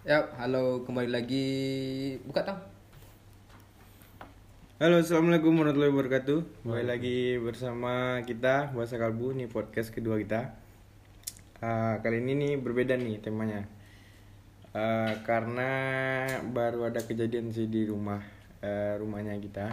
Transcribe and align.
Ya, 0.00 0.32
halo 0.40 0.80
kembali 0.88 1.12
lagi. 1.12 1.48
Buka 2.24 2.40
tang. 2.40 2.56
Halo, 4.80 5.04
assalamualaikum 5.04 5.52
warahmatullahi 5.52 5.92
wabarakatuh. 5.92 6.64
Kembali 6.64 6.86
lagi 6.88 7.36
bersama 7.36 8.24
kita 8.24 8.72
Bahasa 8.72 8.96
Kalbu 8.96 9.36
nih 9.36 9.52
podcast 9.52 9.92
kedua 9.92 10.16
kita. 10.16 10.56
Ah, 11.60 12.00
kali 12.00 12.24
ini 12.24 12.32
nih 12.32 12.52
berbeda 12.56 12.96
nih 12.96 13.20
temanya. 13.20 13.68
Ah, 14.72 15.20
karena 15.20 15.68
baru 16.48 16.88
ada 16.88 17.04
kejadian 17.04 17.52
sih 17.52 17.68
di 17.68 17.84
rumah 17.84 18.24
eh, 18.64 18.96
rumahnya 18.96 19.36
kita. 19.36 19.68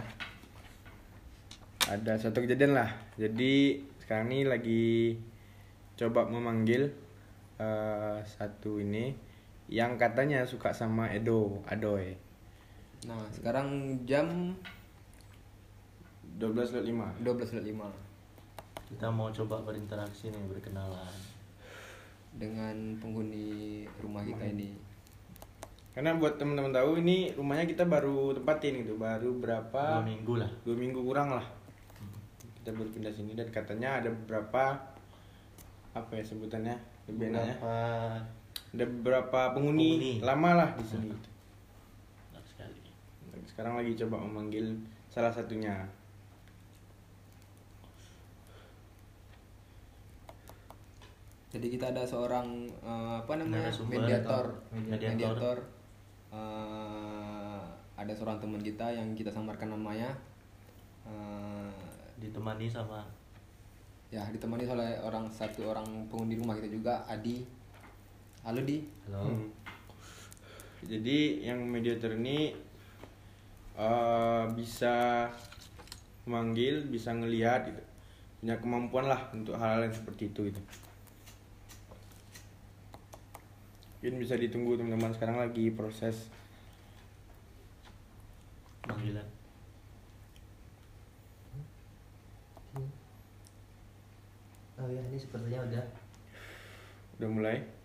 Ada 1.88 2.20
satu 2.20 2.44
kejadian 2.44 2.76
lah. 2.76 2.92
Jadi 3.16 3.80
sekarang 4.04 4.28
ini 4.36 4.44
lagi 4.44 5.16
coba 5.96 6.28
memanggil 6.28 6.92
eh, 7.56 8.20
satu 8.28 8.76
ini 8.76 9.27
yang 9.68 10.00
katanya 10.00 10.42
suka 10.48 10.72
sama 10.72 11.12
Edo, 11.12 11.60
Adoy. 11.68 12.16
Nah, 13.04 13.20
sekarang 13.30 13.94
jam 14.08 14.56
12.05 16.40 17.22
12.05 17.22 17.64
Kita 18.88 19.06
mau 19.12 19.28
coba 19.28 19.60
berinteraksi 19.62 20.32
nih, 20.32 20.42
berkenalan. 20.48 21.12
dengan 22.28 22.94
penghuni 23.02 23.82
rumah 23.98 24.22
kita 24.22 24.46
ini. 24.46 24.76
Karena 25.90 26.14
buat 26.14 26.38
teman-teman 26.38 26.70
tahu 26.70 27.02
ini 27.02 27.34
rumahnya 27.34 27.66
kita 27.66 27.82
baru 27.82 28.30
tempatin 28.32 28.86
gitu, 28.86 28.94
baru 28.94 29.34
berapa 29.34 29.98
Dua 29.98 30.06
minggu 30.06 30.32
lah. 30.38 30.50
dua 30.62 30.76
minggu 30.78 31.00
kurang 31.02 31.34
lah. 31.34 31.42
Kita 32.60 32.70
baru 32.70 32.88
pindah 32.94 33.10
sini 33.10 33.34
dan 33.34 33.50
katanya 33.50 33.98
ada 33.98 34.08
beberapa 34.14 34.78
apa 35.96 36.12
ya 36.14 36.22
sebutannya 36.22 36.76
lebih 37.10 37.32
enaknya 37.34 37.54
Beberapa 37.58 37.74
ada 38.68 38.84
beberapa 38.84 39.40
penghuni, 39.56 39.90
Penghuni. 39.96 40.12
lama 40.20 40.50
lah 40.64 40.70
di 40.76 40.84
sini. 40.84 41.10
sekali. 42.44 42.80
Sekarang 43.48 43.80
lagi 43.80 43.96
coba 43.96 44.20
memanggil 44.20 44.76
salah 45.08 45.32
satunya. 45.32 45.88
Jadi 51.48 51.66
kita 51.72 51.96
ada 51.96 52.04
seorang 52.04 52.68
eh, 52.84 53.14
apa 53.24 53.32
namanya? 53.40 53.72
Narasumber. 53.72 54.04
mediator. 54.04 54.44
Mediator. 54.68 55.08
Mediator. 55.16 55.56
Eh, 56.28 57.60
ada 57.98 58.12
seorang 58.14 58.36
teman 58.38 58.60
kita 58.60 58.84
yang 58.92 59.16
kita 59.16 59.32
samarkan 59.32 59.72
namanya. 59.72 60.12
Eh, 61.08 61.72
Ditemani 62.18 62.66
sama 62.68 63.00
ya 64.08 64.24
ditemani 64.32 64.64
oleh 64.64 64.96
orang 65.04 65.28
satu 65.28 65.68
orang 65.68 65.84
penghuni 66.08 66.40
rumah 66.40 66.56
kita 66.56 66.68
juga, 66.72 67.04
Adi. 67.04 67.44
Halo 68.48 68.64
Di. 68.64 68.80
halo. 69.04 69.28
Hmm. 69.28 69.52
Jadi 70.88 71.44
yang 71.44 71.68
mediator 71.68 72.16
ini 72.16 72.56
eh, 73.76 74.44
bisa 74.56 75.28
memanggil, 76.24 76.88
bisa 76.88 77.12
ngelihat 77.12 77.68
gitu. 77.68 77.84
Punya 78.40 78.56
kemampuan 78.56 79.04
lah 79.04 79.28
untuk 79.36 79.52
hal-hal 79.52 79.84
yang 79.84 79.92
seperti 79.92 80.32
itu 80.32 80.48
gitu. 80.48 80.60
Mungkin 84.00 84.16
bisa 84.16 84.40
ditunggu 84.40 84.80
teman-teman 84.80 85.12
sekarang 85.12 85.44
lagi 85.44 85.68
proses 85.68 86.32
Panggilan. 88.80 89.28
Oh 94.80 94.88
ya, 94.88 95.04
ini 95.04 95.20
sepertinya 95.20 95.68
udah. 95.68 95.84
udah 97.20 97.28
mulai. 97.28 97.77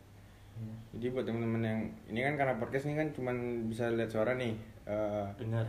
Ya. 0.54 0.76
Jadi 0.94 1.06
buat 1.10 1.26
teman-teman 1.26 1.64
yang 1.66 1.82
ini 2.10 2.20
kan 2.22 2.38
karena 2.38 2.56
podcast 2.62 2.86
ini 2.86 2.96
kan 3.00 3.10
cuman 3.16 3.66
bisa 3.66 3.90
lihat 3.90 4.14
suara 4.14 4.38
nih. 4.38 4.54
Eh, 4.86 5.28
Dengar. 5.42 5.66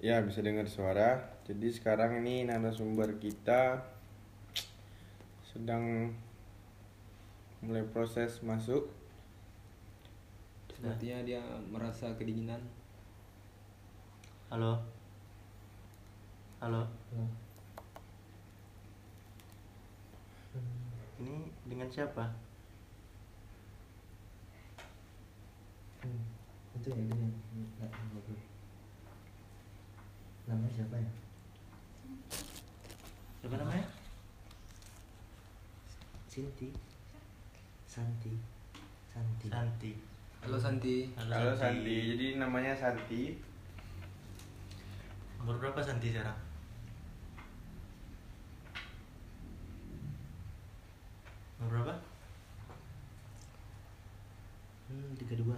ya 0.00 0.20
bisa 0.24 0.40
dengar 0.40 0.64
suara. 0.68 1.20
Jadi 1.44 1.68
sekarang 1.68 2.24
ini 2.24 2.48
narasumber 2.48 3.20
kita 3.20 3.84
sedang 5.44 6.12
mulai 7.60 7.84
proses 7.84 8.40
masuk. 8.40 8.88
Sepertinya 10.72 11.24
dia 11.24 11.42
merasa 11.72 12.12
kedinginan. 12.16 12.60
Halo. 14.52 14.80
Halo. 16.60 16.84
Ini 21.20 21.48
dengan 21.64 21.88
siapa? 21.88 22.43
Hmm. 26.04 26.20
Itu 26.76 26.92
ya 26.92 27.00
ini 27.00 27.32
nggak 27.80 27.88
ngobrol. 28.12 28.36
Namanya 30.44 30.72
siapa 30.76 31.00
ya? 31.00 31.10
Siapa 33.40 33.56
namanya? 33.56 33.88
Sinti. 36.28 36.68
Santi. 37.88 38.36
Santi. 39.08 39.48
Santi. 39.48 39.92
Halo 40.44 40.60
Santi. 40.60 41.08
Halo 41.16 41.56
Santi. 41.56 41.96
Jadi 42.12 42.36
namanya 42.36 42.76
Santi. 42.76 43.40
Umur 45.40 45.56
berapa 45.56 45.80
Santi 45.80 46.12
sekarang? 46.12 46.36
Umur 51.64 51.80
berapa? 51.80 51.94
Hmm, 54.92 55.16
tiga 55.16 55.40
dua. 55.40 55.56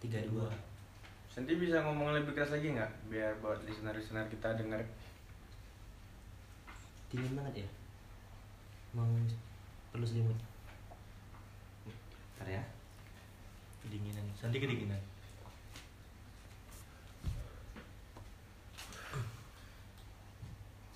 Tiga 0.00 0.16
dua. 0.24 0.48
Santi 1.28 1.54
bisa 1.60 1.84
ngomong 1.84 2.16
lebih 2.16 2.32
keras 2.32 2.56
lagi 2.56 2.72
nggak? 2.72 2.90
Biar 3.12 3.36
buat 3.44 3.60
listener-listener 3.68 4.26
kita 4.32 4.56
dengar. 4.56 4.80
Dingin 7.12 7.36
banget 7.36 7.62
ya. 7.62 7.68
Mau 8.96 9.06
perlu 9.92 10.06
selimut. 10.08 10.34
Ntar 12.34 12.48
ya. 12.48 12.62
Kedinginan. 13.84 14.24
Santi 14.34 14.56
kedinginan. 14.58 14.98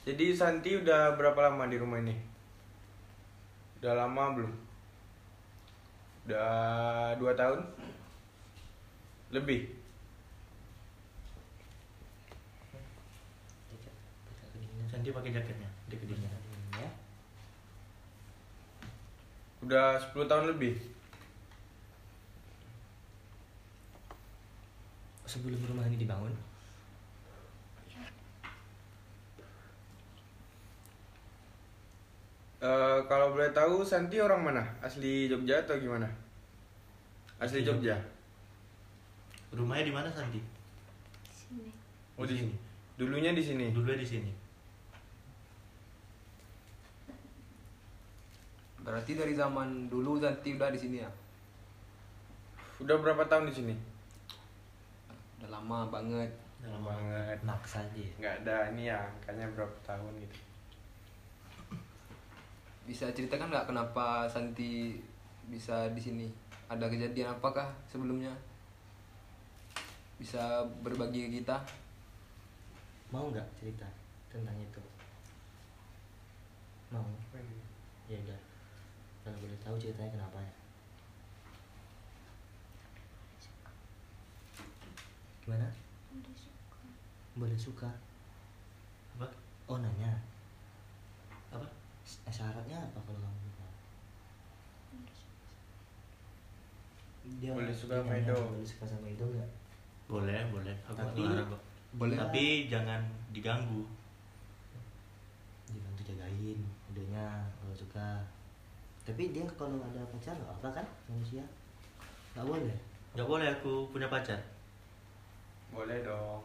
Jadi 0.05 0.37
Santi 0.37 0.77
udah 0.77 1.17
berapa 1.17 1.49
lama 1.49 1.65
di 1.65 1.77
rumah 1.81 1.97
ini? 2.01 2.13
Udah 3.81 4.05
lama 4.05 4.37
belum? 4.37 4.53
Udah 6.29 7.17
dua 7.17 7.33
tahun? 7.33 7.61
Lebih? 9.35 9.67
Santi 14.87 15.11
pakai 15.11 15.35
jaketnya. 15.35 15.69
Dia 15.91 15.99
kedinginan. 15.99 16.43
Ya. 16.79 16.91
Udah 19.67 19.99
10 19.99 20.31
tahun 20.31 20.55
lebih? 20.55 20.79
Sebelum 25.27 25.59
rumah 25.67 25.91
ini 25.91 25.99
dibangun, 25.99 26.31
Eh, 32.65 32.99
kalau 33.13 33.37
boleh 33.37 33.53
tahu 33.53 33.85
Santi 33.85 34.17
orang 34.25 34.41
mana? 34.41 34.65
Asli 34.81 35.29
Jogja 35.29 35.61
atau 35.61 35.77
gimana? 35.77 36.09
Asli 37.37 37.61
Asli 37.61 37.69
Jogja. 37.69 38.14
Rumahnya 39.55 39.87
di 39.87 39.95
mana 39.95 40.11
Santi? 40.11 40.43
sini 41.31 41.71
Oh 42.19 42.27
di 42.27 42.35
sini. 42.35 42.55
Dulunya 42.99 43.31
di 43.31 43.43
sini. 43.43 43.71
Dulu 43.71 43.95
di 43.95 44.07
sini. 44.07 44.31
Berarti 48.85 49.17
dari 49.17 49.33
zaman 49.33 49.89
dulu 49.89 50.19
Santi 50.21 50.59
udah 50.59 50.69
di 50.69 50.79
sini 50.79 50.97
ya? 51.01 51.11
Udah 52.83 52.99
berapa 52.99 53.25
tahun 53.31 53.49
di 53.49 53.55
sini? 53.55 53.75
Udah 55.39 55.49
lama 55.55 55.89
banget. 55.89 56.31
Dalam 56.61 56.81
banget. 56.85 57.39
maksa 57.45 57.81
dia. 57.93 58.09
Nggak 58.21 58.35
ada 58.45 58.73
ini 58.73 58.89
ya, 58.89 59.01
angkanya 59.05 59.47
berapa 59.53 59.77
tahun 59.85 60.13
gitu. 60.21 60.37
Bisa 62.85 63.09
ceritakan 63.13 63.49
nggak 63.49 63.69
kenapa 63.69 64.29
Santi 64.29 65.01
bisa 65.49 65.89
di 65.93 66.01
sini? 66.01 66.27
Ada 66.69 66.89
kejadian 66.89 67.37
apakah 67.37 67.69
sebelumnya? 67.89 68.33
Bisa 70.19 70.63
berbagi 70.83 71.27
ke 71.27 71.31
kita? 71.43 71.59
Mau 73.11 73.31
nggak 73.31 73.47
cerita 73.59 73.87
tentang 74.31 74.55
itu? 74.59 74.83
Mau. 76.95 77.03
Ya 78.07 78.19
udah. 78.23 78.41
Kalau 79.25 79.39
boleh 79.41 79.59
tahu 79.59 79.77
ceritanya 79.81 80.15
kenapa 80.15 80.39
ya? 80.39 80.55
Gimana? 85.45 85.69
suka 86.37 86.81
Boleh 87.35 87.59
suka? 87.59 87.91
Apa? 89.19 89.27
Oh 89.67 89.79
nanya. 89.83 90.15
Apa? 91.51 91.67
Eh, 92.05 92.33
syaratnya 92.33 92.79
apa 92.79 93.01
kalau 93.03 93.19
kamu 93.19 93.41
suka? 93.49 93.67
dia 97.41 97.51
Boleh 97.57 97.73
suka 97.73 98.05
sama 98.05 98.21
Edo. 98.21 98.37
boleh 98.37 98.69
suka 98.69 98.85
sama 98.85 99.09
Edo 99.09 99.25
nggak 99.33 99.64
boleh 100.15 100.41
boleh. 100.55 100.75
Aku 100.87 100.95
nggak 100.95 101.11
Tapi- 101.11 101.73
Boleh. 101.95 102.17
tapi 102.19 102.45
jangan 102.67 103.03
diganggu. 103.31 103.83
Dibantu 105.67 106.03
jagain 106.07 106.59
idenya 106.91 107.27
kalau 107.59 107.75
suka. 107.75 108.23
Tapi 109.03 109.35
dia 109.35 109.47
kalau 109.59 109.79
ada 109.79 110.03
pacar 110.11 110.35
nggak 110.35 110.55
apa 110.55 110.69
kan 110.71 110.87
manusia? 111.07 111.43
Nggak 112.35 112.47
boleh? 112.47 112.77
Nggak 113.15 113.29
boleh 113.29 113.47
aku 113.51 113.91
punya 113.91 114.07
pacar. 114.07 114.39
Boleh 115.71 116.03
dong. 116.03 116.43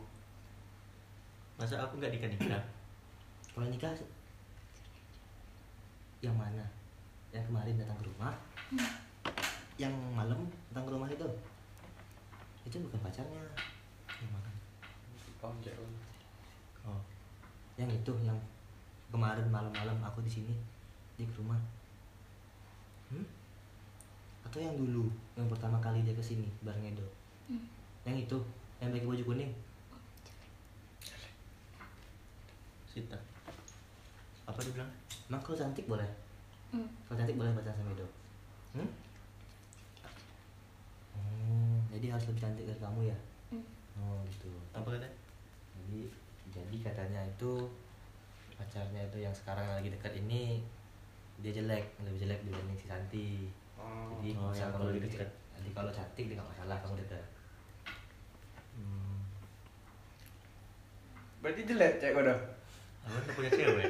Masa 1.58 1.78
aku 1.78 1.98
nggak 1.98 2.14
nikah 2.14 2.30
nikah 2.30 2.64
kalau 3.54 3.68
nikah 3.70 3.94
yang 6.20 6.36
mana? 6.36 6.66
Yang 7.32 7.46
kemarin 7.50 7.76
datang 7.78 7.98
ke 7.98 8.06
rumah? 8.06 8.34
Yang 9.78 9.94
malam 10.14 10.40
datang 10.70 10.86
ke 10.86 10.92
rumah 10.92 11.08
itu 11.08 11.28
itu 12.68 12.76
bukan 12.84 13.00
pacarnya. 13.00 13.44
Yang 14.20 14.32
mana? 14.36 14.52
Oh 15.40 15.56
jauh 15.64 15.92
oh. 16.88 17.02
Yang 17.80 18.04
itu 18.04 18.12
yang 18.28 18.40
kemarin 19.10 19.48
malam-malam 19.48 19.98
aku 20.04 20.20
di 20.24 20.32
sini 20.32 20.54
di 21.16 21.24
rumah. 21.36 21.60
Hmm? 23.10 23.26
atau 24.50 24.66
yang 24.66 24.74
dulu 24.74 25.06
yang 25.38 25.46
pertama 25.46 25.78
kali 25.78 26.02
dia 26.02 26.18
ke 26.18 26.24
sini 26.26 26.50
bareng 26.66 26.82
Edo 26.90 27.06
Hmm. 27.50 27.66
yang 28.06 28.14
itu 28.14 28.38
yang 28.78 28.94
pakai 28.94 29.10
baju 29.10 29.24
kuning? 29.26 29.50
Sita. 32.86 33.18
Apa 34.46 34.62
dia 34.62 34.78
bilang? 34.78 34.92
Emang 35.26 35.42
kalau 35.42 35.58
cantik 35.58 35.90
boleh? 35.90 36.06
Hmm. 36.70 36.86
kalau 37.10 37.18
cantik 37.18 37.38
boleh 37.42 37.50
pacaran 37.58 37.74
sama 37.74 37.90
Edo? 37.98 38.06
Hmm? 38.78 38.90
Jadi 41.90 42.06
harus 42.14 42.26
lebih 42.30 42.42
cantik 42.46 42.66
dari 42.70 42.80
kamu 42.82 43.02
ya? 43.10 43.18
Hmm. 43.50 43.66
oh 43.98 44.18
gitu. 44.30 44.52
Apa 44.74 44.88
katanya? 44.94 45.12
Jadi 45.78 46.00
jadi 46.50 46.76
katanya 46.82 47.22
itu 47.26 47.54
pacarnya 48.58 49.02
itu 49.08 49.18
yang 49.22 49.34
sekarang 49.34 49.66
lagi 49.70 49.90
dekat 49.90 50.14
ini 50.18 50.62
dia 51.40 51.56
jelek 51.56 51.86
lebih 52.04 52.20
jelek 52.28 52.40
dibanding 52.46 52.78
si 52.78 52.86
Santi. 52.86 53.30
Oh. 53.80 54.20
Jadi 54.20 54.36
Oh, 54.36 54.52
yang 54.52 54.70
kalau 54.76 54.92
lebih 54.92 55.08
dekat 55.08 55.30
jadi 55.60 55.70
kalau 55.76 55.92
cantik 55.92 56.26
dia 56.32 56.36
nggak 56.40 56.50
masalah 56.56 56.78
kamu 56.80 56.96
dekat 57.04 57.26
hmm. 58.80 59.16
berarti 61.44 61.62
jelek 61.68 61.94
cek 62.00 62.12
kau 62.16 62.24
dah 62.24 62.40
aku 63.04 63.16
udah 63.16 63.34
punya 63.36 63.52
cewek? 63.52 63.90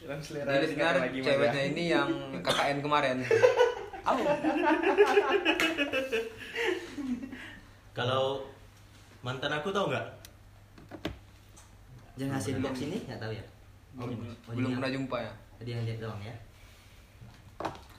Dalam 0.00 0.20
selera 0.24 0.48
Jadi 0.64 0.80
lagi 0.80 1.18
ceweknya 1.20 1.62
ini 1.76 1.92
yang 1.92 2.08
KKN 2.40 2.80
kemarin. 2.80 3.20
kalau 7.92 8.44
mantan 9.20 9.52
aku 9.52 9.68
tau 9.70 9.88
nggak? 9.88 10.06
Jangan 12.16 12.32
ngasih 12.36 12.52
di 12.56 12.62
box 12.62 12.76
ini? 12.82 12.98
Nggak 13.04 13.20
tahu 13.20 13.32
ya. 13.32 13.44
Belum, 13.90 14.10
Oh, 14.46 14.54
belum 14.54 14.70
pernah 14.76 14.86
yang- 14.86 14.96
jumpa 15.02 15.16
ya. 15.18 15.32
tadi 15.56 15.70
yang 15.70 15.84
lihat 15.84 15.98
doang 16.00 16.22
ya. 16.22 16.34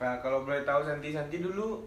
Nah, 0.02 0.18
kalau 0.18 0.42
boleh 0.42 0.66
tahu 0.66 0.82
Santi 0.82 1.14
Santi 1.14 1.38
dulu 1.40 1.86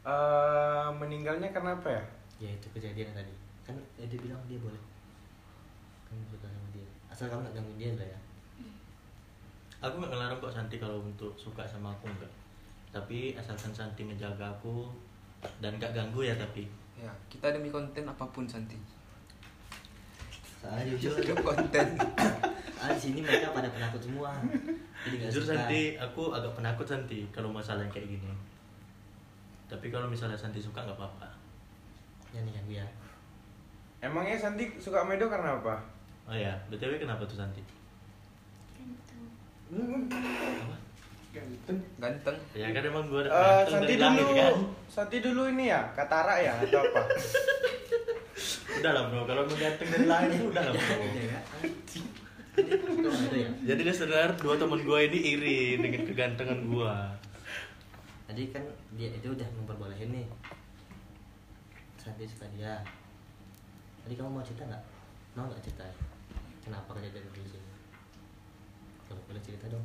eh, 0.00 0.88
meninggalnya 0.96 1.52
karena 1.52 1.76
apa 1.76 1.88
ya? 1.90 2.02
ya 2.40 2.48
itu 2.50 2.66
kejadian 2.72 3.12
tadi. 3.12 3.34
Kan 3.62 3.76
eh, 3.98 4.08
dia 4.08 4.16
bilang 4.18 4.40
dia 4.48 4.56
boleh. 4.56 4.80
Kamu 6.08 6.24
suka 6.26 6.48
sama 6.48 6.68
dia. 6.72 6.88
Asal 7.06 7.28
kamu 7.28 7.44
nggak 7.44 7.54
gangguin 7.54 7.76
dia 7.76 7.92
lah 7.94 8.08
ya. 8.08 8.18
Aku 9.82 10.00
nggak 10.00 10.08
ngelarang 10.08 10.40
kok 10.40 10.52
Santi 10.52 10.76
kalau 10.76 11.00
untuk 11.00 11.36
suka 11.36 11.64
sama 11.64 11.92
aku 11.92 12.08
enggak 12.08 12.32
tapi 12.90 13.38
asalkan 13.38 13.70
Santi 13.70 14.06
ngejaga 14.06 14.50
aku 14.50 14.90
dan 15.62 15.78
nggak 15.78 15.94
ganggu 15.94 16.26
ya 16.26 16.34
tapi. 16.36 16.66
Ya, 17.00 17.10
kita 17.32 17.54
demi 17.54 17.72
konten 17.72 18.04
apa 18.04 18.24
pun 18.28 18.44
Santi. 18.44 18.76
soalnya 20.60 20.92
jujur. 20.92 21.16
Konten. 21.40 21.86
ah 22.80 22.92
di 22.92 23.00
sini 23.00 23.24
mereka 23.24 23.56
pada 23.56 23.72
penakut 23.72 24.02
semua. 24.02 24.36
Jadi 25.08 25.16
jujur 25.28 25.42
suka. 25.48 25.56
Santi 25.56 25.96
aku 25.96 26.22
agak 26.36 26.52
penakut 26.52 26.84
Santi 26.84 27.24
kalau 27.32 27.48
masalah 27.48 27.80
yang 27.80 27.92
kayak 27.92 28.12
gini. 28.12 28.28
Tapi 29.72 29.88
kalau 29.88 30.10
misalnya 30.10 30.36
Santi 30.36 30.60
suka 30.60 30.84
nggak 30.84 30.98
apa-apa. 31.00 31.28
Jangan 32.30 32.46
diganggu 32.46 32.78
ya 32.78 32.86
Emangnya 34.00 34.38
Santi 34.38 34.64
suka 34.78 35.02
Medo 35.02 35.26
karena 35.26 35.58
apa? 35.58 35.76
oh 36.30 36.36
ya 36.38 36.54
btw 36.70 36.94
kenapa 36.94 37.26
tuh 37.26 37.34
Santi 37.34 37.58
Ganteng. 41.30 41.78
Ganteng. 42.02 42.36
ya 42.58 42.66
kan 42.74 42.82
emang 42.82 43.06
gue 43.06 43.22
Eh, 43.22 43.62
Santi 43.70 43.94
dulu, 43.94 44.26
Santi 44.90 45.16
dulu 45.22 45.42
ini 45.46 45.70
ya 45.70 45.80
Katara 45.94 46.42
ya 46.42 46.58
atau 46.58 46.82
apa? 46.82 47.02
udah 48.80 48.90
lah 48.90 49.02
bro. 49.06 49.22
Kalau 49.30 49.42
mau 49.46 49.54
ganteng 49.54 49.88
dari 49.94 50.06
lahir 50.10 50.42
udah 50.42 50.62
lah 50.66 50.72
bro. 50.74 50.94
Iya 51.06 51.24
kan? 51.30 51.42
Jadi, 52.60 52.76
itu 52.76 53.08
ada 53.08 53.38
ya 53.38 53.50
jadi 53.62 53.80
dia 53.88 53.94
sadar 53.94 54.36
dua 54.36 54.58
teman 54.58 54.82
gue 54.82 54.98
ini 55.06 55.18
iri 55.32 55.80
dengan 55.80 56.02
kegantengan 56.02 56.60
gue 56.66 56.92
tadi 58.26 58.42
kan 58.52 58.62
dia 58.98 59.08
itu 59.10 59.32
udah 59.32 59.48
memperbolehin 59.58 60.10
nih. 60.12 60.26
Santi 61.98 62.26
suka 62.26 62.46
dia. 62.54 62.78
Tadi 64.06 64.14
kamu 64.18 64.30
mau 64.34 64.44
cerita 64.44 64.66
nggak? 64.70 64.82
Mau 65.34 65.50
nggak 65.50 65.62
cerita? 65.66 65.82
Kenapa 66.62 66.94
kejadian 66.94 67.26
di 67.32 67.48
sini? 67.48 67.70
Kalau 69.08 69.22
boleh 69.26 69.42
cerita 69.42 69.66
dong 69.66 69.82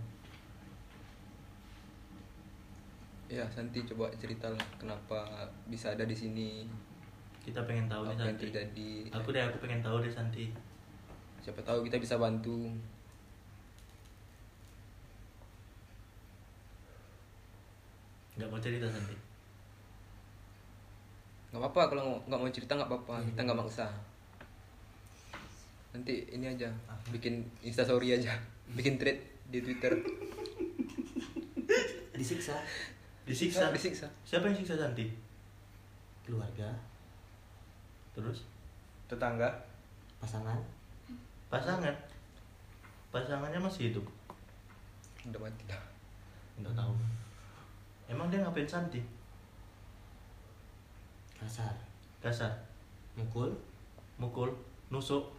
Ya, 3.26 3.42
Santi 3.50 3.82
coba 3.90 4.14
ceritalah 4.22 4.62
kenapa 4.78 5.50
bisa 5.66 5.90
ada 5.90 6.06
di 6.06 6.14
sini. 6.14 6.70
kita 7.46 7.62
pengen 7.70 7.86
tahu 7.86 8.10
nih 8.10 8.18
yang 8.18 8.34
Santi. 8.34 8.42
terjadi? 8.50 8.92
aku 9.14 9.30
deh 9.30 9.42
aku 9.46 9.58
pengen 9.62 9.82
tahu 9.82 10.02
deh 10.02 10.10
Santi. 10.10 10.50
Siapa 11.42 11.62
tahu 11.62 11.86
kita 11.86 11.98
bisa 12.02 12.18
bantu. 12.18 12.70
nggak 18.36 18.50
mau 18.52 18.60
cerita 18.60 18.90
Santi? 18.90 19.16
Nggak 21.54 21.62
apa-apa 21.62 21.82
kalau 21.94 22.18
nggak 22.26 22.40
mau 22.42 22.50
cerita 22.50 22.74
nggak 22.78 22.90
apa-apa. 22.90 23.16
Kita 23.30 23.40
nggak 23.46 23.60
maksa. 23.62 23.88
Nanti 25.94 26.26
ini 26.30 26.46
aja 26.50 26.70
bikin 27.10 27.46
instastory 27.62 28.14
aja. 28.18 28.34
Bikin 28.74 28.98
thread 28.98 29.18
di 29.50 29.62
twitter. 29.62 29.94
Disiksa 32.18 32.58
disiksa. 33.26 33.74
Disiksa? 33.74 34.08
Siapa 34.24 34.48
yang 34.48 34.58
siksa 34.58 34.78
Santi? 34.78 35.10
Keluarga. 36.26 36.70
Terus? 38.14 38.46
Tetangga? 39.10 39.50
pasangan. 40.26 40.58
Pasangan. 41.54 41.96
Pasangannya 43.14 43.62
masih 43.62 43.94
hidup? 43.94 44.06
Udah 45.30 45.38
mati 45.38 45.64
dah. 45.70 45.78
Nggak 46.58 46.74
tahu. 46.74 46.94
Emang 48.10 48.34
dia 48.34 48.42
ngapain 48.42 48.66
Santi? 48.66 49.06
Kasar. 51.38 51.78
Kasar? 52.26 52.50
Mukul. 53.14 53.54
Mukul. 54.18 54.50
Nusuk. 54.90 55.30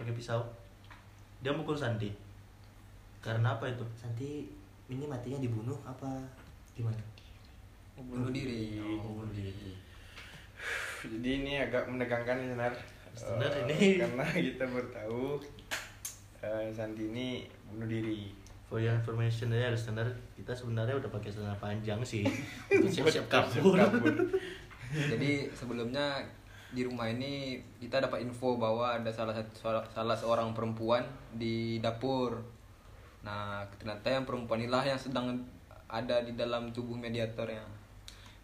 Pakai 0.00 0.16
pisau. 0.16 0.40
Dia 1.44 1.52
mukul 1.52 1.76
Santi. 1.76 2.08
Karena 3.20 3.60
apa 3.60 3.68
itu? 3.68 3.84
Santi 4.00 4.48
ini 4.86 5.04
matinya 5.06 5.38
dibunuh 5.42 5.78
apa 5.82 6.06
gimana? 6.78 7.02
Bunuh 7.96 8.30
diri. 8.30 8.78
Oh, 8.78 9.22
bunuh 9.22 9.34
diri. 9.34 9.74
Jadi 11.16 11.28
ini 11.42 11.58
agak 11.58 11.88
menegangkan 11.90 12.38
ya 12.38 12.70
Senar 13.16 13.48
Eh, 13.48 13.64
ini. 13.64 13.78
Karena 14.04 14.24
kita 14.28 14.64
baru 14.68 14.88
tahu 14.92 15.24
eh, 16.44 16.68
Santi 16.70 17.08
ini 17.08 17.48
bunuh 17.72 17.88
diri. 17.88 18.30
For 18.66 18.82
your 18.82 18.98
information 18.98 19.54
ya 19.54 19.70
listener, 19.70 20.10
kita 20.34 20.50
sebenarnya 20.50 20.98
udah 20.98 21.10
pakai 21.10 21.30
celana 21.32 21.56
panjang 21.56 22.02
sih. 22.04 22.26
Untuk 22.76 22.92
siap-siap 22.92 23.26
kabur. 23.30 23.78
jadi 25.10 25.50
sebelumnya 25.50 26.22
di 26.70 26.82
rumah 26.86 27.08
ini 27.10 27.62
kita 27.78 28.02
dapat 28.02 28.26
info 28.26 28.58
bahwa 28.58 29.00
ada 29.00 29.10
salah 29.10 29.34
satu 29.34 29.82
salah 29.90 30.14
seorang 30.18 30.50
perempuan 30.52 31.02
di 31.34 31.78
dapur 31.78 32.42
nah 33.26 33.58
ternyata 33.74 34.06
yang 34.06 34.22
perempuan 34.22 34.62
inilah 34.62 34.86
yang 34.86 34.94
sedang 34.96 35.34
ada 35.90 36.22
di 36.22 36.32
dalam 36.32 36.70
tubuh 36.70 36.94
mediatornya 36.94 37.58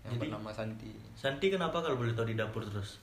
yang 0.02 0.12
Jadi- 0.12 0.26
bernama 0.26 0.50
Santi 0.50 0.90
Santi 1.14 1.46
kenapa 1.48 1.78
kalau 1.78 1.94
boleh 1.94 2.10
tahu 2.10 2.26
di 2.26 2.34
dapur 2.34 2.66
terus? 2.66 2.98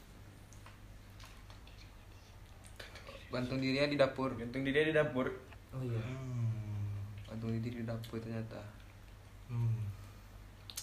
gantung 3.30 3.62
dirinya 3.62 3.86
di 3.86 3.94
dapur 3.94 4.34
Gantung 4.34 4.66
diri 4.66 4.90
di 4.90 4.92
dapur 4.92 5.30
oh 5.70 5.82
iya 5.82 6.02
gantung 7.30 7.54
diri 7.54 7.80
di 7.80 7.86
dapur 7.86 8.18
ternyata 8.20 8.58
Hmm. 9.50 9.82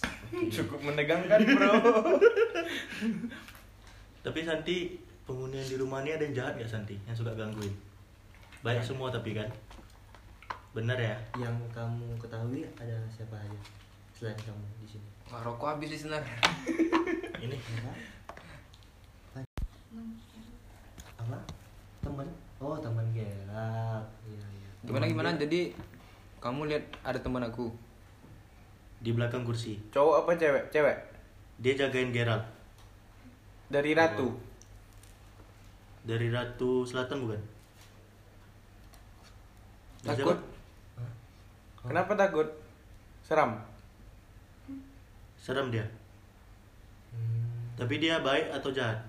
Cukup 0.55 0.79
menegangkan 0.81 1.39
bro 1.55 1.71
Tapi 4.19 4.39
Santi 4.43 4.91
penghuni 5.23 5.55
yang 5.55 5.69
di 5.71 5.77
rumah 5.77 6.03
ini 6.03 6.11
ada 6.11 6.23
yang 6.23 6.35
jahat 6.35 6.53
gak 6.55 6.67
Santi? 6.67 6.99
Yang 7.07 7.23
suka 7.23 7.31
gangguin? 7.31 7.71
Baik 8.59 8.83
semua 8.83 9.07
tapi 9.07 9.31
kan? 9.31 9.47
Bener 10.77 10.93
ya? 11.01 11.17
yang 11.41 11.57
kamu 11.73 12.05
ketahui 12.21 12.61
ada 12.77 13.01
siapa 13.09 13.33
aja 13.33 13.59
selain 14.13 14.37
kamu 14.37 14.61
di 14.77 14.85
sini 14.85 15.07
Wah, 15.25 15.41
rokok 15.41 15.73
habis 15.73 15.89
listener. 15.91 16.21
Ini 17.43 17.57
apa 17.57 17.91
apa 21.17 21.37
teman 21.99 22.27
oh 22.61 22.77
teman 22.79 23.03
gelap 23.11 24.05
iya 24.23 24.45
iya 24.55 24.69
Gimana 24.87 25.05
gimana? 25.09 25.29
Jadi 25.35 25.73
kamu 26.39 26.69
lihat 26.71 26.85
ada 27.03 27.19
teman 27.19 27.43
aku. 27.43 27.73
di 28.97 29.13
belakang 29.13 29.45
kursi. 29.45 29.77
Cowok 29.93 30.25
apa 30.25 30.31
cewek? 30.33 30.63
Cewek. 30.73 30.97
Dia 31.61 31.73
jagain 31.77 32.09
Gerald 32.09 32.41
Dari 33.69 33.93
Ratu. 33.93 34.33
dari 36.01 36.33
Ratu 36.33 36.81
Selatan 36.81 37.27
bukan? 37.27 37.41
Dari 40.01 40.17
Takut. 40.17 40.56
Siapa? 41.87 41.89
Kenapa 41.89 42.11
takut? 42.13 42.47
Seram. 43.23 43.51
Serem 45.37 45.67
dia. 45.69 45.85
hmm. 47.11 47.75
Tapi 47.75 47.97
dia 47.97 48.19
baik 48.19 48.51
atau 48.51 48.69
jahat? 48.69 48.99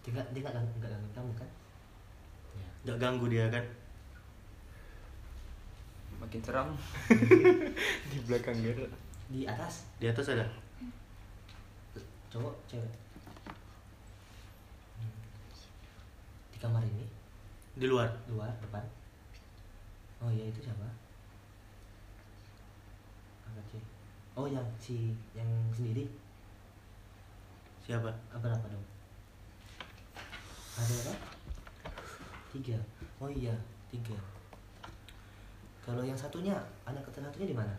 dia 0.00 0.14
nggak 0.14 0.26
dia 0.30 0.40
nggak 0.40 0.54
ganggu 0.54 0.74
nggak 0.78 0.92
ganggu 0.92 1.10
kamu 1.10 1.32
kan 1.34 1.50
ya 2.54 2.68
Gak 2.84 2.98
ganggu 3.02 3.26
dia 3.26 3.44
kan? 3.50 3.64
Makin 6.16 6.40
seram. 6.40 6.68
Di 8.14 8.18
belakang 8.22 8.54
dia. 8.56 8.72
di 9.26 9.42
atas 9.42 9.90
Di 9.98 10.06
atas 10.06 10.30
ada? 10.30 10.46
cowok 12.30 12.54
cewek 12.66 12.94
Hmm. 14.94 15.10
di 16.48 16.58
kamar 16.58 16.82
ini 16.82 17.06
Di 17.74 17.86
luar? 17.86 18.06
luar 18.28 18.54
depan 18.60 18.86
oh 20.16 20.30
iya 20.30 20.46
itu 20.46 20.62
siapa 20.62 20.86
sih 23.64 23.82
oh 24.36 24.44
yang 24.44 24.64
si 24.76 25.16
yang 25.32 25.48
sendiri? 25.72 26.04
Siapa? 27.80 28.10
apa 28.34 28.46
apa 28.52 28.66
dong? 28.68 28.84
Ada 30.76 30.94
apa? 31.06 31.14
Tiga. 32.52 32.76
Oh 33.16 33.30
iya 33.32 33.54
tiga. 33.88 34.18
Kalau 35.80 36.02
yang 36.04 36.18
satunya 36.18 36.52
anak 36.84 37.00
kecil 37.08 37.24
satunya 37.24 37.48
di 37.48 37.56
mana? 37.56 37.74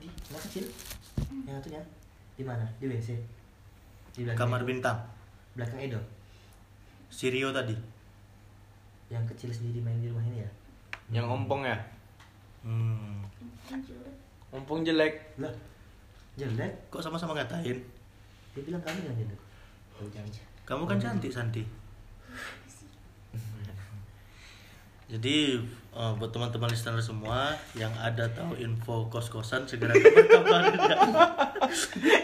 Di 0.00 0.08
anak 0.32 0.42
kecil? 0.48 0.64
Yang 1.46 1.54
satunya? 1.62 1.82
Di 2.34 2.42
mana? 2.42 2.64
Di 2.80 2.88
wc 2.88 3.08
di 4.10 4.26
belakang 4.26 4.50
Kamar 4.50 4.60
Edo. 4.60 4.68
bintang. 4.68 4.98
belakang 5.54 5.80
Edo. 5.80 6.00
Sirio 7.10 7.54
tadi. 7.54 7.76
yang 9.10 9.26
kecil 9.26 9.50
sendiri 9.50 9.82
main 9.82 9.98
di 9.98 10.06
rumah 10.06 10.22
ini 10.22 10.38
ya? 10.38 10.50
Yang 11.10 11.26
ompong 11.34 11.66
ya? 11.66 11.74
Hmm. 12.64 13.22
Ompong 14.50 14.82
jelek. 14.82 15.38
lah 15.38 15.52
jelek 16.38 16.72
Kok 16.88 17.02
sama-sama 17.04 17.36
ngatain? 17.36 17.76
dia 18.50 18.66
bilang 18.66 18.82
kamu 18.82 19.06
yang 19.06 19.14
jelek 19.14 19.38
oh, 19.94 20.10
jangan 20.10 20.30
Kamu 20.66 20.82
kan 20.86 20.98
cantik 21.02 21.34
Santi. 21.34 21.66
Jadi 25.10 25.58
eh, 25.90 26.12
buat 26.14 26.30
teman-teman 26.30 26.70
listener 26.70 27.02
semua 27.02 27.50
yang 27.74 27.90
ada 27.98 28.30
tahu 28.30 28.54
info 28.54 29.10
kos-kosan 29.10 29.66
segera 29.66 29.90
kabar-kabarin 29.98 30.78
ya. 30.78 30.96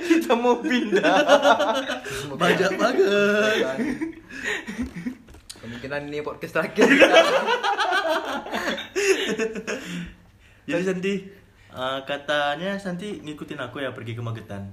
Kita 0.06 0.38
mau 0.38 0.62
pindah. 0.62 1.18
Banyak 2.38 2.72
banget. 2.78 3.66
Kemungkinan 5.58 6.06
ini 6.06 6.22
podcast 6.22 6.62
terakhir. 6.62 6.86
Jadi 10.66 10.82
Santi 10.82 11.14
eh, 11.70 12.00
katanya 12.02 12.74
Santi 12.82 13.22
ngikutin 13.22 13.62
aku 13.62 13.78
ya 13.78 13.94
pergi 13.94 14.18
ke 14.18 14.22
Magetan. 14.22 14.66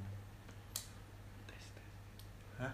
Hah? 2.57 2.73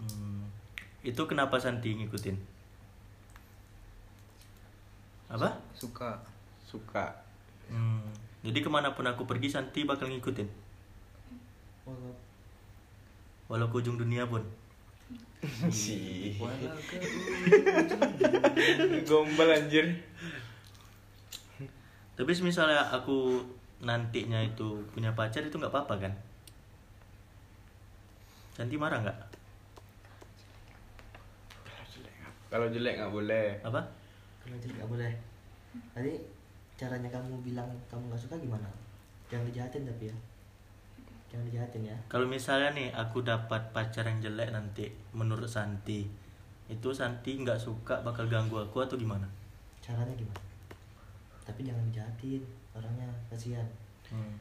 Hmm. 0.00 0.48
Itu 1.04 1.28
kenapa 1.28 1.60
Santi 1.60 1.92
ngikutin? 1.92 2.36
Apa? 5.28 5.60
Suka. 5.76 6.24
Suka. 6.64 7.20
Hmm. 7.68 8.08
Jadi 8.40 8.64
ke 8.64 8.68
mana 8.72 8.96
pun 8.96 9.04
aku 9.04 9.28
pergi 9.28 9.52
Santi 9.52 9.84
bakal 9.84 10.08
ngikutin. 10.08 10.48
Walau 11.84 12.16
Walau 13.48 13.68
ke 13.68 13.76
ujung 13.84 14.00
dunia 14.00 14.24
pun. 14.24 14.40
Si. 15.68 16.34
walau 16.40 16.76
ke 16.88 16.98
Gombal 19.04 19.52
anjir. 19.52 19.92
Tapi 22.14 22.32
misalnya 22.40 22.80
aku 22.88 23.44
nantinya 23.84 24.40
itu 24.40 24.80
punya 24.94 25.12
pacar 25.12 25.44
itu 25.44 25.56
nggak 25.60 25.72
apa-apa 25.74 26.08
kan? 26.08 26.12
Santi 28.56 28.80
marah 28.80 29.04
nggak? 29.04 29.18
Kalau 32.48 32.70
jelek 32.70 32.96
nggak 32.96 33.12
boleh. 33.12 33.60
Apa? 33.66 34.04
kalau 34.44 34.56
jadi 34.60 34.72
nggak 34.76 34.92
boleh 34.92 35.12
tadi 35.96 36.12
caranya 36.76 37.08
kamu 37.08 37.40
bilang 37.40 37.70
kamu 37.88 38.12
nggak 38.12 38.22
suka 38.28 38.36
gimana 38.36 38.68
jangan 39.32 39.48
dijahatin 39.48 39.88
tapi 39.88 40.12
ya 40.12 40.16
jangan 41.34 41.50
dijahatin 41.50 41.82
ya. 41.90 41.96
Kalau 42.06 42.30
misalnya 42.30 42.70
nih 42.78 42.88
aku 42.94 43.26
dapat 43.26 43.74
pacar 43.74 44.06
yang 44.06 44.22
jelek 44.22 44.54
nanti 44.54 44.86
menurut 45.10 45.50
Santi 45.50 46.06
itu 46.70 46.88
Santi 46.94 47.34
nggak 47.42 47.58
suka 47.58 47.98
bakal 48.06 48.30
ganggu 48.30 48.62
aku 48.62 48.78
atau 48.78 48.94
gimana? 48.94 49.26
caranya 49.84 50.14
gimana? 50.16 50.40
Tapi 51.44 51.60
jangan 51.66 51.84
dijahatin 51.90 52.40
orangnya 52.72 53.10
kasihan. 53.28 53.66
Hmm. 54.08 54.38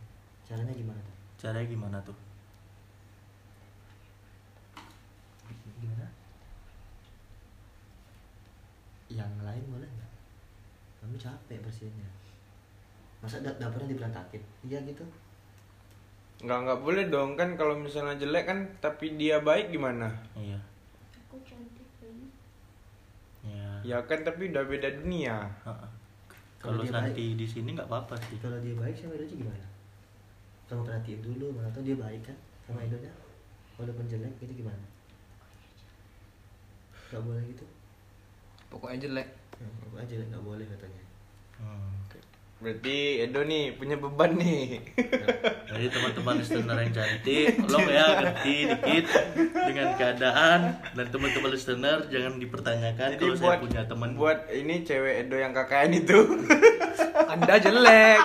caranya 0.48 0.72
gimana 0.72 1.00
tuh? 1.02 1.16
Caranya 1.36 1.68
gimana 1.68 1.98
tuh? 2.06 2.16
gimana? 5.82 6.08
Yang 9.12 9.34
lain 9.44 9.64
boleh 9.68 9.90
nggak? 9.90 10.12
Kamu 11.04 11.16
capek 11.20 11.60
bersihinnya. 11.60 12.08
Masa 13.20 13.44
da- 13.44 13.58
dapurnya 13.60 13.92
diberantakin? 13.92 14.40
Iya 14.64 14.80
gitu 14.88 15.04
Nggak 16.44 16.60
nggak 16.60 16.80
boleh 16.80 17.04
dong 17.08 17.34
kan 17.34 17.56
kalau 17.56 17.76
misalnya 17.76 18.20
jelek 18.20 18.44
kan 18.46 18.60
tapi 18.78 19.16
dia 19.16 19.40
baik 19.40 19.72
gimana? 19.72 20.12
Iya. 20.36 20.60
Aku 21.24 21.40
cantik 21.42 21.88
banget. 21.98 22.32
Ya. 23.42 23.70
Ya 23.82 23.98
kan 24.04 24.22
tapi 24.22 24.52
udah 24.52 24.64
beda 24.64 24.92
dunia. 25.00 25.48
Kalau 26.60 26.80
Santi 26.84 27.36
di 27.36 27.44
sini 27.44 27.76
nggak 27.76 27.88
apa-apa 27.88 28.16
sih. 28.22 28.40
kalau 28.40 28.56
dia 28.60 28.72
baik 28.74 28.96
sama 28.96 29.16
Edonya 29.16 29.36
gimana 29.36 29.66
kamu 30.64 30.80
perhatiin 30.88 31.20
dulu 31.20 31.46
mana 31.54 31.68
tau 31.76 31.84
dia 31.84 32.00
baik 32.00 32.24
kan 32.24 32.38
sama 32.64 32.80
Edonya 32.80 33.12
walaupun 33.76 34.08
jelek 34.08 34.32
itu 34.40 34.64
gimana 34.64 34.80
nggak 37.12 37.20
boleh 37.20 37.44
gitu 37.46 37.66
Pokoknya 38.72 39.06
jelek. 39.06 39.28
ya, 39.60 39.68
aku 39.86 39.96
aja 40.00 40.14
nggak 40.18 40.44
boleh 40.44 40.66
katanya 40.66 41.04
Hmm. 41.54 41.92
Berarti 42.64 43.28
Edo 43.28 43.44
nih 43.44 43.76
punya 43.76 44.00
beban 44.00 44.40
nih. 44.40 44.80
Jadi 45.68 45.86
teman-teman 45.92 46.40
listener 46.40 46.78
yang 46.80 46.94
cantik, 46.96 47.60
tolong 47.60 47.88
ya 47.92 48.06
ngerti 48.24 48.56
dikit 48.72 49.06
dengan 49.52 49.88
keadaan 50.00 50.60
dan 50.96 51.06
teman-teman 51.12 51.52
listener 51.52 52.08
jangan 52.08 52.40
dipertanyakan 52.40 53.20
Jadi 53.20 53.20
kalau 53.20 53.36
buat 53.36 53.44
saya 53.44 53.60
punya 53.60 53.82
teman 53.84 54.10
buat 54.16 54.48
ini 54.48 54.88
cewek 54.88 55.28
Edo 55.28 55.36
yang 55.36 55.52
KKN 55.52 55.92
itu. 55.92 56.20
Anda 57.36 57.54
jelek. 57.60 58.22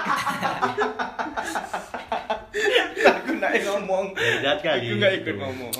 aku 3.11 3.31
nggak 3.43 3.53
ngomong. 3.67 4.05
Jahat 4.39 4.61
kali. 4.63 4.87
Aku 4.87 4.95
nggak 5.03 5.13
ikut 5.19 5.35
Tuh. 5.35 5.43
ngomong. 5.43 5.75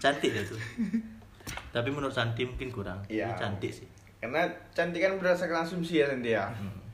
cantik 0.00 0.32
itu. 0.32 0.56
Tapi 1.68 1.88
menurut 1.92 2.16
Santi 2.16 2.48
mungkin 2.48 2.72
kurang. 2.72 3.04
Iya. 3.12 3.36
Cantik 3.36 3.76
sih. 3.76 3.84
Karena 4.24 4.48
cantik 4.72 5.04
kan 5.04 5.20
berdasarkan 5.20 5.68
asumsi 5.68 6.00
ya 6.00 6.08
Santi 6.08 6.32
ya. 6.32 6.48
Hmm. 6.48 6.89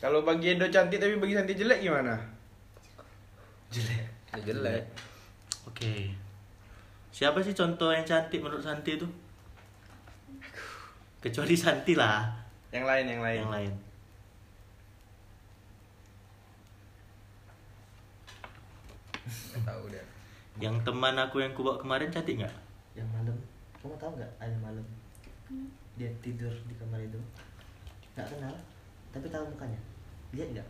Kalau 0.00 0.24
bagi 0.24 0.56
Edo 0.56 0.66
cantik 0.72 0.96
tapi 0.96 1.20
bagi 1.20 1.36
Santi 1.36 1.52
jelek 1.54 1.84
gimana? 1.84 2.16
Jelek. 3.68 4.04
Ya, 4.32 4.36
jelek. 4.40 4.84
Oke. 5.68 6.16
Siapa 7.12 7.44
sih 7.44 7.52
contoh 7.52 7.92
yang 7.92 8.08
cantik 8.08 8.40
menurut 8.40 8.64
Santi 8.64 8.96
itu? 8.96 9.06
Kecuali 11.20 11.52
Santi 11.52 11.92
lah. 11.92 12.24
Yang 12.72 12.84
lain 12.88 13.04
yang 13.12 13.22
lain. 13.22 13.40
Yang 13.44 13.52
lain. 13.52 13.72
Tahu 19.60 19.82
dia. 19.92 20.04
Yang 20.56 20.76
teman 20.88 21.14
aku 21.20 21.44
yang 21.44 21.52
kubawa 21.52 21.76
kemarin 21.76 22.08
cantik 22.08 22.40
nggak? 22.40 22.70
yang 22.98 23.06
malam 23.14 23.36
kamu 23.78 23.94
tahu 23.96 24.12
nggak 24.18 24.32
ada 24.42 24.56
malam 24.58 24.86
dia 25.94 26.10
tidur 26.20 26.50
di 26.66 26.74
kamar 26.74 26.98
itu 27.00 27.20
nggak 28.12 28.26
kenal 28.26 28.54
tapi 29.14 29.26
tahu 29.30 29.44
mukanya 29.46 29.80
lihat 30.34 30.48
nggak 30.54 30.68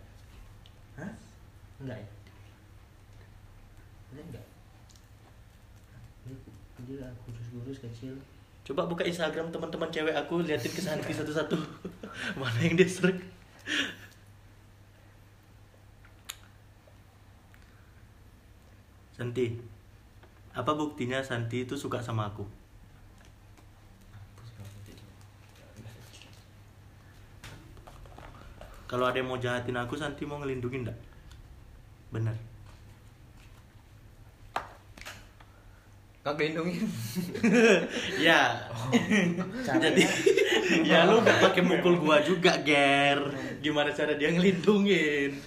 hah 0.97 1.12
nggak 1.85 1.99
ya 1.99 2.09
lihat 4.17 4.26
nggak 4.33 4.47
Ini 6.21 6.37
dia 6.97 7.09
kurus-kurus 7.25 7.81
kecil 7.85 8.17
Coba 8.71 8.87
buka 8.87 9.02
Instagram 9.02 9.50
teman-teman 9.50 9.90
cewek 9.90 10.14
aku, 10.14 10.47
liatin 10.47 10.71
ke 10.71 10.79
Santi 10.79 11.11
satu-satu. 11.11 11.59
Mana 12.38 12.61
yang 12.62 12.79
dia 12.79 12.87
srek? 12.87 13.19
Santi, 19.17 19.59
apa 20.55 20.71
buktinya 20.76 21.19
Santi 21.19 21.67
itu 21.67 21.75
suka 21.75 21.99
sama 21.99 22.31
aku? 22.31 22.47
Kalau 28.90 29.06
ada 29.06 29.23
yang 29.23 29.30
mau 29.30 29.38
jahatin 29.38 29.78
aku, 29.78 29.94
Santi 29.94 30.26
mau 30.26 30.42
ngelindungin 30.42 30.82
enggak? 30.82 30.99
Bener. 32.11 32.35
Nggak 36.26 36.35
kelindungin. 36.35 36.90
ya. 38.26 38.66
Jadi 39.62 40.02
ya 40.90 41.06
lu 41.06 41.23
gak 41.23 41.38
pakai 41.38 41.62
mukul 41.62 42.02
gua 42.02 42.18
juga, 42.18 42.59
Ger. 42.66 43.30
Gimana 43.62 43.94
cara 43.94 44.18
dia 44.18 44.35
ngelindungin? 44.35 45.38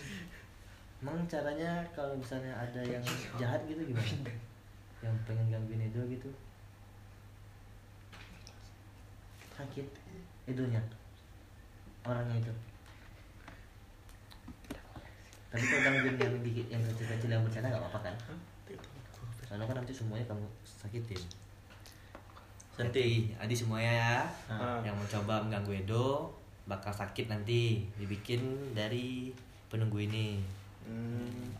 Emang 1.04 1.20
caranya 1.28 1.84
kalau 1.92 2.16
misalnya 2.16 2.56
ada 2.56 2.80
yang 2.80 3.04
jahat 3.36 3.60
gitu 3.68 3.84
gimana? 3.92 4.32
Yang 5.04 5.16
pengen 5.28 5.52
gangguin 5.52 5.84
Edo 5.84 6.00
gitu 6.08 6.32
Sakit 9.60 9.84
Edonya 10.48 10.80
Orangnya 12.08 12.40
itu 12.40 12.54
Tapi 15.54 15.64
kalau 15.64 15.82
gangguin 15.86 16.18
yang 16.18 16.34
dikit 16.42 16.66
yang 16.68 16.82
kecil-kecil 16.84 17.30
yang 17.30 17.44
bercanda 17.46 17.70
gak 17.70 17.80
apa-apa 17.80 18.10
kan? 18.10 18.16
Karena 19.46 19.64
kan 19.64 19.76
nanti 19.78 19.94
semuanya 19.94 20.26
kamu 20.26 20.44
sakitin 20.66 21.22
Santi, 22.74 23.30
Adi 23.38 23.54
semuanya 23.54 23.92
ya 23.94 24.16
Ah. 24.50 24.82
yang 24.82 24.98
mencoba 24.98 25.38
mengganggu 25.40 25.86
Edo 25.86 26.34
bakal 26.66 26.90
sakit 26.90 27.30
nanti 27.30 27.86
dibikin 27.94 28.42
dari 28.74 29.30
penunggu 29.70 30.02
ini. 30.02 30.42
Hmm. 30.90 31.54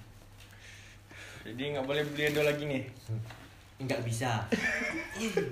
Jadi 1.46 1.78
nggak 1.78 1.86
boleh 1.86 2.02
beli 2.10 2.34
Edo 2.34 2.42
lagi 2.42 2.66
nih. 2.66 2.84
Nggak 3.78 4.02
bisa. 4.02 4.42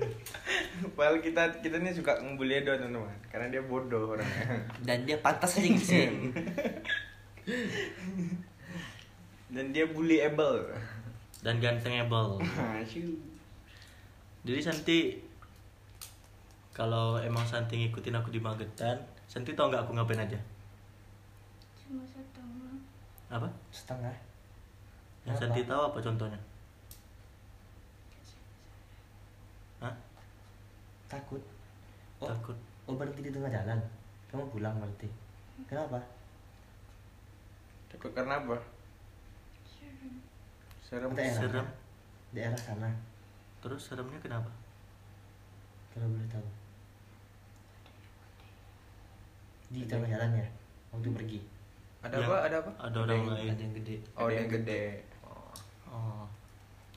Padahal 0.98 1.22
kita 1.22 1.62
kita 1.62 1.78
nih 1.78 1.94
suka 1.94 2.18
ngebully 2.18 2.58
Edo 2.58 2.74
teman-teman, 2.74 3.14
karena 3.30 3.46
dia 3.46 3.62
bodoh 3.62 4.18
orangnya. 4.18 4.66
Dan 4.82 5.06
dia 5.06 5.22
pantas 5.22 5.62
aja 5.62 5.64
gitu 5.68 5.78
sih. 5.94 6.10
Dan 9.52 9.70
dia 9.70 9.84
bullyable. 9.86 10.72
dan 11.42 11.58
gantengable. 11.58 12.38
Asyik. 12.80 13.18
Jadi 14.42 14.60
Santi 14.62 14.98
kalau 16.70 17.18
emang 17.18 17.42
Santi 17.42 17.76
ngikutin 17.76 18.14
aku 18.14 18.30
di 18.30 18.38
Magetan, 18.38 18.96
Santi 19.26 19.52
tau 19.52 19.66
nggak 19.66 19.84
aku 19.84 19.92
ngapain 19.92 20.22
aja? 20.22 20.38
Cuma 21.76 22.00
setengah. 22.06 22.78
Apa? 23.28 23.48
Setengah 23.68 24.14
Yang 25.22 25.34
Apa? 25.34 25.42
Santi 25.44 25.60
tahu 25.66 25.82
apa 25.82 25.98
contohnya? 26.00 26.40
Hah? 29.78 29.94
Takut 31.06 31.42
Oh, 32.22 32.30
Takut. 32.30 32.54
oh 32.86 32.94
berhenti 32.94 33.26
di 33.26 33.34
tengah 33.34 33.50
jalan 33.50 33.82
Kamu 34.30 34.46
pulang 34.48 34.78
berarti 34.78 35.10
Kenapa? 35.66 35.98
Takut 37.90 38.14
karena 38.14 38.38
apa? 38.38 38.54
Serem. 40.92 41.08
Daerah 41.16 41.40
Serem. 41.40 41.66
Daerah 42.36 42.60
sana 42.60 42.92
Terus 43.64 43.80
seremnya 43.80 44.20
kenapa? 44.20 44.52
Kalau 45.96 46.04
boleh 46.04 46.28
tahu 46.28 46.44
Di 49.72 49.88
tengah 49.88 50.04
jalan 50.04 50.36
ya 50.36 50.44
Waktu 50.92 51.08
pergi 51.16 51.40
Ada 52.04 52.20
Yang 52.20 52.28
apa? 52.28 52.36
Ada 52.44 52.56
apa? 52.60 52.70
Ada 52.76 52.96
orang 53.08 53.24
lain. 53.30 53.50
Ada 53.56 53.62
yang 53.62 53.74
gede. 53.78 53.96
Oh, 54.18 54.26
Ada 54.26 54.34
yang 54.34 54.42
yang 54.42 54.50
gede. 54.58 54.84
Oh. 55.86 56.26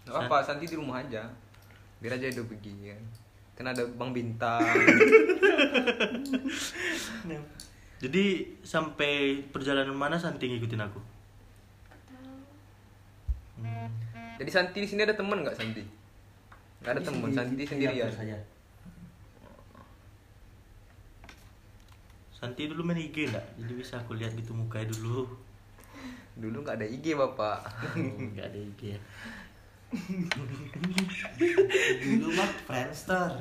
Nggak 0.01 0.17
apa, 0.25 0.37
Santi 0.41 0.65
di 0.65 0.73
rumah 0.73 0.97
aja. 0.97 1.29
Biar 2.01 2.17
aja 2.17 2.25
Edo 2.25 2.49
pergi 2.49 2.89
kan. 2.89 3.03
Kan 3.53 3.69
ada 3.69 3.85
Bang 3.85 4.17
Bintang. 4.17 4.65
Jadi 8.01 8.25
sampai 8.65 9.45
perjalanan 9.53 9.93
mana 9.93 10.17
Santi 10.17 10.49
ngikutin 10.49 10.81
aku? 10.81 10.97
Hmm. 13.55 13.87
Jadi 14.35 14.49
Santi 14.51 14.77
di 14.83 14.87
sini 14.87 15.07
ada 15.07 15.15
teman 15.15 15.43
nggak 15.43 15.55
Santi? 15.55 15.83
Nggak 16.83 16.91
ada 16.91 17.01
teman, 17.01 17.29
Santi 17.31 17.55
di 17.55 17.65
sendirian. 17.65 18.11
saja 18.11 18.37
Santi 22.35 22.67
dulu 22.67 22.83
main 22.83 22.99
IG 22.99 23.31
enggak? 23.31 23.47
Jadi 23.57 23.73
bisa 23.73 24.03
aku 24.03 24.13
lihat 24.19 24.35
gitu 24.35 24.51
mukanya 24.51 24.91
dulu. 24.91 25.25
Dulu 26.35 26.61
nggak 26.61 26.77
ada 26.83 26.87
IG 26.87 27.15
bapak. 27.15 27.63
Enggak 27.95 28.51
ada 28.51 28.59
IG 28.59 28.81
ya. 28.93 28.99
Dulu 32.03 32.27
mah 32.35 32.49
Friendster. 32.67 33.39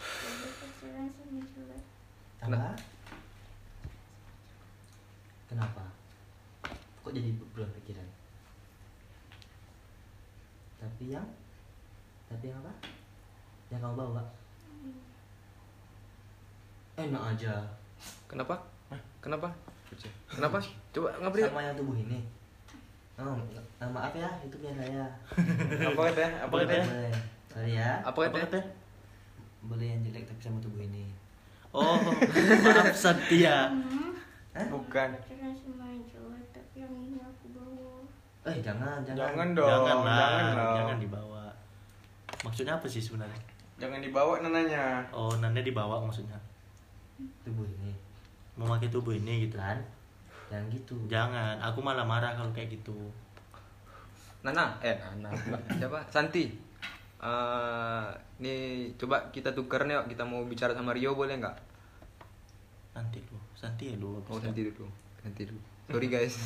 Jadi 0.00 0.48
pacaran 0.56 1.06
sama 1.12 1.40
juga. 1.44 1.76
Apa? 2.40 2.72
Kenapa? 5.52 5.84
Kok 7.06 7.14
jadi 7.14 7.30
berubah 7.38 7.70
pikiran? 7.70 8.08
Tapi 10.82 11.14
yang 11.14 11.22
Tapi 12.26 12.50
yang 12.50 12.58
apa? 12.58 12.74
Yang 13.70 13.80
kamu 13.86 13.94
bawa? 13.94 14.22
Enak 16.98 17.22
aja 17.30 17.62
Kenapa? 18.26 18.58
Kenapa? 19.22 19.54
Kenapa? 20.26 20.58
Coba 20.90 21.14
ngapain? 21.22 21.46
Sama 21.46 21.62
yang 21.62 21.78
tubuh 21.78 21.94
ini 21.94 22.26
Oh, 23.22 23.38
maaf 23.94 24.12
ya, 24.12 24.28
itu 24.42 24.58
punya 24.58 24.74
saya 24.74 25.06
Apa 25.86 26.00
katanya? 26.10 26.30
Apa 26.42 26.54
katanya? 26.66 26.84
Boleh. 26.90 27.14
Sorry 27.46 27.72
ya 27.78 28.02
Apa 28.02 28.18
katanya? 28.26 28.44
katanya? 28.50 28.66
Boleh 29.62 29.86
yang 29.94 30.00
jelek 30.02 30.26
tapi 30.26 30.42
sama 30.42 30.58
tubuh 30.58 30.82
ini 30.82 31.06
Oh, 31.70 32.02
maaf 32.66 32.90
Santi 32.90 33.46
ya. 33.46 33.70
Hah? 34.58 34.66
Bukan. 34.74 35.08
Pacaran 35.14 35.54
sama 35.54 35.86
cowok 36.02 36.40
tapi 36.50 36.65
yang 36.76 36.92
ini 36.92 37.18
aku 37.18 37.46
bawa. 37.56 38.04
Eh 38.46 38.56
jangan, 38.60 39.00
jangan 39.02 39.18
Jangan 39.32 39.48
dong. 39.56 39.68
Jangan 39.68 39.98
lah, 40.04 40.16
Jangan 40.16 40.54
jangan, 40.76 40.96
dong. 40.96 41.00
dibawa. 41.00 41.42
Maksudnya 42.44 42.74
apa 42.76 42.86
sih 42.86 43.00
sebenarnya? 43.00 43.40
Jangan 43.80 44.00
dibawa 44.04 44.44
nananya. 44.44 45.00
Oh, 45.10 45.32
Nanda 45.40 45.64
dibawa 45.64 46.04
maksudnya. 46.04 46.36
Tubuh 47.16 47.64
ini 47.64 47.96
Mau 48.56 48.68
pakai 48.68 48.92
tubuh 48.92 49.16
ini 49.16 49.48
gitu. 49.48 49.56
Kan? 49.56 49.80
Jangan 50.52 50.68
gitu 50.68 50.94
Jangan, 51.08 51.56
aku 51.60 51.80
malah 51.80 52.04
marah 52.04 52.36
kalau 52.36 52.52
kayak 52.52 52.72
gitu. 52.72 52.94
Nana, 54.44 54.78
eh 54.78 54.94
Nana, 54.94 55.32
siapa? 55.74 56.06
Santi. 56.06 56.54
Eh, 57.18 58.06
nih 58.38 58.92
coba 58.94 59.26
kita 59.34 59.50
tuker 59.50 59.88
nih, 59.88 59.98
kita 60.06 60.22
mau 60.22 60.44
bicara 60.46 60.70
sama 60.76 60.94
Rio 60.94 61.16
boleh 61.18 61.40
nggak? 61.40 61.56
Nanti 62.94 63.18
lu, 63.26 63.36
Santi 63.58 63.90
ya 63.90 63.96
lu. 63.98 64.22
Oh 64.22 64.38
Santi 64.38 64.62
dulu, 64.62 64.86
Santi 65.18 65.42
dulu. 65.48 65.75
Sorry 65.86 66.08
guys. 66.10 66.36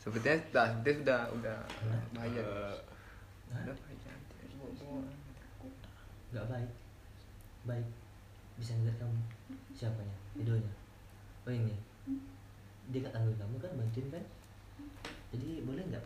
Sepertinya, 0.00 0.40
nah, 0.56 0.66
sepertinya 0.72 0.96
sudah 1.04 1.20
udah 1.36 1.58
bahaya. 2.16 2.40
Udah 2.40 3.76
bahaya. 3.76 3.88
Gak 6.28 6.44
baik 6.44 6.70
Baik 7.64 7.88
Bisa 8.60 8.76
ngeliat 8.76 8.96
kamu 9.00 9.16
Siapanya? 9.72 10.16
Idonya 10.36 10.72
Oh 11.48 11.52
ini 11.52 11.72
Dia 12.92 13.00
kan 13.08 13.12
tanggung 13.16 13.40
kamu 13.40 13.56
kan 13.56 13.72
bantuin 13.80 14.08
kan 14.12 14.24
Jadi 15.32 15.64
boleh 15.64 15.82
nggak 15.88 16.04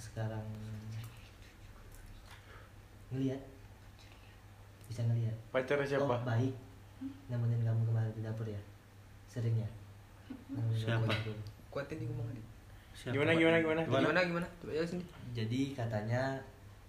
Sekarang 0.00 0.48
Ngeliat 3.12 3.40
Bisa 4.88 5.04
ngeliat 5.04 5.36
Pacar 5.52 5.84
siapa? 5.84 6.08
Oh 6.08 6.24
baik 6.24 6.56
Nemenin 7.28 7.68
kamu 7.68 7.84
kemarin 7.84 8.12
di 8.16 8.24
dapur 8.24 8.48
ya 8.48 8.60
Sering 9.28 9.60
ya 9.60 9.68
Nemenin 9.68 9.76
kamu 9.76 9.83
Siapa? 10.84 11.12
Kuatin 11.72 11.96
nih 11.98 12.06
ngomong. 12.06 12.28
Siapa, 12.94 13.10
Gimana, 13.10 13.30
Pak? 13.32 13.38
gimana, 13.40 13.56
gimana? 13.58 13.80
Gimana 13.84 14.20
gimana? 14.22 14.46
Coba 14.60 14.70
ya 14.70 14.84
sini. 14.84 15.04
Jadi 15.34 15.60
katanya 15.74 16.22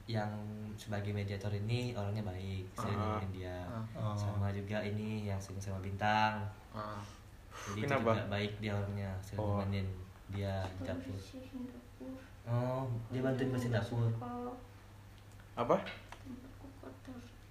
yang 0.05 0.29
sebagai 0.75 1.09
mediator 1.09 1.49
ini 1.49 1.97
orangnya 1.97 2.21
baik, 2.21 2.61
saya 2.75 2.93
Ah. 2.93 3.17
nemenin 3.17 3.31
dia. 3.33 3.57
Ah. 3.97 4.13
Sama 4.13 4.53
juga 4.53 4.77
ini 4.79 5.25
yang 5.25 5.39
sering 5.41 5.57
sama 5.57 5.81
bintang. 5.81 6.45
Ah. 6.69 7.01
Jadi 7.73 7.89
Kenapa? 7.89 8.13
itu 8.13 8.21
juga 8.21 8.29
baik 8.29 8.51
dia 8.61 8.71
orangnya, 8.75 9.11
sering 9.23 9.41
Oh. 9.41 9.57
nemenin 9.63 9.87
dia 10.29 10.61
di 10.77 10.85
dapur. 10.85 11.17
Oh, 12.45 12.85
dia 13.09 13.21
bantuin 13.25 13.49
bersihin 13.49 13.73
dapur. 13.73 14.11
Apa? 15.55 15.75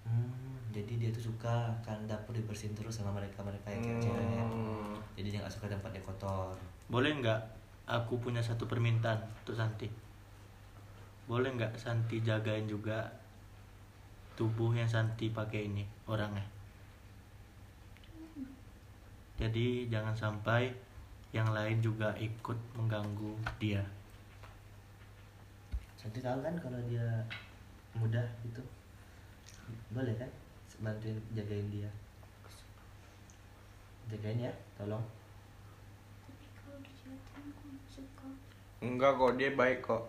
Hmm, 0.05 0.44
jadi 0.75 0.93
dia 0.99 1.09
tuh 1.15 1.31
suka 1.31 1.71
kan 1.87 1.95
dapur 2.03 2.35
dibersihin 2.35 2.75
terus 2.75 2.99
sama 2.99 3.15
mereka-mereka 3.15 3.71
yang 3.71 3.79
kayak 3.79 3.99
cewek. 4.03 4.27
Hmm. 4.27 4.99
Jadi 5.15 5.27
dia 5.31 5.39
nggak 5.39 5.55
suka 5.55 5.71
tempatnya 5.71 6.03
kotor. 6.03 6.51
Boleh 6.91 7.15
nggak 7.15 7.39
aku 7.87 8.19
punya 8.19 8.43
satu 8.43 8.67
permintaan 8.67 9.23
untuk 9.23 9.55
Santi? 9.55 9.87
Boleh 11.31 11.55
nggak 11.55 11.79
Santi 11.79 12.19
jagain 12.19 12.67
juga 12.67 13.07
tubuh 14.35 14.75
yang 14.75 14.91
Santi 14.91 15.31
pakai 15.31 15.71
ini 15.71 15.87
orangnya. 16.11 16.43
Jadi 19.39 19.87
jangan 19.87 20.11
sampai 20.11 20.75
yang 21.31 21.47
lain 21.55 21.79
juga 21.79 22.11
ikut 22.19 22.59
mengganggu 22.75 23.31
dia. 23.63 23.83
Santi 25.95 26.19
tahu 26.19 26.43
kan 26.43 26.59
kalau 26.59 26.79
dia 26.91 27.23
mudah 27.95 28.27
gitu 28.43 28.59
boleh 29.95 30.11
kan 30.19 30.27
bantuin 30.83 31.17
jagain 31.35 31.67
dia 31.71 31.89
jagain 34.11 34.45
ya 34.49 34.53
tolong. 34.77 35.01
Enggak 38.85 39.17
kok, 39.17 39.33
dia 39.41 39.49
baik 39.57 39.79
kok. 39.81 40.03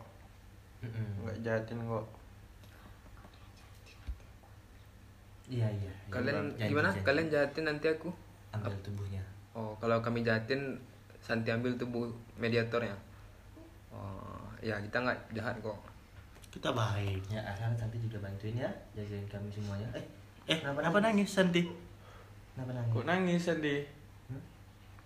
Enggak 0.85 1.37
jahatin 1.41 1.81
kok. 1.87 2.07
iya 5.47 5.71
iya. 5.71 5.93
Kalian 6.11 6.51
Janji, 6.59 6.75
gimana? 6.75 6.91
janji. 6.91 7.07
Kalian 7.07 7.29
jahatin 7.31 7.65
nanti 7.71 7.87
aku? 7.87 8.11
ambil 8.51 8.73
tubuhnya 8.83 9.23
Oh, 9.55 9.73
kalau 9.79 10.01
kami 10.03 10.27
jahatin 10.27 10.75
Santi 11.23 11.51
ambil 11.55 11.79
tubuh 11.79 12.07
mediatornya. 12.37 12.95
Oh, 13.95 14.43
ya 14.59 14.77
kita 14.83 14.99
nggak 15.07 15.19
jahat 15.39 15.55
kok. 15.63 15.79
Kita 16.51 16.75
baik. 16.75 17.23
ya 17.31 17.41
asal 17.47 17.71
Santi 17.79 17.97
juga 18.03 18.19
bantuin 18.21 18.59
ya 18.59 18.71
jagain 18.93 19.25
kami 19.31 19.49
semuanya 19.55 19.87
eh 19.95 20.05
Eh, 20.47 20.59
Kenapa 20.63 20.79
kenapa 20.79 20.99
nangis 21.03 21.29
Santi? 21.29 21.63
kenapa 22.55 22.73
nangis 22.73 22.93
Kok 22.95 23.05
nangis 23.05 23.43
sedih? 23.43 23.83
Hmm? 24.31 24.43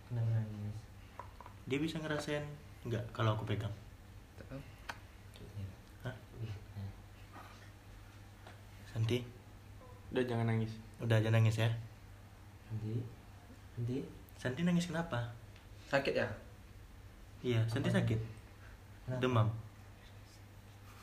kenapa 0.06 0.30
nangis 0.36 0.74
Dia 1.64 1.78
bisa 1.80 1.96
ngerasain 1.96 2.44
enggak 2.84 3.04
kalau 3.10 3.32
aku 3.34 3.48
pegang? 3.48 3.72
Hah? 6.04 6.14
Santi, 8.86 9.22
Udah 10.10 10.24
jangan 10.26 10.44
nangis. 10.44 10.72
udah 10.98 11.16
aja 11.16 11.30
nangis 11.30 11.56
ya. 11.56 11.70
Santi 12.68 13.00
Santi 13.72 13.96
Santi 14.36 14.60
nangis 14.62 14.88
kenapa? 14.88 15.24
Sakit 15.88 16.14
ya? 16.14 16.28
Iya, 17.40 17.64
Santi 17.64 17.88
sakit. 17.88 18.20
Kenapa? 19.06 19.20
Demam. 19.20 19.48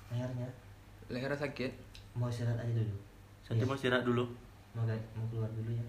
lehernya 0.08 0.48
Lehernya 1.10 1.36
sakit. 1.36 1.72
mau 2.14 2.30
istirahat 2.30 2.58
aja 2.58 2.72
dulu 2.72 2.96
Santi 3.48 3.64
Iya. 3.64 3.70
mau 3.72 3.76
istirahat 3.76 4.04
dulu. 4.04 4.28
mau 4.76 4.84
mau 4.84 5.26
keluar 5.32 5.50
dulu 5.50 5.72
ya 5.72 5.86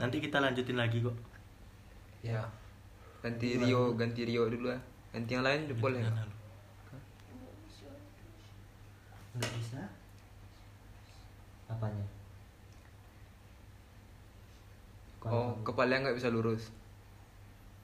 Nanti 0.00 0.18
kita 0.18 0.40
lanjutin 0.40 0.74
lagi 0.74 0.98
kok. 0.98 1.14
Ya. 2.24 2.42
Ganti 3.22 3.54
Rio, 3.54 3.94
ganti 3.94 4.26
Rio 4.26 4.48
dulu 4.48 4.66
ya. 4.66 4.80
Ganti 5.12 5.30
yang 5.30 5.44
lain 5.44 5.68
boleh. 5.76 6.00
Jangan 6.00 6.16
nggak? 6.16 6.26
lalu. 6.26 6.36
nggak 9.32 9.52
bisa 9.56 9.80
apanya 11.66 12.04
Oh, 15.22 15.24
Kalau- 15.24 15.56
kepalanya 15.62 16.10
nggak 16.10 16.18
bisa 16.18 16.28
lurus. 16.28 16.68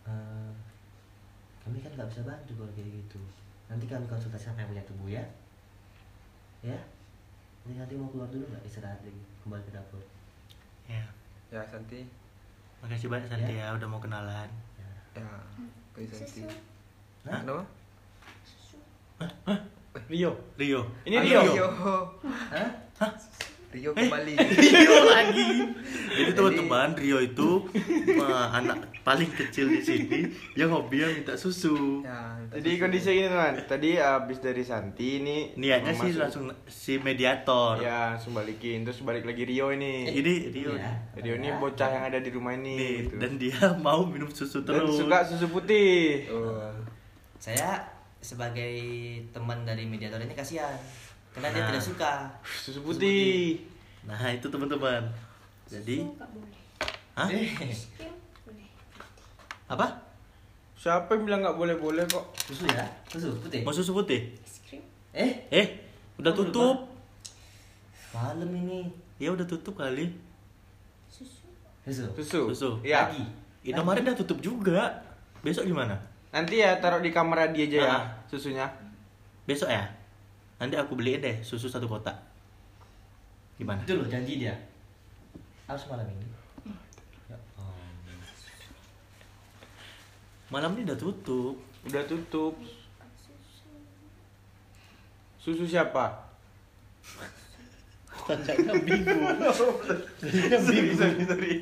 Eh, 0.04 0.52
kami 1.62 1.78
kan 1.78 1.94
nggak 1.94 2.10
bisa 2.10 2.20
bantu 2.26 2.52
kalau 2.52 2.72
kayak 2.74 2.90
gitu 2.90 3.20
nanti 3.68 3.84
kami 3.84 4.04
konsultasi 4.04 4.48
sama 4.48 4.58
yang 4.58 4.72
punya 4.72 4.84
tubuh 4.88 5.08
ya 5.08 5.20
ya 6.64 6.76
nanti 7.68 7.84
nanti 7.84 7.94
mau 8.00 8.08
keluar 8.08 8.32
dulu 8.32 8.48
nggak 8.48 8.64
istirahat 8.64 8.96
lagi 9.04 9.20
kembali 9.44 9.60
ke 9.68 9.72
dapur 9.76 10.00
Ya. 10.88 11.04
Ya, 11.52 11.60
Santi. 11.68 12.00
Makasih 12.80 13.12
banyak 13.12 13.28
Santi 13.28 13.60
ya 13.60 13.76
udah 13.76 13.84
mau 13.84 14.00
kenalan. 14.00 14.48
ya. 14.80 15.20
Ya, 15.20 15.28
ke 15.92 16.08
Santi. 16.08 16.48
Susu. 18.40 18.80
Hah? 19.20 19.60
Rio. 20.08 20.32
Rio. 20.56 20.80
Ini 21.04 21.20
Rio. 21.20 21.44
Rio. 21.44 21.68
Hah? 22.96 23.12
Rio 23.68 23.92
kembali. 23.92 24.32
Rio 24.64 24.96
lagi. 25.04 25.48
Jadi 26.08 26.30
teman-teman 26.32 26.88
Rio 26.94 27.20
itu 27.20 27.68
wah, 28.14 28.48
anak 28.50 28.80
paling 29.02 29.28
kecil 29.30 29.68
di 29.68 29.80
sini 29.80 30.20
yang 30.54 30.68
hobinya 30.68 31.04
minta 31.06 31.34
susu. 31.34 32.00
ya, 32.00 32.32
minta 32.34 32.56
Jadi 32.56 32.70
susu. 32.70 32.80
kondisi 32.80 33.08
gini 33.12 33.28
teman. 33.28 33.54
Tadi 33.62 33.90
abis 33.94 34.38
dari 34.38 34.62
Santi 34.62 35.20
ini 35.20 35.52
Niatnya 35.54 35.92
sih 35.92 36.10
masuk. 36.10 36.20
langsung 36.20 36.44
si 36.64 36.96
mediator. 36.96 37.76
Ya, 37.78 38.16
langsung 38.16 38.32
balikin. 38.32 38.82
Terus 38.82 39.04
balik 39.04 39.22
lagi 39.22 39.44
Rio 39.44 39.68
ini. 39.68 40.08
Ini 40.08 40.32
Rio. 40.48 40.72
Iya. 40.72 40.92
Rio 41.18 41.34
ini 41.36 41.48
bocah 41.54 41.88
yang 41.90 42.04
ada 42.08 42.18
di 42.18 42.30
rumah 42.30 42.52
ini. 42.52 42.72
Nih, 42.72 42.92
gitu. 43.04 43.14
dan 43.20 43.32
dia 43.36 43.58
mau 43.84 44.00
minum 44.02 44.28
susu 44.28 44.64
Dan 44.64 44.80
terus. 44.80 44.96
suka 44.96 45.28
susu 45.28 45.44
putih. 45.46 46.24
Oh. 46.28 46.72
Saya 47.36 47.84
sebagai 48.18 48.74
teman 49.30 49.62
dari 49.62 49.84
mediator 49.84 50.18
ini 50.18 50.34
kasihan 50.34 50.74
karena 51.38 51.48
dia 51.48 51.60
Nah. 51.60 51.68
tidak 51.70 51.84
suka. 51.84 52.12
Susu 52.42 52.82
putih. 52.82 53.62
Nah, 54.02 54.18
itu 54.28 54.42
teman-teman. 54.44 55.06
Jadi, 55.64 56.02
boleh. 56.02 56.58
hah? 57.14 57.28
Es 57.30 57.86
krim 57.94 58.10
boleh. 58.42 58.66
Apa? 59.68 59.86
Siapa 60.74 61.10
yang 61.12 61.22
bilang 61.24 61.40
nggak 61.40 61.54
boleh-boleh 61.54 62.02
kok? 62.04 62.24
susu 62.40 62.66
ya 62.66 62.82
susu 63.04 63.34
putih 63.36 63.60
Mau 63.62 63.70
susu 63.70 63.92
putih? 63.92 64.34
Es 64.40 64.58
krim. 64.60 64.82
eh 65.12 65.46
Eh, 65.48 65.66
udah 66.16 66.32
Oh, 66.32 66.38
tutup. 66.40 66.76
malam 68.10 68.48
ini 68.48 68.90
Ya 69.16 69.30
udah 69.30 69.44
tutup 69.44 69.74
kali. 69.76 70.10
Susu. 71.06 71.46
susu 71.82 72.06
Susu. 72.16 72.40
Susu. 72.48 72.70
Iya. 72.80 73.06
lagi 73.06 73.22
Indomaret 73.64 74.02
udah 74.02 74.16
tutup 74.16 74.38
juga. 74.38 75.02
Besok 75.40 75.66
gimana? 75.66 75.94
Nanti 76.28 76.58
ya 76.58 76.78
taruh 76.78 76.98
di 76.98 77.10
kamar 77.10 77.48
Adi 77.48 77.66
aja 77.66 77.78
ya 77.78 77.90
Ah. 77.92 78.02
susunya. 78.24 78.66
Besok 79.44 79.68
ya? 79.68 79.84
Nanti 80.58 80.74
aku 80.74 80.98
beliin 80.98 81.22
deh 81.22 81.36
susu 81.46 81.70
satu 81.70 81.86
kotak. 81.86 82.18
Gimana? 83.58 83.82
itu 83.82 83.98
loh 83.98 84.06
janji 84.06 84.38
dia 84.38 84.54
harus 85.66 85.82
malam 85.90 86.06
ini 86.06 86.24
ya. 87.26 87.36
Malam 90.48 90.72
ini 90.78 90.88
udah 90.88 90.96
tutup. 90.96 91.60
Udah 91.84 92.02
tutup. 92.08 92.56
Susu. 95.36 95.68
Siapa? 95.68 96.24
Tanyanya 98.24 98.72
bingung. 98.80 99.24
Sorry, 100.64 101.24
sorry. 101.24 101.52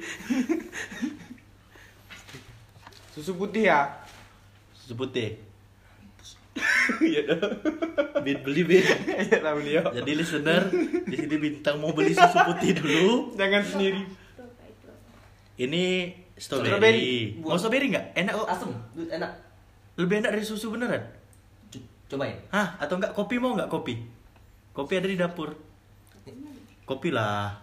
Susu 3.11 3.35
putih 3.35 3.67
ya? 3.75 3.91
Susu 4.71 4.95
putih. 4.95 5.46
Iya 7.13 7.21
dong. 7.35 7.53
Bin 8.23 8.39
beli 8.43 8.63
bin. 8.63 8.83
Iya 8.83 9.39
Leo. 9.55 9.83
Jadi 9.93 10.11
listener 10.15 10.63
di 11.07 11.17
sini 11.17 11.37
bintang 11.37 11.79
mau 11.79 11.93
beli 11.93 12.13
susu 12.13 12.39
putih 12.47 12.73
dulu. 12.77 13.35
Jangan 13.35 13.63
sendiri. 13.63 14.03
Ini 15.57 15.85
strawberry. 16.37 16.69
Strawberry. 16.69 17.11
Mau 17.41 17.57
strawberry 17.57 17.87
nggak? 17.93 18.07
Enak 18.15 18.33
kok. 18.37 18.49
asem 18.49 18.71
enak 19.09 19.33
Lebih 19.97 20.15
enak 20.21 20.31
dari 20.37 20.45
susu 20.45 20.69
beneran. 20.69 21.01
C- 21.73 21.81
cobain 22.13 22.37
Hah? 22.53 22.77
Atau 22.77 23.01
enggak 23.01 23.17
kopi 23.17 23.41
mau 23.41 23.57
nggak 23.57 23.73
kopi? 23.73 23.97
Kopi 24.77 24.93
ada 25.01 25.09
di 25.09 25.17
dapur. 25.17 25.57
Kopi 26.85 27.09
lah. 27.11 27.57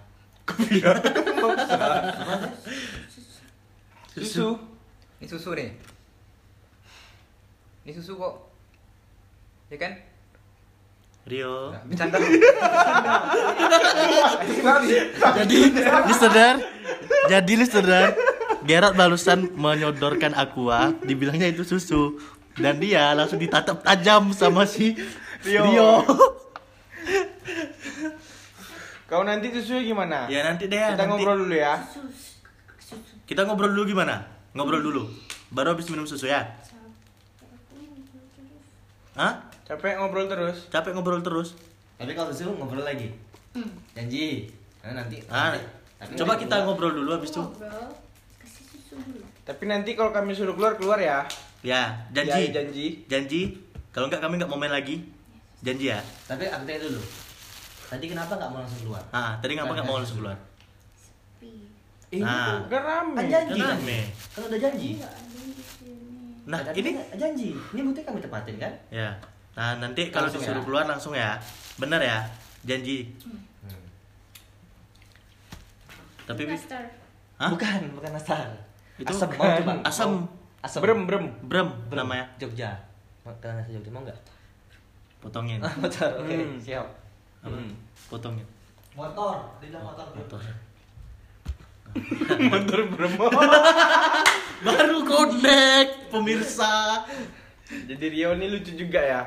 Susu. 4.13 4.57
Ini 5.21 5.27
susu 5.29 5.49
nih. 5.55 5.69
Ini 7.86 7.91
susu 7.95 8.17
kok. 8.17 8.52
Ya 9.73 9.77
kan? 9.81 9.97
Rio. 11.25 11.73
Nah, 11.73 11.81
bercanda. 11.89 12.21
Jadi 15.33 15.57
listener, 16.05 16.55
jadi 17.25 17.53
listener, 17.57 18.13
Gerard 18.69 18.93
barusan 18.93 19.49
menyodorkan 19.57 20.38
aqua, 20.38 20.93
dibilangnya 21.01 21.49
itu 21.49 21.65
susu, 21.65 22.21
dan 22.53 22.77
dia 22.77 23.17
langsung 23.17 23.41
ditatap 23.41 23.81
tajam 23.81 24.29
sama 24.38 24.69
si 24.69 24.93
Rio. 25.41 25.65
Rio. 25.65 25.91
Kau 29.09 29.25
nanti 29.25 29.49
susunya 29.57 29.89
gimana? 29.89 30.29
ya 30.29 30.45
nanti 30.45 30.69
deh. 30.69 30.77
Kita 30.77 31.01
nanti. 31.01 31.09
ngobrol 31.17 31.49
dulu 31.49 31.55
ya. 31.57 31.81
Susu. 31.81 32.38
Susu. 32.77 33.13
Kita 33.25 33.49
ngobrol 33.49 33.73
dulu 33.73 33.89
gimana? 33.89 34.21
Ngobrol 34.53 34.86
dulu. 34.86 35.09
Baru 35.49 35.73
habis 35.73 35.89
minum 35.89 36.05
susu 36.05 36.29
ya. 36.29 36.62
Hah? 39.17 39.52
Capek 39.73 39.93
ngobrol 39.97 40.25
terus. 40.27 40.57
Capek 40.67 40.91
ngobrol 40.93 41.19
terus. 41.19 41.57
tapi 41.93 42.12
kalau 42.12 42.29
susu 42.29 42.51
ngobrol 42.51 42.83
lagi 42.83 43.09
Hmm. 43.51 43.69
janji 43.93 44.49
nah, 44.79 44.93
nanti 44.95 45.17
Ah, 45.25 45.49
nanti- 45.49 45.65
tapi 45.95 46.12
coba 46.15 46.31
nanti 46.31 46.41
kita 46.41 46.55
keluar. 46.55 46.65
ngobrol 46.67 46.91
dulu 46.95 47.09
habis 47.12 47.29
itu. 47.29 47.39
Ngobrol. 47.39 47.89
Kasih 48.36 48.63
susu 48.67 48.93
dulu. 48.99 49.23
Tapi 49.41 49.63
nanti 49.65 49.89
kalau 49.93 50.12
kami 50.12 50.31
suruh 50.31 50.51
keluar 50.51 50.73
keluar 50.73 50.97
ya. 50.97 51.21
Ya, 51.62 51.95
janji. 52.12 52.43
Ya, 52.43 52.53
janji. 52.55 52.86
Janji. 53.05 53.41
Kalau 53.89 54.05
enggak 54.07 54.19
kami 54.19 54.36
enggak 54.36 54.47
mau 54.47 54.57
main 54.57 54.69
lagi. 54.71 55.01
Janji 55.59 55.88
ya. 55.88 56.01
tapi 56.23 56.43
aku 56.45 56.65
tanya 56.65 56.81
dulu 56.81 56.99
tadi 57.86 58.05
kenapa 58.05 58.36
nggak 58.36 58.49
mau 58.49 58.59
langsung 58.59 58.81
keluar 58.83 59.03
Ah, 59.09 59.31
tadi 59.38 59.53
ngapa 59.53 59.71
enggak 59.71 59.86
mau 59.86 59.95
langsung 59.95 60.17
keluar? 60.19 60.36
Sepi. 60.93 61.49
eh, 62.09 62.19
Nah. 62.19 62.59
Kan 62.65 62.81
rame. 62.83 63.15
kan 63.15 63.25
janji 63.27 63.57
Kan 63.57 63.69
rame. 63.71 63.99
udah 64.36 64.59
janji 64.59 64.89
Nggak 64.97 65.07
ada 65.07 65.23
di 65.39 65.63
sini. 65.63 65.95
Nah, 66.43 66.59
ini 66.73 66.89
kan 66.91 67.05
janji 67.15 67.47
ini 67.55 67.79
bukti 67.81 68.01
kami 68.01 68.19
tepatin 68.19 68.55
kan 68.57 68.73
Ya. 68.89 69.09
Nah, 69.53 69.77
nanti 69.77 70.09
kalau 70.09 70.25
Langsung 70.25 70.41
disuruh 70.41 70.57
ya? 70.57 70.65
keluar 70.65 70.85
langsung 70.85 71.13
ya. 71.13 71.37
Bener 71.75 71.99
ya? 71.99 72.17
Janji. 72.63 73.05
Hmm. 73.21 73.83
Tapi 76.23 76.41
bi- 76.43 76.53
Nastar. 76.53 76.83
Hah? 77.35 77.49
Bukan, 77.49 77.79
bukan 77.93 78.11
asar. 78.15 78.47
Itu 78.95 79.09
asam 79.09 79.27
bukan. 79.27 79.41
mau 79.41 79.59
coba. 79.59 79.73
Asam. 79.83 80.09
Mau? 80.15 80.25
Asam. 80.61 80.79
Brem, 80.79 80.99
brem. 81.03 81.25
Brem 81.43 81.67
namanya. 81.91 82.25
Jogja. 82.37 82.71
Mau 83.21 83.33
kenal 83.37 83.59
nasi 83.59 83.73
Jogja 83.73 83.89
mau 83.89 84.01
enggak? 84.01 84.15
Potongin. 85.19 85.59
Ah, 85.59 85.73
motor. 85.81 86.09
Oke, 86.17 86.33
Hmm. 86.33 86.55
siap. 86.57 86.87
Apa? 87.41 87.57
Potongin. 88.07 88.47
Motor, 88.93 89.35
dia 89.59 89.75
motor. 89.75 90.05
Motor. 90.13 90.39
Motor 92.49 92.79
brem. 92.87 93.13
Baru 94.65 94.97
connect 95.03 96.09
pemirsa. 96.09 97.03
Jadi 97.67 98.05
Rio 98.07 98.33
ini 98.33 98.47
lucu 98.47 98.73
juga 98.73 98.97
ya. 98.97 99.21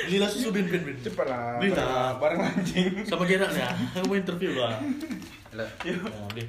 Belilah 0.00 0.28
susu 0.30 0.50
bin 0.50 0.66
bin 0.66 0.82
bin. 0.82 0.96
Cepat 1.02 1.26
lah. 1.28 1.58
Beli 1.60 1.70
anjing. 1.76 3.04
Sama 3.06 3.24
Gerard 3.28 3.54
ya. 3.54 3.68
Aku 3.94 4.10
mau 4.10 4.16
interview 4.18 4.58
lah. 4.58 4.78
Lah, 5.54 5.68
Nah, 5.86 6.26
beli. 6.30 6.44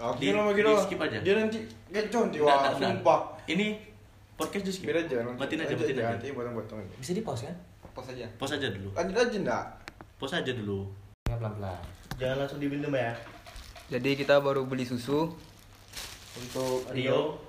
Oke, 0.00 0.16
Di- 0.24 0.32
lama 0.32 0.56
gitu. 0.56 0.72
di 0.72 0.80
skip 0.88 1.00
aja. 1.00 1.18
Dia 1.20 1.34
nanti 1.36 1.60
gacon 1.92 2.32
Nggak, 2.32 2.40
wah, 2.40 2.72
sumpah. 2.72 3.20
Ini 3.44 3.76
podcast 4.40 4.64
di 4.64 4.72
skip. 4.72 4.88
Biar 4.88 5.04
aja. 5.04 5.20
Matiin 5.36 5.60
aja, 5.60 5.74
matiin 5.76 5.96
aja. 6.00 6.16
Nanti 6.16 6.32
potong-potong. 6.32 6.80
Bisa 6.96 7.12
di 7.12 7.20
pause 7.20 7.44
kan? 7.48 7.56
pos 7.90 8.06
aja. 8.08 8.24
Pause 8.40 8.56
aja 8.56 8.70
dulu. 8.72 8.88
Lanjut 8.96 9.16
aja 9.18 9.36
enggak? 9.36 9.64
Pause 10.16 10.40
aja 10.40 10.52
dulu. 10.56 10.88
Pelan-pelan. 11.28 11.76
Jangan 12.16 12.36
langsung 12.44 12.60
diminum 12.62 12.92
ya. 12.96 13.12
Jadi 13.90 14.10
kita 14.16 14.38
baru 14.40 14.64
beli 14.64 14.86
susu 14.88 15.34
untuk 16.38 16.86
Rio, 16.94 17.40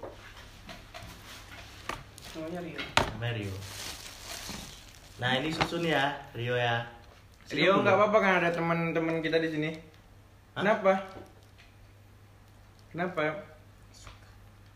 Namanya 2.33 2.59
Rio. 2.63 2.79
sama 2.97 3.29
Rio. 3.35 3.53
Nah 5.21 5.31
ini 5.37 5.49
susu 5.53 5.83
nih 5.85 5.93
ya, 5.93 6.05
Rio 6.33 6.55
ya. 6.57 6.87
Rio 7.51 7.83
nggak 7.83 7.93
apa-apa 7.93 8.17
kan 8.23 8.33
ada 8.41 8.49
teman-teman 8.49 9.21
kita 9.21 9.37
di 9.37 9.49
sini. 9.51 9.69
Hah? 10.55 10.63
Kenapa? 10.63 10.93
Kenapa? 12.89 13.21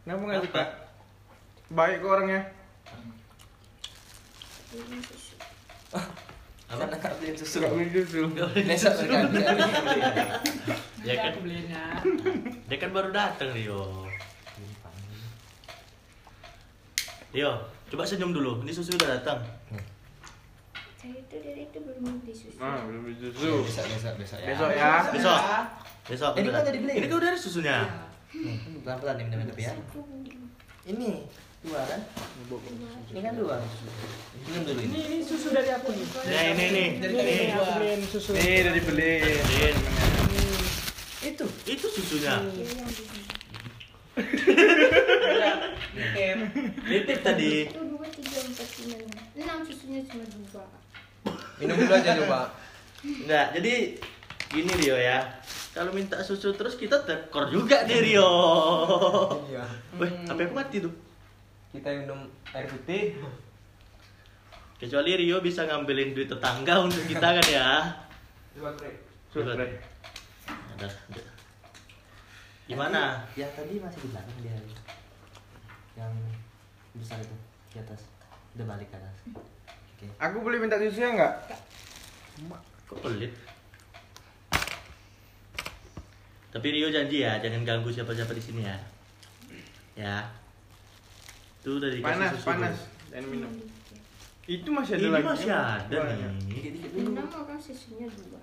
Kenapa 0.03 0.21
nggak 0.21 0.43
suka? 0.45 0.63
Baik 1.73 2.03
kok 2.03 2.13
orangnya. 2.13 2.41
Beli 6.65 6.82
susu. 6.82 6.97
Apa 7.06 7.15
beliin 7.21 7.36
susu? 7.38 7.51
Suka 7.62 7.67
beli 7.69 7.89
susu. 7.93 8.19
Besok. 8.65 8.93
Ya 11.06 11.13
kan, 11.21 11.38
Aku 11.38 11.39
belinya. 11.45 11.84
dia 12.65 12.78
kan 12.82 12.89
baru 12.89 13.13
datang 13.13 13.54
Rio. 13.54 14.10
Rio, 17.30 17.51
coba 17.93 18.01
senyum 18.01 18.34
dulu. 18.34 18.65
Ini 18.65 18.71
susu 18.73 18.97
udah 18.97 19.21
datang. 19.21 19.45
Saya 20.97 21.21
itu 21.21 21.36
dari 21.38 21.69
itu 21.69 21.78
belum 21.78 22.25
beli 22.25 22.34
susu. 22.34 22.58
Ah, 22.58 22.82
belum 22.82 23.06
beli 23.06 23.15
susu. 23.21 23.62
Besok, 23.69 23.86
besok, 23.86 24.13
besok 24.17 24.39
ya. 24.41 24.47
Besok 24.49 24.69
ya. 24.73 24.91
Besok. 25.13 25.39
Besok. 26.10 26.32
Ini 26.41 26.47
kan 26.49 26.62
udah 26.65 26.73
dibeli. 26.73 26.93
Ini 26.97 27.06
kan 27.06 27.17
udah 27.21 27.30
ada 27.30 27.38
susunya. 27.38 27.78
Nih, 28.34 28.58
pelan-pelan 28.82 29.15
nih 29.21 29.25
minum 29.30 29.54
ya. 29.56 29.71
Ini 30.86 31.10
dua 31.65 31.82
kan? 31.89 32.01
Ini 33.10 33.19
kan 33.25 33.34
dua. 33.34 33.56
Minum 34.45 34.62
dulu 34.69 34.80
ini. 34.86 34.93
Ini 34.93 35.01
ini 35.10 35.17
susu 35.25 35.49
dari 35.49 35.69
aku 35.73 35.89
nih. 35.89 36.06
Ya 36.30 36.41
ini 36.54 36.65
nih. 36.69 36.88
Dari 37.01 37.13
Nih. 37.17 37.47
aku 37.58 37.71
beliin 37.82 38.01
susu. 38.06 38.30
Nih 38.38 38.56
udah 38.62 38.73
dibeli. 38.78 39.13
Din. 39.49 39.75
Itu. 41.25 41.45
Itu 41.65 41.86
susunya. 41.89 42.38
beli. 42.45 42.65
Nitip 46.86 47.19
tadi. 47.25 47.65
Itu 47.65 47.82
dua, 47.89 48.06
tiga, 48.13 48.39
empat, 48.45 48.69
lima, 48.86 48.95
enam. 49.01 49.23
Enam 49.41 49.58
susunya 49.65 49.99
cuma 50.06 50.23
dua. 50.30 50.65
minum 51.58 51.75
dulu 51.82 51.93
aja 51.95 52.12
coba. 52.21 52.54
Enggak, 53.01 53.47
jadi 53.58 53.73
gini 54.54 54.71
Rio 54.86 54.97
ya. 55.01 55.23
Kalau 55.73 55.91
minta 55.91 56.21
susu 56.21 56.54
terus 56.54 56.78
kita 56.78 57.01
tekor 57.04 57.49
juga 57.49 57.84
nih 57.89 57.99
Rio. 58.13 58.30
Iya. 59.49 59.65
Weh, 59.97 60.12
apa 60.30 60.39
yang 60.39 60.54
mati 60.54 60.78
tuh? 60.84 61.04
Kita 61.75 61.91
minum 61.91 62.31
air 62.55 62.65
putih. 62.71 63.19
Kecuali 64.79 65.11
Rio 65.19 65.43
bisa 65.43 65.67
ngambilin 65.67 66.15
duit 66.15 66.31
tetangga 66.31 66.79
untuk 66.79 67.03
kita 67.03 67.35
kan 67.35 67.47
ya. 67.51 67.69
Ada. 70.75 70.88
Gimana? 72.65 73.27
Yang 73.35 73.51
tadi 73.59 73.73
masih 73.83 73.99
di 74.03 74.09
belakang 74.15 74.38
dia. 74.39 74.55
Yang 75.99 76.13
besar 76.95 77.19
itu 77.19 77.35
di 77.71 77.77
atas. 77.83 78.01
Udah 78.55 78.65
balik 78.71 78.88
ke 78.88 78.95
atas. 78.95 79.15
Oke. 79.35 80.07
Aku 80.15 80.39
boleh 80.39 80.63
minta 80.63 80.79
susu 80.79 81.03
ya 81.03 81.11
enggak? 81.11 81.33
Kok 82.88 82.99
pelit? 83.03 83.35
Tapi 86.55 86.67
Rio 86.71 86.88
janji 86.88 87.19
ya, 87.19 87.35
jangan 87.43 87.67
ganggu 87.67 87.91
siapa-siapa 87.91 88.31
di 88.31 88.43
sini 88.43 88.63
ya. 88.63 88.77
Ya. 89.95 90.23
Itu 91.65 91.82
udah 91.82 91.89
dikasih 91.89 92.06
Panas, 92.13 92.30
susu. 92.38 92.45
panas. 92.45 92.78
tuh. 92.78 93.10
Dan 93.10 93.23
minum. 93.25 93.49
Itu 94.45 94.69
masih 94.69 94.91
ada 94.93 95.01
Ini 95.01 95.10
lagi. 95.17 95.25
masih 95.25 95.49
ada 95.49 95.97
nih. 96.06 96.62
Dulu. 96.93 97.10
Enam 97.10 97.25
orang 97.25 97.58
susunya 97.58 98.06
dua. 98.06 98.38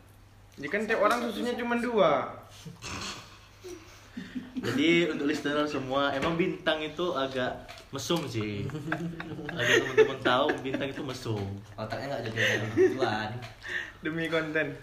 Jadi 0.58 0.66
kan 0.66 0.80
tiap 0.90 1.00
orang 1.06 1.18
susunya 1.22 1.54
cuma 1.54 1.78
dua. 1.78 2.10
Jadi 4.58 4.90
untuk 5.06 5.30
listener 5.30 5.62
semua, 5.64 6.10
emang 6.10 6.34
bintang 6.34 6.82
itu 6.82 7.14
agak 7.14 7.62
mesum 7.94 8.26
sih. 8.26 8.66
Agar 9.54 9.70
teman-teman 9.86 10.18
tahu 10.18 10.46
bintang 10.58 10.90
itu 10.90 11.02
mesum. 11.06 11.46
Otaknya 11.78 12.18
nggak 12.18 12.22
jadi 12.26 12.42
tuan. 12.98 13.30
Demi 14.02 14.26
konten. 14.26 14.74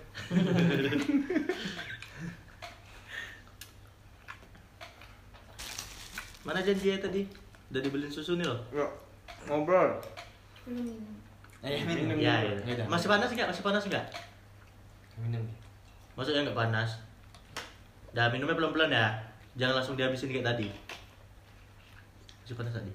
Mana 6.47 6.63
janji 6.63 6.88
ya 6.88 6.97
tadi? 6.97 7.48
Udah 7.69 7.82
dibeliin 7.82 8.10
susu 8.10 8.34
nih 8.36 8.45
loh. 8.45 8.60
Yuk, 8.71 8.89
ngobrol. 9.45 9.93
Belum 10.65 10.84
minum. 10.84 11.13
Eh, 11.60 11.84
Minum. 11.84 12.10
minum. 12.10 12.17
Ya, 12.17 12.41
Ya 12.41 12.55
ya. 12.65 12.73
udah. 12.75 12.86
Masih 12.88 13.08
panas 13.08 13.29
nggak? 13.29 13.47
Masih 13.47 13.63
panas 13.63 13.84
nggak? 13.86 14.05
Minum. 15.19 15.43
Maksudnya 16.15 16.41
nggak 16.43 16.58
panas? 16.58 16.89
Dah 18.12 18.27
minumnya 18.27 18.55
pelan-pelan 18.55 18.89
ya. 18.89 19.08
Jangan 19.55 19.75
langsung 19.77 19.93
dihabisin 19.93 20.29
kayak 20.29 20.47
tadi. 20.47 20.67
Masih 22.41 22.55
panas 22.55 22.73
tadi. 22.73 22.91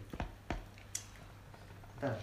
Bentar. 1.95 2.17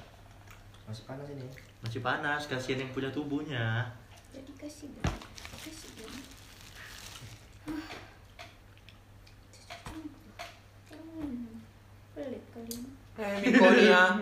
Masih 0.85 1.03
panas 1.05 1.27
ini. 1.29 1.47
Masih 1.81 2.01
panas, 2.01 2.41
kasihan 2.45 2.83
yang 2.83 2.91
punya 2.91 3.09
tubuhnya. 3.09 3.87
Jadi 4.29 4.51
kasih 4.53 4.91
dong. 4.93 5.17
Kasih 5.57 5.89
dong. 5.97 6.13
Ah. 7.65 7.85
Hmm. 10.91 11.61
Pelit 12.11 12.43
kali 12.51 12.60
ini. 12.60 12.60
Eh, 13.21 13.37
Mikonia. 13.43 14.17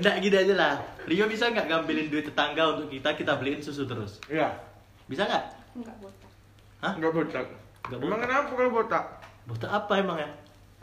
Nggak 0.00 0.14
gini 0.20 0.36
aja 0.36 0.54
lah. 0.56 0.74
Rio 1.04 1.24
bisa 1.28 1.52
nggak 1.52 1.68
ngambilin 1.68 2.08
duit 2.10 2.26
tetangga 2.26 2.74
untuk 2.74 2.88
kita, 2.90 3.14
kita 3.14 3.36
beliin 3.38 3.60
susu 3.60 3.84
terus? 3.84 4.18
Iya. 4.26 4.50
Bisa 5.06 5.28
nggak? 5.28 5.44
Enggak 5.76 5.96
botak. 6.00 6.30
Hah? 6.80 6.92
Enggak 6.96 7.12
botak. 7.12 7.46
Nggak 7.86 7.98
Emang 8.00 8.10
botak. 8.10 8.24
kenapa 8.24 8.50
kalau 8.50 8.70
botak? 8.72 9.04
Botak 9.44 9.70
apa 9.70 9.92
emang 10.00 10.18
ya? 10.18 10.30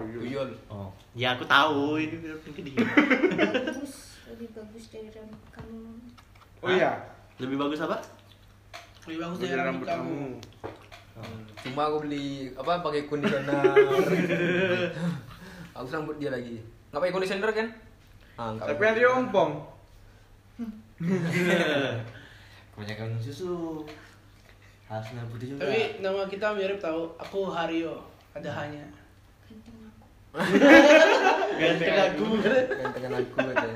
Uyul. 0.02 0.50
Oh, 0.66 0.90
ya 1.14 1.38
aku 1.38 1.46
tahu 1.46 2.02
ini 2.02 2.16
mungkin 2.22 2.64
dia. 2.66 2.82
Bagus. 2.82 4.18
Lebih 4.34 4.50
bagus 4.56 4.84
dari 4.90 5.10
rambut 5.14 5.42
kamu. 5.54 5.82
Oh 6.62 6.70
iya. 6.70 6.92
Lebih 7.38 7.58
bagus 7.58 7.82
apa? 7.82 7.98
Lebih 9.06 9.18
bagus 9.20 9.38
Dari 9.42 9.50
dari 9.54 9.62
rambut 9.62 9.86
kamu. 9.86 10.18
Cuma 11.62 11.86
aku 11.88 11.98
beli 12.08 12.50
apa 12.58 12.82
pakai 12.82 13.06
conditioner. 13.06 13.62
aku 15.78 15.86
rambut 15.92 16.18
dia 16.18 16.34
lagi. 16.34 16.58
Nggak 16.90 17.00
pakai 17.00 17.14
conditioner 17.14 17.52
kan? 17.54 17.68
Ah, 18.40 18.56
Tapi 18.58 18.82
dia 18.98 19.10
ompong. 19.12 19.52
Kebanyakan 22.72 23.20
susu. 23.22 23.84
Harus 24.90 25.08
minum 25.16 25.30
putih 25.32 25.48
juga. 25.56 25.62
Tapi 25.68 26.02
nama 26.04 26.28
kita 26.28 26.54
mirip 26.58 26.80
tahu. 26.82 27.16
Aku 27.20 27.52
Hario. 27.52 28.04
Ada 28.36 28.52
hanya. 28.64 28.86
Ganteng 31.62 31.98
aku. 32.00 32.26
Ganteng 32.40 33.12
aku. 33.12 33.36
Gantengan 33.36 33.76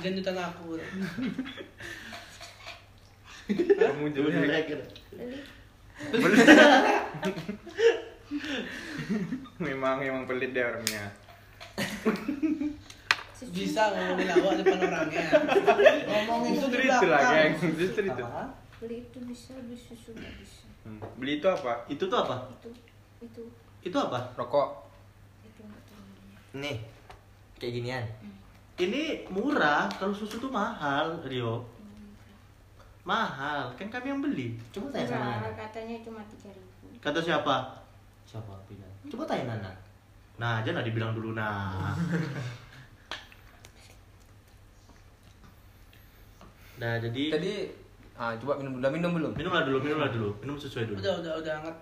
Jantutan 0.00 0.36
aku. 0.38 0.78
Jelek. 3.56 4.46
like. 4.46 4.70
Pelit. 6.10 6.48
memang 9.60 10.00
memang 10.00 10.24
pelit 10.24 10.50
dia 10.56 10.72
orangnya. 10.72 11.04
Bisa 13.50 13.82
ngomongin 13.92 14.28
awak 14.32 14.52
depan 14.64 14.78
orangnya. 14.80 15.24
Ngomongin 16.08 16.52
itu 16.56 16.66
di 16.70 16.78
itu 16.80 16.88
lah, 16.88 17.00
belakang. 17.04 17.34
geng. 17.60 18.06
Itu. 18.08 18.24
Beli 18.80 18.96
itu 19.04 19.18
bisa, 19.28 19.52
beli 19.60 19.76
susu 19.76 20.16
nggak 20.16 20.32
bisa. 20.40 20.64
Hmm. 20.88 21.00
Beli 21.20 21.32
itu 21.42 21.46
apa? 21.48 21.84
Itu 21.92 22.08
tuh 22.08 22.18
apa? 22.20 22.48
Itu, 22.56 22.70
itu, 23.20 23.42
Itu 23.84 23.96
apa? 24.00 24.32
Rokok. 24.40 24.88
itu. 25.44 25.62
Nih. 26.56 26.80
kayak 27.60 27.76
ginian 27.76 28.04
Ini 28.80 29.28
murah, 29.28 29.84
kalau 30.00 30.16
susu 30.16 30.40
tuh 30.40 30.48
mahal, 30.48 31.20
Rio. 31.28 31.79
Mahal, 33.00 33.72
kan 33.80 33.88
kami 33.88 34.06
yang 34.12 34.20
beli. 34.20 34.60
coba 34.70 34.92
tanya 34.92 35.08
sama 35.08 35.24
Murah, 35.24 35.40
Nana 35.40 35.50
katanya 35.56 35.96
cuma 36.04 36.20
tiga 36.28 36.50
ribu. 36.52 36.86
Kata 37.00 37.20
siapa? 37.20 37.56
siapa 38.28 38.54
bilang 38.70 38.92
coba 39.10 39.24
tanya 39.26 39.58
Nana 39.58 39.72
Nah, 40.40 40.64
jangan 40.64 40.80
dibilang 40.80 41.12
dulu 41.12 41.36
nah. 41.36 41.92
Nah, 46.80 46.96
jadi 46.96 47.22
Tadi 47.28 47.52
ah 48.16 48.32
coba 48.40 48.56
minum 48.56 48.72
dulu. 48.72 48.80
Udah 48.80 48.92
minum 48.92 49.10
belum? 49.12 49.32
minumlah 49.36 49.62
dulu, 49.68 49.78
minumlah 49.84 50.08
dulu. 50.08 50.30
Minum 50.40 50.56
sesuai 50.56 50.88
dulu. 50.88 50.96
Udah 50.96 51.20
udah 51.20 51.32
udah 51.44 51.52
hangat. 51.60 51.76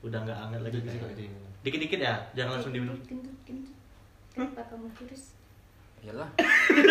Udah 0.00 0.18
nggak 0.24 0.38
anget 0.40 0.60
lagi. 0.64 0.78
Dikit, 1.60 1.80
dikit, 1.84 2.00
ya, 2.00 2.16
jangan 2.32 2.56
langsung 2.56 2.72
diminum. 2.72 2.96
Kenapa 4.32 4.64
kamu 4.72 4.88
kurus? 4.96 5.36
Iyalah. 5.98 6.28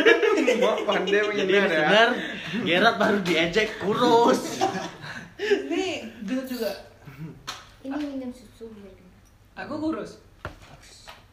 Mau 0.64 0.78
pandai 0.84 1.22
menghindar 1.24 1.66
ya. 1.66 1.70
benar, 1.70 2.10
Gerard 2.64 2.96
baru 3.00 3.18
diejek 3.24 3.80
kurus. 3.80 4.60
Ini 5.38 5.86
dia 6.26 6.42
juga. 6.44 6.72
Ini 7.82 7.94
minum 7.96 8.32
susu 8.34 8.68
biar. 8.74 8.94
Aku 9.66 9.80
kurus. 9.80 10.20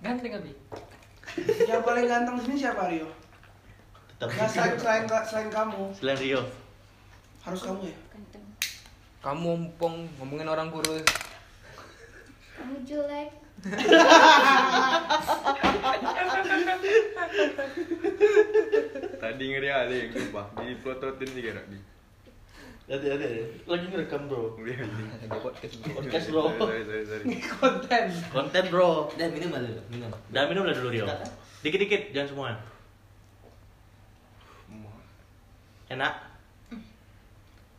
Ganteng 0.01 0.39
abi. 0.39 0.53
Yang 1.65 1.83
paling 1.83 2.07
ganteng 2.07 2.37
sini 2.41 2.57
siapa 2.57 2.87
Rio? 2.87 3.09
Tetap 4.17 4.31
Nggak 4.31 4.49
selain, 4.49 4.75
selain, 4.79 5.05
selain 5.27 5.49
kamu 5.51 5.83
selain 5.99 6.19
Rio. 6.21 6.43
harus 7.43 7.61
kamu 7.61 7.91
ya. 7.91 7.97
Ganteng. 8.13 8.45
Kamu 9.21 9.49
ompong 9.51 9.95
ngomongin 10.17 10.49
orang 10.49 10.69
kurus. 10.71 11.05
Kamu 12.55 12.81
jelek. 12.87 13.44
Tadi 19.25 19.43
ngeri 19.49 19.69
kali 19.73 19.95
yang 19.97 20.11
sumpah. 20.13 20.47
Di 20.61 20.77
plototin 20.85 21.29
sih 21.33 21.41
kira 21.41 21.65
di. 21.73 21.81
Hati 22.85 23.07
hati 23.09 23.25
lagi 23.65 23.89
ngerekam 23.89 24.29
bro. 24.29 24.61
Ada 24.61 25.41
podcast 25.41 25.81
dulu. 25.81 25.97
Podcast 25.97 26.27
bro. 26.29 26.53
Sorry, 26.61 26.85
sorry, 26.85 27.05
sorry. 27.09 27.25
Ini 27.25 27.37
konten. 27.57 28.05
Konten 28.29 28.65
bro. 28.69 29.09
dan 29.17 29.33
minum 29.33 29.49
lah 29.57 29.65
dulu 29.65 29.81
minum 29.89 30.13
Udah 30.13 30.45
minum 30.45 30.69
lah 30.69 30.75
dulu 30.77 30.89
Rio. 30.93 31.09
Dikit-dikit, 31.65 32.13
jangan 32.13 32.29
semua. 32.29 32.49
Enak. 35.89 36.13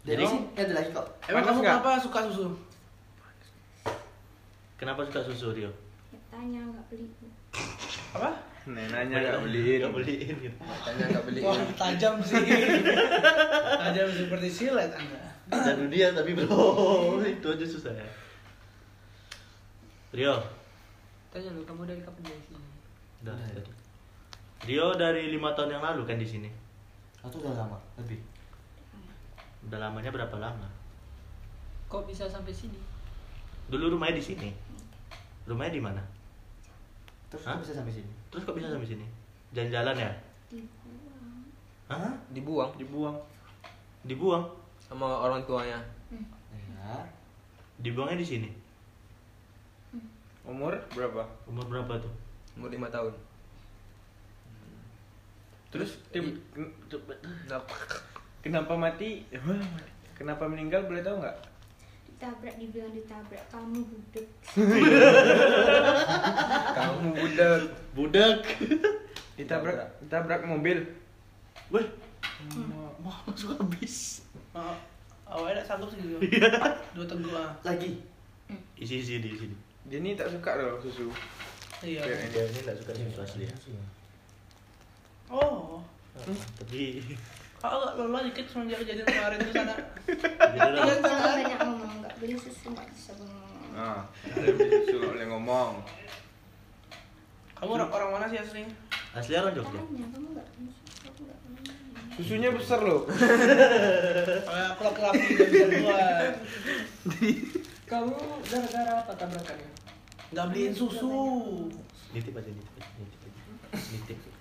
Jadi- 0.06 0.26
sini 0.26 0.54
ada 0.54 0.74
lagi 0.78 0.90
kok 0.94 1.06
Emang 1.26 1.42
kamu 1.46 1.66
kenapa 1.66 1.98
suka 1.98 2.30
susu? 2.30 2.54
Kenapa 4.76 5.08
suka 5.08 5.24
susu 5.24 5.56
Rio? 5.56 5.72
Ya, 6.12 6.20
tanya 6.28 6.60
nggak 6.62 6.86
beli. 6.92 7.08
Apa? 8.12 8.30
Nenanya 8.66 9.16
nggak 9.16 9.44
beliin. 9.46 9.80
Gak 9.82 9.94
beliin 9.96 10.36
gitu. 10.42 10.58
Tanya 10.60 11.06
nggak 11.12 11.24
beli. 11.24 11.40
Wah 11.42 11.56
tajam 11.78 12.16
sih. 12.20 12.44
tajam 13.80 14.08
seperti 14.10 14.48
silet 14.52 14.92
anda. 14.92 15.22
Dan 15.46 15.88
dia 15.88 16.10
tapi 16.10 16.34
bro, 16.34 17.22
itu 17.24 17.48
aja 17.48 17.66
susah 17.66 17.94
ya. 17.94 18.08
Rio, 20.12 20.36
Tanya 21.30 21.52
lu 21.52 21.62
kamu 21.64 21.84
dari 21.86 22.02
kapan 22.02 22.24
dari 22.24 22.42
sini? 22.42 22.66
udah 23.22 23.36
tadi. 23.36 23.72
Rio 24.66 24.88
dari 24.96 25.30
lima 25.30 25.52
tahun 25.54 25.76
yang 25.78 25.84
lalu 25.84 26.02
kan 26.06 26.18
di 26.18 26.26
sini. 26.26 26.50
atau 27.20 27.42
udah 27.42 27.58
lama 27.58 27.78
lebih 27.98 28.22
Udah 29.66 29.82
lamanya 29.82 30.14
berapa 30.14 30.38
lama? 30.38 30.70
Kok 31.90 32.06
bisa 32.06 32.30
sampai 32.30 32.54
sini? 32.54 32.78
Dulu 33.66 33.98
rumahnya 33.98 34.22
di 34.22 34.24
sini. 34.24 34.50
Rumahnya 35.46 35.74
di 35.78 35.84
mana? 35.84 36.02
terus 37.30 37.42
Hah? 37.46 37.58
kok 37.58 37.66
bisa 37.66 37.74
sampai 37.78 37.94
sini 37.94 38.12
Terus 38.30 38.44
kok 38.46 38.56
bisa 38.56 38.70
sampai 38.70 38.88
sini? 38.88 39.06
Jalan-jalan 39.52 39.96
ya? 39.98 40.12
Dibuang. 40.50 41.38
Hah? 41.90 42.14
Dibuang 42.34 42.72
Dibuang. 42.78 43.18
Dibuang? 44.06 44.46
sama 44.86 45.26
orang 45.26 45.42
tuanya. 45.50 45.82
ya 46.78 47.02
Dibuangnya 47.82 48.22
di 48.22 48.28
sini. 48.28 48.50
Umur 50.46 50.78
berapa? 50.94 51.26
Umur 51.50 51.66
berapa 51.66 51.98
tuh? 51.98 52.14
Umur 52.54 52.70
lima 52.70 52.86
tahun. 52.94 53.10
Terus 55.74 55.98
tim, 56.14 56.38
ken- 56.54 56.72
Kenapa? 57.44 57.74
kenapa 58.40 58.74
mati? 58.78 59.26
Kenapa 60.16 60.46
meninggal 60.48 60.86
boleh 60.86 61.02
tahu 61.02 61.20
nggak? 61.20 61.38
Ditabrak, 62.16 62.56
dibilang 62.56 62.96
ditabrak. 62.96 63.44
Kamu 63.52 63.84
budek. 63.84 64.28
Kamu 66.80 67.08
budak. 67.12 67.62
Budak. 67.92 68.40
Ditabrak, 69.36 70.00
ditabrak 70.00 70.48
mobil. 70.48 70.80
Weh, 71.68 71.84
mau 73.04 73.20
masuk 73.28 73.60
habis. 73.60 74.24
Oh, 74.56 74.72
awalnya 75.28 75.68
tak 75.68 75.76
sanggup 75.76 75.92
segitu. 75.92 76.16
Dua 76.96 77.04
teguh 77.04 77.36
ah. 77.36 77.52
lagi 77.60 78.00
Isi 78.80 79.04
isi 79.04 79.20
di 79.20 79.36
sini. 79.36 79.52
Dia 79.92 80.00
ini 80.00 80.16
tak 80.16 80.32
suka 80.32 80.56
loh 80.56 80.80
susu. 80.80 81.12
Iya. 81.84 82.08
Dia 82.08 82.48
ini 82.48 82.60
nggak 82.64 82.80
suka 82.80 82.96
susu 82.96 83.20
asli 83.20 83.44
ya. 83.44 83.56
Oh. 85.28 85.84
Tapi 86.56 87.04
Kau 87.66 87.82
agak 87.82 87.98
lelah 87.98 88.22
dikit 88.30 88.46
semenjak 88.46 88.78
kejadian 88.86 89.10
kemarin 89.10 89.40
di 89.42 89.50
sana. 89.50 89.74
Jangan 90.54 91.02
banyak 91.02 91.60
ngomong. 91.66 91.94
Nggak 91.98 92.14
beli 92.22 92.36
susu 92.38 92.68
nggak 92.70 92.88
bisa 92.94 93.12
ngomong. 93.18 93.74
Ah, 93.74 94.06
ada 94.22 94.50
beli 94.54 94.70
susu 94.86 94.96
nggak 95.02 95.12
boleh 95.18 95.28
ngomong. 95.34 95.72
Kamu 97.58 97.72
orang, 97.74 97.90
orang 97.90 98.10
mana 98.14 98.26
sih 98.30 98.38
aslinya? 98.38 98.70
Asli 99.18 99.34
orang 99.34 99.58
Jogja. 99.58 99.82
Susunya 102.14 102.50
besar 102.54 102.86
loh. 102.86 103.10
Kayak 104.46 104.68
aku 104.78 104.82
laki-laki. 104.86 105.26
Kamu 107.90 108.14
gara-gara 108.46 108.94
apa 109.02 109.14
tabrakannya? 109.18 109.70
Nggak 110.38 110.46
beliin 110.54 110.74
susu. 110.78 111.18
Nitip 112.14 112.38
aja 112.38 112.50
nitip. 112.54 112.86
Nitip. 113.02 113.20
aja. 113.26 113.42
Nitip. 113.74 114.35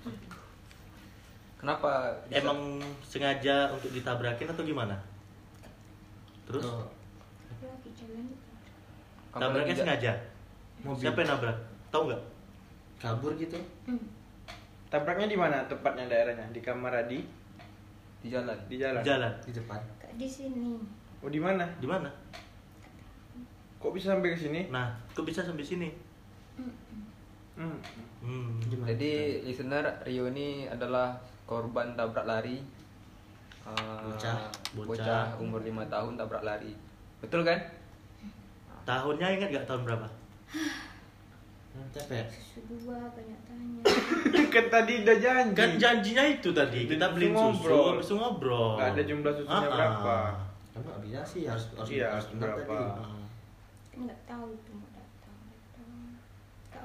Kenapa? 1.64 2.12
bisa- 2.29 2.44
Emang 2.44 2.77
sengaja 3.00 3.72
untuk 3.72 3.88
ditabrakin 3.88 4.53
atau 4.53 4.61
gimana? 4.61 4.92
Terus 6.44 6.61
Oh, 6.61 6.85
tabraknya 9.33 9.72
sengaja. 9.72 10.12
Mobil. 10.85 11.00
Siapa 11.00 11.24
yang 11.24 11.31
nabrak? 11.33 11.57
Tahu 11.88 12.12
nggak? 12.12 12.22
kabur 12.94 13.33
gitu 13.37 13.57
Hmm. 13.85 14.00
Tabraknya 14.88 15.29
di 15.29 15.37
mana 15.37 15.64
tepatnya 15.64 16.05
daerahnya? 16.05 16.44
Di 16.53 16.61
Kamaradi, 16.61 17.20
di 18.20 18.29
jalan. 18.29 18.57
di 18.68 18.77
jalan. 18.77 19.00
Jalan. 19.00 19.33
di 19.40 19.53
depan 19.53 19.81
di 20.14 20.29
sini. 20.29 20.79
Oh 21.18 21.29
di 21.29 21.40
mana? 21.40 21.64
Di 21.81 21.88
mana? 21.88 22.07
Kok 23.81 23.92
bisa 23.92 24.12
sampai 24.14 24.33
ke 24.33 24.38
sini? 24.38 24.68
Nah, 24.68 24.92
kok 25.11 25.24
bisa 25.24 25.40
sampai 25.40 25.64
sini? 25.64 25.88
Hmm. 27.57 27.77
Hmm. 28.20 28.61
Gimana? 28.62 28.92
Jadi 28.94 29.12
listener 29.42 29.85
Rio 30.05 30.29
ini 30.29 30.68
adalah 30.68 31.16
korban 31.45 31.93
tabrak 31.93 32.25
lari. 32.25 32.59
Eh, 33.65 33.73
Bocah. 34.05 34.37
bocah, 34.75 34.87
Bocah. 34.87 35.25
umur 35.39 35.61
5 35.61 35.85
tahun 35.87 36.13
tabrak 36.15 36.43
lari. 36.43 36.73
Betul 37.19 37.41
kan? 37.43 37.57
Tahunnya 38.85 39.29
ingat 39.33 39.49
nggak 39.51 39.67
tahun 39.67 39.83
berapa? 39.83 40.09
Capek 41.91 42.27
Susu 42.29 42.61
dua 42.69 43.11
banyak 43.11 43.41
tanya. 43.45 43.83
kan 44.55 44.65
tadi 44.69 45.03
udah 45.03 45.17
janji. 45.17 45.55
Kan 45.55 45.71
janjinya 45.75 46.25
itu 46.29 46.51
tadi 46.51 46.87
kita 46.87 47.11
beli 47.11 47.31
susu, 47.31 47.67
Ngobrol. 47.67 47.85
habis 47.91 48.07
itu 48.07 48.15
ngobrol. 48.15 48.71
Nggak 48.77 48.89
ada 48.91 49.03
jumlah 49.05 49.33
susunya 49.33 49.51
Ah, 49.51 49.59
ah. 49.59 49.73
berapa. 49.73 50.17
kamu 50.71 50.85
nggak 50.85 51.01
bisa 51.03 51.21
sih 51.25 51.43
harus 51.45 51.65
harus 51.73 51.89
Iya, 51.89 52.07
harus 52.13 52.27
berapa? 52.33 52.61
tadi. 52.61 52.87
Kan 53.89 53.99
nggak 54.05 54.21
tahu 54.25 54.45
itu 54.51 54.71
mau 54.73 54.88
datang. 54.92 55.37
datang. 55.49 55.90
Nggak 56.69 56.83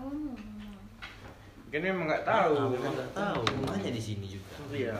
ngomong. 1.70 1.72
Kan 1.72 1.82
memang 1.86 2.06
nggak 2.08 2.26
tahu. 2.26 2.52
Ah, 2.56 2.68
memang 2.68 2.92
nggak 2.92 3.12
tahu. 3.14 3.40
rumahnya 3.54 3.92
di 3.92 4.02
sini 4.02 4.26
juga 4.28 4.54
Iya. 4.70 4.98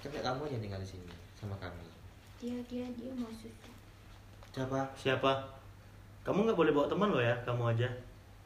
coba 0.00 0.18
kamu 0.20 0.40
aja 0.44 0.58
tinggal 0.58 0.76
di 0.78 0.88
sini 0.90 1.08
sama 1.34 1.56
kami 1.56 1.80
Dia 2.36 2.60
dia 2.66 2.84
dia 2.92 3.08
mau 3.14 3.30
susu. 3.30 3.70
siapa 4.50 4.80
Siapa? 4.94 5.32
Kamu 6.22 6.44
nggak 6.44 6.56
boleh 6.56 6.72
bawa 6.72 6.86
teman 6.86 7.08
lo 7.08 7.20
ya, 7.20 7.32
kamu 7.42 7.62
aja. 7.70 7.88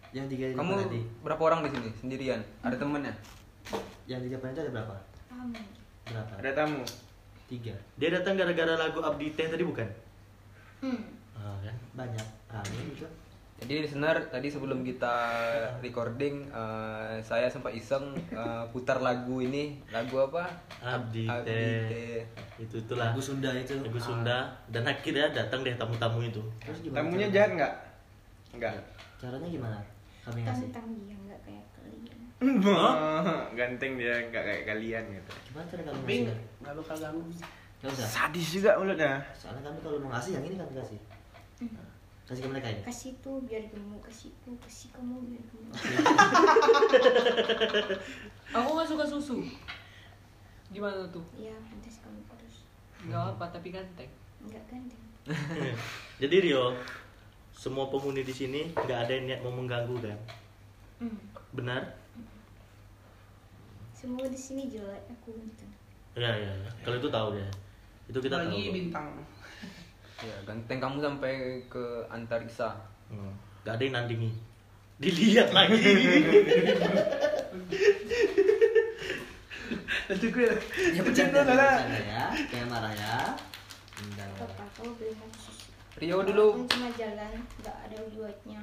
yang 0.09 0.24
tiga 0.26 0.48
di 0.48 0.54
Kamu 0.54 0.72
tadi 0.78 1.00
berapa 1.20 1.42
orang 1.42 1.61
di 1.62 1.70
sini? 1.70 1.90
Sendirian? 1.94 2.40
Ada 2.61 2.76
temennya? 2.76 3.12
yang 4.04 4.20
di 4.20 4.28
depan 4.28 4.50
itu 4.50 4.61
ada 4.62 4.72
berapa 4.72 4.94
Kamu. 5.28 5.52
berapa 6.06 6.32
Ada 6.38 6.50
tamu. 6.54 6.80
tiga 7.46 7.74
Dia 7.96 8.09
datang 8.11 8.34
gara-gara 8.34 8.74
lagu 8.74 9.00
Abdi 9.00 9.32
Teh 9.32 9.48
tadi 9.48 9.61
bukan? 9.62 9.88
Hmm. 10.80 11.00
Ah, 11.34 11.56
kan? 11.61 11.76
banyak 11.94 12.26
rame 12.46 12.80
juga 12.88 13.09
Jadi 13.59 13.82
listener 13.82 14.30
tadi 14.30 14.46
sebelum 14.46 14.80
kita 14.80 15.14
recording 15.82 16.46
eh, 16.46 17.18
saya 17.20 17.50
sempat 17.50 17.74
iseng 17.74 18.14
eh, 18.30 18.64
putar 18.70 19.02
lagu 19.02 19.42
ini 19.42 19.82
lagu 19.90 20.14
apa? 20.22 20.46
Abdi 20.78 21.26
Abdi. 21.26 22.22
Itu 22.56 22.78
itulah. 22.78 23.11
lagu 23.11 23.18
Sunda 23.18 23.50
itu 23.52 23.74
Lagu 23.82 23.98
Sunda 23.98 24.46
dan 24.70 24.86
akhirnya 24.86 25.34
datang 25.34 25.66
deh 25.66 25.74
tamu-tamu 25.74 26.22
itu. 26.22 26.38
terus 26.62 26.78
gimana 26.80 27.02
Tamunya 27.02 27.26
caranya? 27.26 27.34
jahat 27.34 27.50
nggak? 27.52 27.74
Enggak. 28.54 28.72
caranya 29.18 29.48
gimana 29.50 29.78
kami 30.22 30.38
ngasih 30.46 30.68
Tantang 30.70 30.86
dia 31.02 31.16
nggak 31.18 31.40
kayak 31.42 31.64
kalian. 31.74 32.18
Ganteng 33.59 33.92
dia 33.98 34.14
nggak 34.30 34.44
kayak 34.46 34.62
kalian 34.66 35.04
gitu. 35.11 35.30
Gimana 35.50 35.64
cara 35.66 35.82
kamu 35.82 35.96
Tapi 35.98 36.06
ngasih? 36.06 36.22
nggak 36.22 36.38
nggak 36.62 36.74
bakal 36.78 36.96
ganggu. 36.96 37.22
Usah. 37.78 38.06
Sadis 38.06 38.46
juga 38.54 38.70
mulutnya. 38.74 39.18
Soalnya 39.34 39.62
kami 39.66 39.78
kalau 39.80 39.98
mau 39.98 40.11
ngasih 40.11 40.30
yang 40.34 40.44
ini 40.46 40.54
kami 40.54 40.72
kasih. 40.74 40.98
Kasih 42.28 42.44
ke 42.44 42.48
mereka 42.50 42.68
ini. 42.68 42.82
kasih 42.84 43.12
tuh 43.18 43.40
biar 43.40 43.64
gemuk 43.66 44.04
kasih 44.04 44.28
tuh 44.38 44.52
kasih 44.60 44.92
kamu 44.92 45.16
biar 45.26 45.42
gemuk 45.42 45.72
Aku 48.54 48.68
nggak 48.70 48.84
suka 48.86 49.04
susu. 49.04 49.40
Gimana 50.68 51.08
tuh? 51.08 51.24
ya 51.34 51.56
pantas 51.64 51.96
kamu 51.98 52.20
kurus 52.26 52.56
Gak 53.02 53.16
apa, 53.30 53.44
tapi 53.48 53.68
ganteng. 53.70 54.10
nggak 54.40 54.60
ganteng 54.68 55.00
Jadi 56.20 56.36
Rio, 56.42 56.76
semua 57.50 57.88
penghuni 57.88 58.20
di 58.20 58.30
sini 58.30 58.68
nggak 58.70 58.98
ada 58.98 59.12
yang 59.14 59.24
niat 59.26 59.40
mau 59.40 59.50
mengganggu 59.50 59.96
kan? 59.98 60.18
Hmm. 60.98 61.16
Benar? 61.52 61.82
semua 63.90 64.22
di 64.24 64.38
sini 64.38 64.68
jelek 64.68 65.02
aku 65.10 65.34
gitu 65.34 65.66
Ya 66.14 66.30
ya 66.30 66.52
ya. 66.52 66.70
Kalau 66.80 66.96
itu 66.96 67.08
tahu 67.08 67.34
ya. 67.34 67.48
Itu 68.04 68.18
kita 68.18 68.38
Lagi 68.40 68.54
tahu. 68.62 68.70
bintang. 68.72 69.06
Ya, 70.18 70.34
ganteng 70.42 70.82
kamu 70.82 70.98
sampai 70.98 71.62
ke 71.70 71.84
antariksa. 72.10 72.74
Hmm. 73.06 73.38
Gak 73.62 73.78
ada 73.78 73.82
yang 73.86 73.94
nandingi. 74.02 74.34
Dilihat 74.98 75.54
lagi. 75.54 75.78
Nanti 80.08 80.26
gue 80.32 80.48
Ya 80.96 81.02
bercanda 81.04 81.44
bercanda 81.44 81.54
lah. 81.54 81.76
ya. 81.86 82.24
Jangan 82.50 82.66
marah 82.66 82.92
ya. 82.96 83.16
Enggak. 83.98 84.30
papa 84.38 84.64
kamu 84.74 84.90
beli 84.94 85.10
Rio 85.98 86.22
dulu 86.22 86.46
Aku 86.54 86.62
cuma 86.70 86.88
jalan 86.94 87.32
nggak 87.58 87.76
ada 87.90 87.96
duitnya 88.06 88.62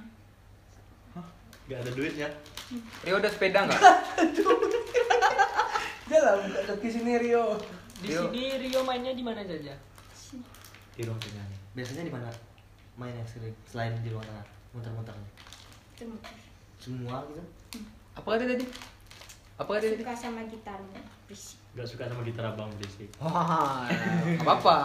Gak 1.66 1.82
ada 1.82 1.92
duitnya. 1.92 2.30
Rio 3.04 3.16
ada 3.18 3.28
sepeda 3.28 3.66
nggak? 3.66 3.82
Jalan 6.06 6.38
kaki 6.70 6.88
sini 6.88 7.18
Rio. 7.18 7.58
Di 8.00 8.14
Rio. 8.14 8.30
sini 8.30 8.44
Rio 8.62 8.80
mainnya 8.86 9.12
di 9.12 9.26
mana 9.26 9.42
saja? 9.42 9.74
Di 10.96 11.04
ruang 11.04 11.20
tengah 11.20 11.46
nih. 11.46 11.60
Biasanya 11.76 12.04
di 12.08 12.14
mana 12.14 12.30
main 12.96 13.12
yang 13.12 13.28
sering 13.28 13.52
selain 13.68 13.92
di 14.00 14.10
ruang 14.12 14.24
tengah 14.24 14.48
muter-muter 14.72 15.16
semua 16.80 17.24
gitu 17.32 17.44
Apa 18.16 18.28
kata 18.36 18.46
tadi? 18.48 18.66
Apa 19.56 19.70
kata 19.80 19.86
tadi? 19.92 20.04
suka 20.04 20.16
sama 20.16 20.44
gitarmu 20.48 20.96
berisik 21.28 21.60
Gak 21.76 21.88
suka 21.92 22.08
sama 22.08 22.24
gitar 22.24 22.56
abang 22.56 22.72
berisik. 22.80 23.12
Wah, 23.20 23.84
apa 24.40 24.52
apa? 24.56 24.78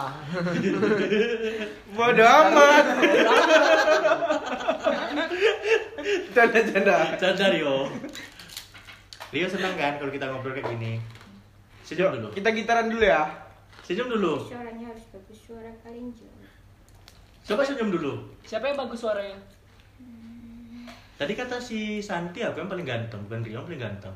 Bodoh 1.95 2.27
amat. 2.27 2.85
Canda 6.35 6.59
canda. 6.67 6.97
Canda 7.15 7.45
Rio. 7.47 7.87
Rio 9.31 9.47
senang 9.47 9.79
kan 9.79 10.03
kalau 10.03 10.11
kita 10.11 10.27
ngobrol 10.27 10.51
kayak 10.51 10.67
gini. 10.75 10.99
Senyum 11.87 12.19
dulu. 12.19 12.35
Kita 12.35 12.51
gitaran 12.51 12.91
dulu 12.91 13.07
ya. 13.07 13.40
Senyum 13.91 14.07
dulu. 14.07 14.39
suaranya 14.47 14.87
harus 14.87 15.03
bagus 15.11 15.39
suara 15.43 15.67
kalian 15.83 16.15
jelek 16.15 16.47
Coba 17.43 17.59
senyum 17.67 17.91
dulu. 17.91 18.23
Siapa 18.47 18.71
yang 18.71 18.79
bagus 18.79 19.03
suaranya? 19.03 19.35
Tadi 21.19 21.35
kata 21.35 21.59
si 21.59 21.99
Santi 21.99 22.39
aku 22.39 22.63
yang 22.63 22.71
paling 22.71 22.87
ganteng, 22.87 23.19
bukan 23.27 23.43
Rio 23.43 23.59
yang 23.59 23.67
paling 23.67 23.83
ganteng. 23.83 24.15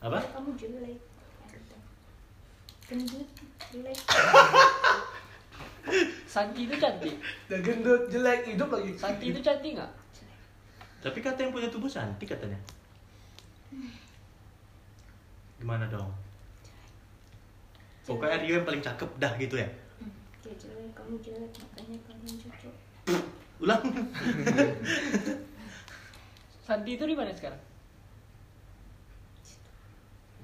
Apa? 0.00 0.16
kamu 0.32 0.56
jelek 0.56 0.96
gendut 2.88 3.28
jelek 3.68 3.98
Santi 6.24 6.64
itu 6.64 6.74
cantik. 6.80 7.20
Dan 7.52 7.60
gendut 7.60 8.08
jelek 8.08 8.48
hidup 8.48 8.72
lagi. 8.72 8.96
Santi 8.96 9.28
itu 9.28 9.44
cantik 9.44 9.76
nggak? 9.76 9.92
Tapi 11.04 11.18
kata 11.20 11.44
yang 11.44 11.52
punya 11.52 11.68
tubuh 11.68 11.92
Santi 11.92 12.24
katanya. 12.24 12.56
Gimana 15.64 15.88
dong? 15.88 16.12
Pokoknya 18.04 18.36
Rio 18.36 18.60
yang 18.60 18.68
paling 18.68 18.84
cakep 18.84 19.08
dah 19.16 19.32
gitu 19.40 19.56
ya. 19.56 19.64
dia 20.44 20.52
jelek 20.60 20.92
kamu 20.92 21.16
jelek 21.24 21.48
makanya 21.56 21.96
kalian 22.04 22.36
cocok 22.36 22.74
Ulang. 23.64 23.80
Santi 26.68 27.00
itu 27.00 27.04
di 27.08 27.16
mana 27.16 27.32
sekarang? 27.32 27.56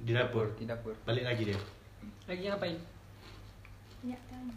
Di 0.01 0.17
dapur. 0.17 0.57
Di 0.57 0.65
dapur. 0.65 0.97
Balik 1.05 1.29
lagi 1.29 1.53
dia. 1.53 1.61
Lagi 2.25 2.49
ngapain? 2.49 2.81
ya 4.01 4.17
tanya 4.33 4.57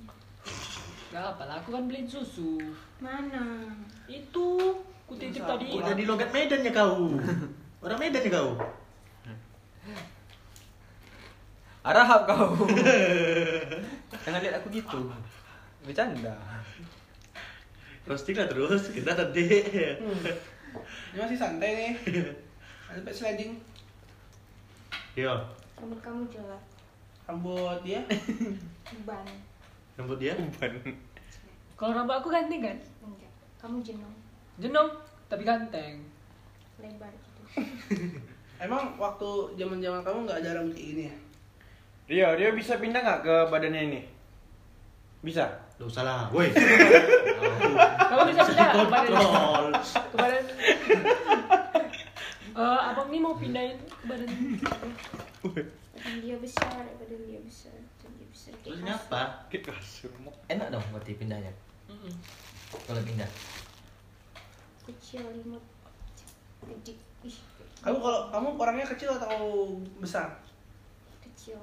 Gak 1.12 1.24
apa 1.36 1.44
lah, 1.44 1.60
aku 1.60 1.76
kan 1.76 1.92
beliin 1.92 2.08
susu. 2.08 2.56
mana 3.04 3.68
Itu, 4.08 4.80
ku 4.80 5.12
titip 5.20 5.44
tadi. 5.44 5.76
Udah 5.76 5.92
di 5.92 6.08
logat 6.08 6.32
Medan 6.32 6.64
ya 6.64 6.72
kau. 6.72 7.20
Orang 7.84 8.00
Medan 8.00 8.24
ya 8.24 8.32
kau. 8.32 8.56
Arahap 11.84 12.22
kau. 12.26 12.64
Jangan 14.24 14.40
lihat 14.40 14.56
aku 14.60 14.68
gitu. 14.72 15.00
Bercanda. 15.84 16.36
Roasting 18.08 18.40
lah 18.40 18.48
terus. 18.48 18.88
Kita 18.90 19.12
nanti. 19.12 19.44
Ini 21.12 21.18
masih 21.20 21.38
santai 21.38 21.70
nih. 21.76 21.92
Ada 22.88 23.00
pet 23.04 23.14
sliding. 23.14 23.54
Rio, 25.14 25.30
rambut 25.78 26.02
kamu 26.02 26.26
jelek 26.26 26.58
Rambut 27.30 27.78
dia. 27.86 28.02
uban 28.98 29.22
rambut 29.94 30.18
dia. 30.18 30.34
Kalau 31.78 31.94
rambut 31.94 32.18
aku 32.18 32.34
ganteng 32.34 32.66
kan? 32.66 32.78
enggak 33.06 33.30
kamu 33.62 33.78
jenong 33.86 34.16
Jenong, 34.58 34.90
tapi 35.30 35.46
ganteng. 35.46 36.02
lebar 36.82 37.14
gitu 37.14 37.42
Emang 38.66 38.98
waktu 38.98 39.30
zaman 39.54 39.78
zaman 39.78 40.02
kamu 40.02 40.18
nggak 40.26 40.40
ada 40.42 40.50
rambut 40.58 40.74
kayak 40.74 40.88
gini 40.90 41.04
ya? 41.06 41.16
Rio, 42.04 42.28
Rio 42.36 42.50
bisa 42.52 42.76
pindah 42.78 43.00
nggak 43.00 43.22
ke 43.24 43.36
badannya 43.48 43.82
ini? 43.88 44.02
Bisa. 45.24 45.48
Lu 45.80 45.88
salah, 45.88 46.28
woi. 46.30 46.52
Kamu 48.12 48.22
bisa 48.30 48.44
pindah 48.44 48.68
ke 48.70 48.80
badan? 48.92 49.10
Kontrol. 49.16 49.66
Ke 50.12 50.16
badan. 50.18 50.44
Eh, 52.54 52.80
abang 52.86 53.10
ini 53.10 53.18
mau 53.18 53.34
pindahin 53.34 53.82
ke 53.82 54.06
badan 54.06 54.30
dia 56.22 56.38
besar 56.38 56.86
badan 57.02 57.18
dia 57.26 57.42
besar 57.42 57.74
badan 57.98 58.14
dia 58.14 58.30
besar 58.30 58.54
Terus 58.62 58.78
ini 58.78 58.94
kasur. 58.94 59.10
apa? 59.10 59.22
Kayak 59.50 59.74
kasur. 59.74 60.14
Enak 60.46 60.70
dong 60.70 60.86
berarti 60.94 61.18
pindahnya 61.18 61.50
kalau 62.86 63.02
pindah 63.02 63.26
kecil 64.86 65.26
ih 67.26 67.38
Kamu 67.82 67.98
kalau 67.98 68.22
kamu 68.30 68.48
orangnya 68.54 68.86
kecil 68.86 69.18
atau 69.18 69.74
besar? 69.98 70.38
kecil 71.26 71.58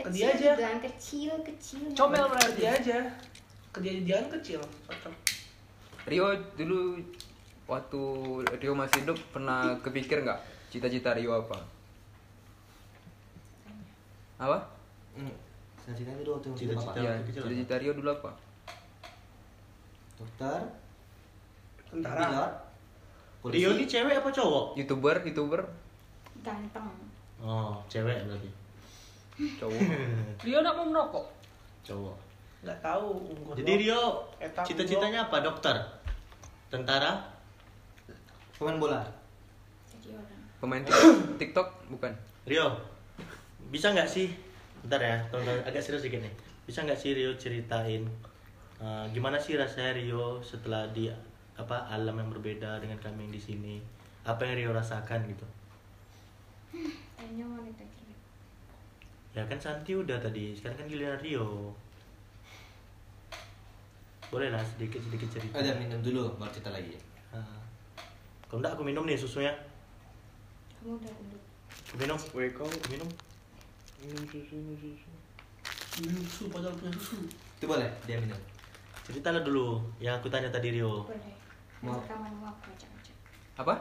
Ke 0.00 0.08
dia 0.10 0.26
aja. 0.32 0.56
juga 0.56 0.68
kecil 0.82 1.32
kecil 1.44 1.80
Comel 1.92 2.24
berarti. 2.26 2.56
dia 2.56 2.70
aja. 2.72 2.98
Ke 3.70 3.78
dia 3.80 4.16
kan 4.18 4.28
kecil. 4.40 4.60
Cocok. 4.88 5.14
Rio 6.08 6.26
dulu 6.56 6.96
waktu 7.68 8.00
Rio 8.58 8.72
masih 8.74 9.04
hidup 9.04 9.18
pernah 9.30 9.76
kepikir 9.78 10.24
nggak 10.24 10.40
cita-cita 10.68 11.12
Rio 11.14 11.36
apa? 11.36 11.58
Apa? 14.40 14.58
hmm. 15.14 15.34
cita-cita 15.84 16.10
itu 16.16 16.30
waktu 16.32 16.48
Cita-cita. 16.56 16.96
apa? 16.96 17.28
cita-cita 17.28 17.74
Rio 17.76 17.92
dulu 17.92 18.08
apa? 18.10 18.30
dokter 20.16 20.60
Tentara. 21.90 22.20
pilot 22.20 22.52
polisi 23.40 23.56
Rio 23.56 23.70
ini 23.72 23.84
cewek 23.84 24.14
apa 24.20 24.28
cowok? 24.30 24.66
Youtuber, 24.76 25.16
youtuber, 25.24 25.60
ganteng 26.40 26.88
Oh, 27.40 27.80
cewek 27.88 28.20
berarti. 28.28 28.48
Cowok. 29.60 29.80
Rio 30.46 30.58
nak 30.60 30.74
mau 30.76 30.86
merokok. 30.88 31.26
Cowok. 31.86 32.16
Nggak 32.64 32.78
tahu. 32.84 33.08
Jadi. 33.56 33.72
Rio 33.86 34.02
cita-citanya 34.64 35.28
apa? 35.28 35.40
Dokter? 35.40 35.76
Tentara? 36.70 37.40
pemain 38.60 38.76
bola 38.76 39.00
Pemain 40.60 40.84
TikTok, 41.40 41.88
bukan? 41.88 42.12
Rio, 42.44 42.76
bisa 43.72 43.96
nggak 43.96 44.04
sih? 44.04 44.28
Bentar 44.84 45.00
ya, 45.00 45.16
tonton 45.32 45.56
agak 45.64 45.80
serius 45.80 46.04
dikit 46.04 46.20
nih. 46.20 46.34
Bisa 46.68 46.84
nggak 46.84 47.00
sih 47.00 47.16
Rio 47.16 47.32
ceritain 47.40 48.04
uh, 48.76 49.08
gimana 49.08 49.40
sih 49.40 49.56
rasanya 49.56 49.96
Rio 49.96 50.44
setelah 50.44 50.84
di 50.92 51.08
apa 51.56 51.88
alam 51.88 52.12
yang 52.20 52.28
berbeda 52.28 52.76
dengan 52.76 53.00
kami 53.00 53.24
yang 53.24 53.32
di 53.32 53.40
sini? 53.40 53.74
Apa 54.28 54.44
yang 54.44 54.60
Rio 54.60 54.70
rasakan 54.76 55.24
gitu? 55.32 55.48
tanya 57.16 57.44
wanita 57.56 57.84
Ya 59.30 59.46
kan 59.46 59.54
Santi 59.56 59.94
udah 59.94 60.18
tadi, 60.18 60.50
sekarang 60.52 60.74
kan 60.76 60.86
giliran 60.90 61.20
Rio. 61.22 61.70
Boleh 64.26 64.50
lah 64.50 64.62
sedikit 64.62 65.02
sedikit 65.02 65.26
cerita. 65.26 65.58
ada 65.58 65.74
minum 65.74 65.98
dulu 65.98 66.38
baru 66.38 66.50
cerita 66.50 66.70
lagi 66.70 66.94
Ah. 67.30 67.58
Kalau 68.46 68.62
enggak 68.62 68.74
aku 68.74 68.82
minum 68.82 69.02
nih 69.02 69.18
susunya. 69.18 69.50
kamu 70.78 70.98
udah 70.98 71.10
Aku 71.10 71.94
minum. 71.98 72.18
Woi 72.30 72.50
kau 72.50 72.66
Aku 72.66 72.88
minum. 72.90 73.06
minum 73.98 74.22
susu 74.26 74.54
minum 74.54 74.78
susu. 74.78 75.10
Minum 75.98 76.22
susu 76.22 76.44
padahal 76.46 76.74
punya 76.74 76.90
susu. 76.94 77.26
itu 77.58 77.66
boleh 77.66 77.90
dia 78.06 78.18
minum 78.18 78.38
Ceritalah 79.02 79.42
dulu 79.42 79.82
yang 79.98 80.14
aku 80.16 80.30
tanya 80.30 80.46
tadi 80.46 80.74
Rio. 80.74 81.06
boleh 81.06 81.34
Mau. 81.82 81.98
rekaman 81.98 82.30
mau 82.38 82.50
aku 82.50 82.70
ajak-ajak 82.70 83.16
Apa? 83.58 83.74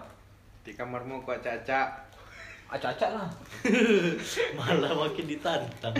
Di 0.66 0.74
kamarmu 0.74 1.22
kok 1.22 1.42
caca. 1.42 2.09
Acak-acak 2.70 3.10
lah 3.18 3.30
Malah 4.58 4.94
makin 4.94 5.26
ditantang. 5.26 5.94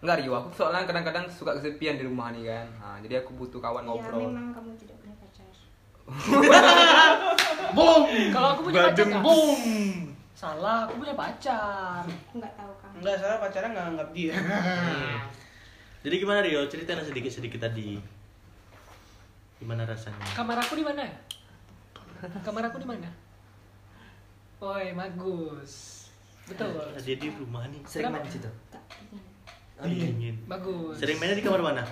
Enggak 0.00 0.16
Rio, 0.24 0.32
aku 0.32 0.48
soalnya 0.56 0.88
kadang-kadang 0.88 1.28
suka 1.28 1.60
kesepian 1.60 2.00
di 2.00 2.08
rumah 2.08 2.32
nih 2.32 2.48
kan 2.48 2.66
nah, 2.80 2.96
Jadi 3.04 3.20
aku 3.20 3.36
butuh 3.36 3.60
kawan 3.60 3.84
Ya 3.84 3.88
ngobrol 3.92 4.32
memang 4.32 4.48
kamu 4.56 4.70
tidak 4.80 4.96
punya 5.04 5.14
pacar. 5.20 5.48
Boom. 7.76 8.02
Kalau 8.32 8.48
aku 8.56 8.60
punya 8.66 8.88
pacar 8.90 9.06
boom. 9.20 9.60
Salah, 10.32 10.88
aku 10.88 11.04
punya 11.04 11.12
pacar. 11.12 12.02
Aku 12.08 12.40
nggak 12.40 12.54
tahu 12.56 12.72
kamu. 12.80 12.94
Enggak 13.04 13.16
salah 13.20 13.38
pacarnya 13.44 13.68
nggak 13.76 13.86
anggap 13.92 14.08
dia. 14.16 14.34
Jadi 16.08 16.14
gimana 16.16 16.40
Rio? 16.40 16.64
Ceritain 16.64 17.04
sedikit-sedikit 17.04 17.60
tadi. 17.60 18.00
Gimana 19.60 19.84
rasanya? 19.84 20.24
Kamar 20.32 20.56
aku 20.56 20.80
di 20.80 20.84
mana? 20.88 21.04
Kamar 22.40 22.72
aku 22.72 22.80
di 22.80 22.88
mana? 22.88 23.29
Woi, 24.60 24.92
bagus. 24.92 25.72
Betul. 26.44 26.76
Dia 27.00 27.16
di 27.16 27.28
rumah 27.32 27.64
nih. 27.72 27.80
Sering 27.88 28.12
main 28.12 28.20
di 28.20 28.32
situ. 28.36 28.50
Oh, 29.80 29.88
dingin. 29.88 30.12
Dingin. 30.20 30.36
Bagus. 30.44 31.00
Sering 31.00 31.16
mainnya 31.16 31.40
di 31.40 31.44
kamar 31.44 31.64
mana? 31.64 31.84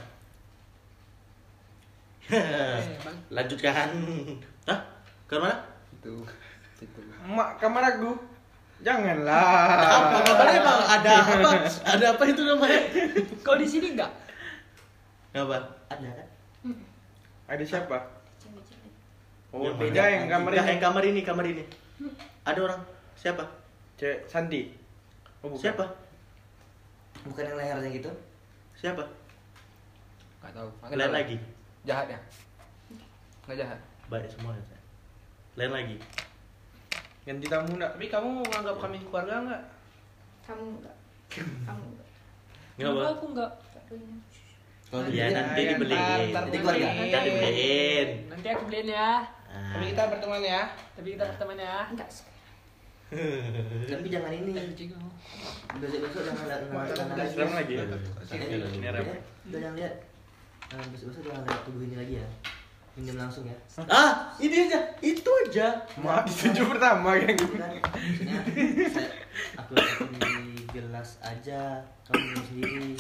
Eh, 2.29 2.77
bang. 3.09 3.17
Lanjutkan. 3.33 3.89
Hah? 4.69 4.79
Kamar 5.25 5.43
mana? 5.49 5.57
Itu 5.97 6.13
Itu 6.85 7.01
Mak 7.25 7.57
kamar 7.57 7.83
aku. 7.97 8.13
Apa 8.13 8.85
Janganlah. 8.85 9.43
kabarnya 10.29 10.61
bang? 10.61 10.81
Ada 10.87 11.11
apa? 11.19 11.51
Ada 11.89 12.07
apa 12.15 12.23
itu 12.29 12.43
namanya? 12.45 12.81
Kau 13.41 13.57
di 13.57 13.65
sini 13.65 13.97
enggak? 13.97 14.13
Apa? 15.33 15.57
Ada 15.89 16.09
kan? 16.15 16.29
Ada 17.49 17.65
siapa? 17.65 17.97
Oh, 19.57 19.73
beda 19.81 20.03
yang 20.13 20.29
kamar 20.29 20.53
ini. 20.53 20.61
yang 20.61 20.81
kamar 20.85 21.03
ini, 21.09 21.21
kamar 21.25 21.45
ini. 21.49 21.65
Ada 22.49 22.61
orang. 22.65 22.81
Siapa? 23.13 23.45
Cewek 24.01 24.25
Santi. 24.25 24.73
Oh, 25.45 25.53
bukan. 25.53 25.61
Siapa? 25.61 25.85
Bukan 27.29 27.45
yang 27.45 27.57
lehernya 27.61 27.91
gitu? 27.93 28.11
Siapa? 28.73 29.05
Enggak 30.41 30.53
tahu 30.57 30.69
Nggak 30.81 30.97
Lain 30.97 31.13
lagi. 31.13 31.37
Jahat 31.85 32.07
ya? 32.09 32.19
Enggak 33.45 33.57
jahat 33.61 33.81
Baik 34.09 34.33
semua. 34.33 34.57
ya. 34.57 34.79
Lain 35.61 35.73
lagi. 35.77 35.97
Ganti 37.29 37.47
tamu 37.53 37.69
enggak? 37.77 37.93
Tapi 38.01 38.07
kamu 38.09 38.29
menganggap 38.49 38.77
kami 38.81 38.97
keluarga 39.05 39.35
nggak? 39.45 39.63
Kamu 40.49 40.65
enggak. 40.81 40.97
Kamu 41.69 41.85
enggak. 41.85 42.09
Enggak 42.81 43.13
aku 43.13 43.27
enggak. 43.37 43.53
Kalau 44.89 45.05
Ya 45.13 45.29
nanti 45.37 45.61
ya, 45.61 45.77
dibeliin. 45.77 46.29
Jadi 46.33 46.57
keluarga. 46.65 46.89
Nanti 46.89 47.29
dibeliin. 47.29 48.09
Nanti 48.33 48.47
aku 48.49 48.63
beliin 48.73 48.89
ya. 48.89 49.21
Ah. 49.53 49.77
Tapi 49.77 49.85
kita 49.93 50.03
berteman 50.09 50.41
ya. 50.41 50.63
Tapi 50.97 51.09
kita 51.13 51.25
berteman 51.29 51.59
ya. 51.61 51.77
Enggak. 51.93 52.09
Tapi 53.09 54.07
jangan 54.13 54.31
ini. 54.31 54.53
Anjing. 54.53 54.93
Besok-besok 55.79 56.23
jangan 56.29 56.45
lihat 56.45 56.61
jangan 56.93 57.17
lihat- 57.17 57.57
lagi. 57.57 57.75
Ini 58.29 58.57
Ini 58.77 58.89
rem. 58.93 59.07
Udah 59.49 59.59
jangan 59.59 59.77
lihat. 59.77 59.95
Eh, 60.69 60.85
Besok-besok 60.93 61.23
jangan 61.25 61.43
lihat 61.45 61.61
tubuh 61.65 61.83
ini 61.83 61.97
lagi 61.97 62.15
ya. 62.21 62.29
Minum 62.99 63.17
langsung 63.17 63.47
ya. 63.47 63.55
Ah, 63.87 64.35
ini 64.37 64.69
aja. 64.69 64.81
Itu 64.99 65.31
aja. 65.47 65.81
Mak 65.97 66.27
ditunjuk 66.27 66.67
pertama 66.69 67.15
kan. 67.15 67.37
Saya, 68.91 69.09
aku 69.55 69.73
di 70.19 70.35
gelas 70.69 71.17
aja. 71.23 71.79
Kamu 72.05 72.19
minum 72.19 72.45
sendiri. 72.45 72.93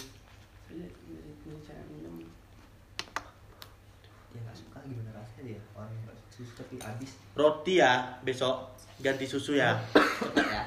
Dia 4.28 4.38
nggak 4.38 4.56
suka 4.56 4.78
gimana 4.86 5.11
rasanya 5.12 5.42
dia. 5.50 5.61
Orang 5.74 5.90
yang 5.90 6.02
nggak 6.06 6.16
suka 6.16 6.30
susu 6.32 6.52
tapi 6.54 6.74
habis. 6.78 7.11
Roti 7.34 7.74
ya 7.76 7.92
besok 8.22 8.78
ganti 8.99 9.24
susu 9.24 9.55
ya. 9.55 9.78
Coklat 9.94 10.46
ya. 10.46 10.62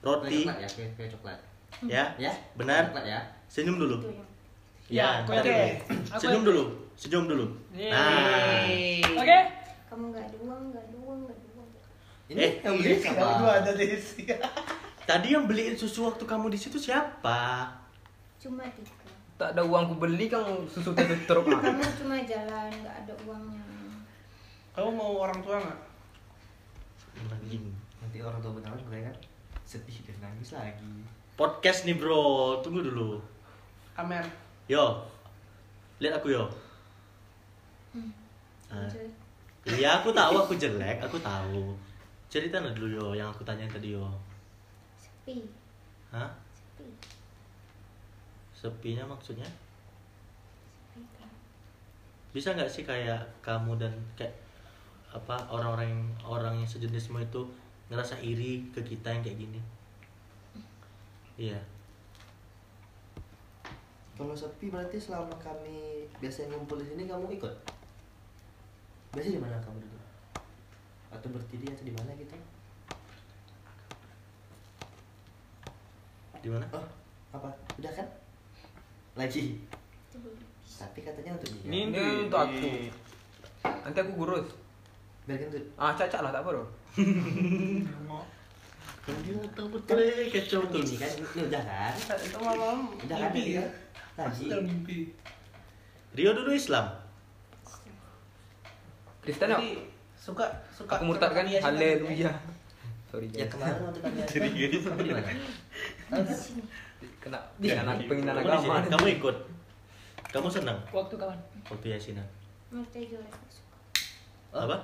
Roti 0.00 0.44
coklat 0.44 0.58
ya, 0.60 0.68
kayak 0.94 1.10
coklat. 1.16 1.38
ya. 1.84 2.04
Ya. 2.16 2.32
Benar. 2.54 2.82
Coklat 2.88 3.04
ya. 3.06 3.20
Senyum 3.46 3.76
dulu. 3.76 3.96
Ya, 4.84 5.24
ntar 5.24 5.40
yang- 5.40 5.80
dulu. 5.80 5.96
aku 6.12 6.20
Senyum 6.20 6.34
yang- 6.34 6.46
dulu. 6.46 6.62
Senyum 6.94 7.24
dulu. 7.24 7.46
Nah. 7.72 8.64
Oke. 9.16 9.38
kamu 9.88 10.04
enggak 10.10 10.24
ada 10.26 10.36
uang, 10.42 10.60
enggak 10.68 10.82
ada 10.84 10.96
uang, 10.98 11.18
enggak 11.22 11.36
ada 11.36 11.48
uang. 11.54 11.68
Ini 12.24 12.40
Eh, 12.40 12.52
yang 12.60 12.74
beli 12.76 12.96
siapa? 12.98 13.26
Dua 13.38 13.52
ada 13.62 13.70
Desi. 13.72 14.22
Tadi 15.08 15.28
yang 15.30 15.44
beliin 15.44 15.76
susu 15.76 16.08
waktu 16.08 16.24
kamu 16.24 16.48
di 16.48 16.58
situ 16.58 16.80
siapa? 16.80 17.68
Cuma 18.40 18.64
tiga. 18.72 18.92
Tak 19.34 19.52
ada 19.52 19.62
uang 19.62 19.84
ku 19.90 19.94
beli 19.98 20.26
kan 20.26 20.42
susu 20.66 20.90
ah. 20.90 21.04
Kamu 21.04 21.84
cuma 22.00 22.16
jalan, 22.22 22.68
enggak 22.70 22.96
ada 23.04 23.14
uangnya. 23.24 23.62
Kamu 24.74 24.90
mau 24.90 25.22
orang 25.22 25.38
tua 25.40 25.56
nggak? 25.58 25.80
Anjing. 27.18 27.64
Nanti 28.02 28.18
orang 28.20 28.40
tua 28.42 28.52
beneran 28.54 28.80
mereka 28.90 29.10
kan 29.10 29.18
sedih 29.64 29.96
dan 30.04 30.28
nangis 30.28 30.52
lagi. 30.52 30.92
Podcast 31.34 31.88
nih 31.88 31.96
bro, 31.96 32.60
tunggu 32.60 32.84
dulu. 32.84 33.18
Amer. 33.98 34.22
Yo, 34.70 35.02
lihat 35.98 36.20
aku 36.20 36.34
yo. 36.34 36.44
Hmm. 37.94 38.10
Ah. 38.70 38.86
Jelek. 38.90 39.12
Iya 39.64 40.04
aku 40.04 40.12
tahu 40.12 40.34
aku 40.44 40.52
jelek, 40.60 41.00
aku 41.00 41.16
tahu. 41.24 41.72
Cerita 42.28 42.60
dulu 42.60 42.86
yo 43.00 43.06
yang 43.16 43.32
aku 43.32 43.40
tanyain 43.46 43.70
tadi 43.72 43.96
yo. 43.96 44.04
Sepi, 45.00 45.40
Hah? 46.12 46.28
sepi, 46.76 46.84
Sepinya 48.52 49.08
maksudnya? 49.08 49.48
sepi 50.92 51.00
kan. 51.16 51.30
Bisa 52.36 52.52
nggak 52.52 52.68
sih 52.68 52.84
kayak 52.84 53.24
kamu 53.40 53.80
dan 53.80 53.94
kayak 54.20 54.36
apa 55.14 55.46
orang-orang 55.46 55.94
yang 55.94 56.04
orang 56.26 56.54
yang 56.58 56.66
sejenismu 56.66 57.22
itu 57.22 57.46
ngerasa 57.86 58.18
iri 58.18 58.66
ke 58.74 58.82
kita 58.82 59.14
yang 59.14 59.22
kayak 59.22 59.38
gini? 59.38 59.60
Iya. 61.38 61.62
Kalau 64.18 64.34
sepi 64.34 64.70
berarti 64.70 64.98
selama 64.98 65.34
kami 65.38 66.10
biasanya 66.18 66.54
ngumpul 66.54 66.82
di 66.82 66.86
sini 66.90 67.06
kamu 67.06 67.30
ikut? 67.38 67.54
Biasa 69.14 69.30
di 69.30 69.38
mana 69.38 69.58
kamu 69.62 69.78
duduk? 69.78 70.02
Atau 71.14 71.30
berdiri 71.30 71.70
atau 71.70 71.86
di 71.86 71.94
mana 71.94 72.10
gitu? 72.18 72.34
Di 76.42 76.48
mana? 76.50 76.66
Oh, 76.74 76.86
apa? 77.34 77.50
Udah 77.78 77.92
kan? 77.94 78.06
Lagi. 79.14 79.62
Tapi 80.74 80.98
katanya 81.06 81.38
untuk 81.38 81.50
dia. 81.54 81.70
Ini 81.70 81.78
Ini 81.90 82.02
untuk 82.26 82.38
aku. 82.38 82.70
Nanti 83.62 83.98
aku 84.02 84.12
gurus. 84.18 84.63
Biarkan 85.24 85.46
tuh. 85.48 85.64
Ah, 85.80 85.92
cacak 85.96 86.20
lah 86.20 86.30
tak 86.30 86.42
apa 86.44 86.50
doh. 86.52 86.66
Kamu 89.04 89.20
dia 89.20 89.36
tahu 89.52 89.68
betul 89.68 90.00
eh, 90.00 90.32
kacau 90.32 90.64
betul. 90.64 90.80
Ini 90.80 90.96
kan, 90.96 91.12
ini 91.12 91.42
udah 91.44 91.62
kan? 91.64 91.92
Itu 92.24 92.38
malam 92.40 92.78
Udah 92.96 93.16
kan? 93.20 93.30
mimpi 93.32 93.42
ya. 93.56 93.64
Mimpi. 94.64 94.98
Rio 96.16 96.30
dulu 96.32 96.50
Islam. 96.52 96.88
Kristen 99.20 99.48
ya? 99.48 99.56
Jadi 99.60 99.84
suka 100.16 100.46
suka. 100.72 100.96
Aku 100.96 101.04
murtad 101.08 101.32
kan? 101.36 101.44
Haleluya. 101.44 102.32
Sorry 103.12 103.28
Ya 103.30 103.46
kemarin 103.46 103.80
waktu 103.84 104.00
kami 104.00 104.18
Kamu 104.84 105.00
di 105.04 105.12
mana? 105.12 105.30
Di 106.24 106.34
sini. 106.34 106.62
Kena 107.20 107.38
agama. 108.36 108.80
Kamu 108.88 109.06
ikut. 109.20 109.36
Kamu 110.32 110.48
senang 110.50 110.80
Waktu 110.90 111.14
kawan. 111.14 111.38
waktu 111.68 111.86
yasinan. 111.92 112.26
Oh, 112.74 112.82
Apa? 114.64 114.76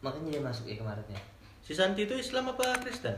Makanya 0.00 0.28
dia 0.32 0.42
masuk 0.42 0.64
ya 0.64 0.80
kemarinnya. 0.80 1.20
Si 1.60 1.76
Santi 1.76 2.08
itu 2.08 2.16
Islam 2.16 2.56
apa 2.56 2.80
Kristen? 2.80 3.12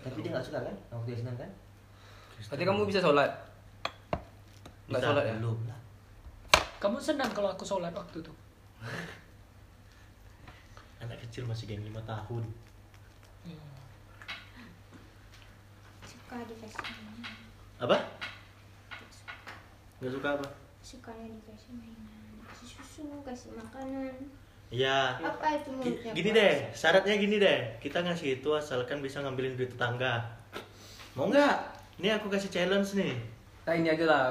Tapi 0.00 0.24
dia 0.24 0.32
nggak 0.32 0.46
suka 0.48 0.64
kan? 0.64 0.76
Waktu 0.88 1.12
Yasinan 1.12 1.36
kan? 1.36 1.50
Kamu 2.56 2.88
bisa 2.88 3.04
sholat. 3.04 3.28
Enggak 4.88 5.00
Bisa, 5.04 5.08
sholat 5.12 5.24
ya? 5.28 5.34
Belum 5.36 5.58
lah. 5.68 5.80
Kamu 6.80 6.96
senang 6.96 7.28
kalau 7.36 7.52
aku 7.52 7.68
sholat 7.68 7.92
waktu 7.92 8.24
itu. 8.24 8.32
Anak 11.04 11.20
kecil 11.28 11.44
masih 11.44 11.68
geng 11.68 11.84
5 11.84 12.00
tahun. 12.08 12.44
Suka 16.08 16.36
dikasih 16.48 16.80
mainan. 16.80 17.36
Apa? 17.82 17.96
Nggak 20.00 20.12
suka 20.16 20.28
apa? 20.40 20.46
Sukanya 20.80 21.28
dikasih 21.42 21.72
mainan. 21.76 22.40
Kasih 22.48 22.68
susu, 22.80 23.04
kasih 23.26 23.52
makanan. 23.58 24.16
Ya. 24.68 25.16
Apa 25.16 25.48
itu 25.54 25.68
menurutnya? 25.70 26.12
Gini 26.12 26.28
puasa? 26.28 26.38
deh, 26.38 26.54
syaratnya 26.72 27.14
gini 27.16 27.36
deh. 27.36 27.58
Kita 27.78 27.98
ngasih 28.00 28.28
itu 28.38 28.50
asalkan 28.52 29.00
bisa 29.00 29.18
ngambilin 29.18 29.56
duit 29.56 29.72
tetangga. 29.72 30.20
Mau 31.16 31.26
nggak? 31.26 31.56
Ini 31.96 32.14
aku 32.14 32.28
kasih 32.28 32.48
challenge 32.48 32.92
nih. 32.94 33.16
Nah 33.64 33.74
ini 33.74 33.88
aja 33.88 34.04
lah 34.04 34.24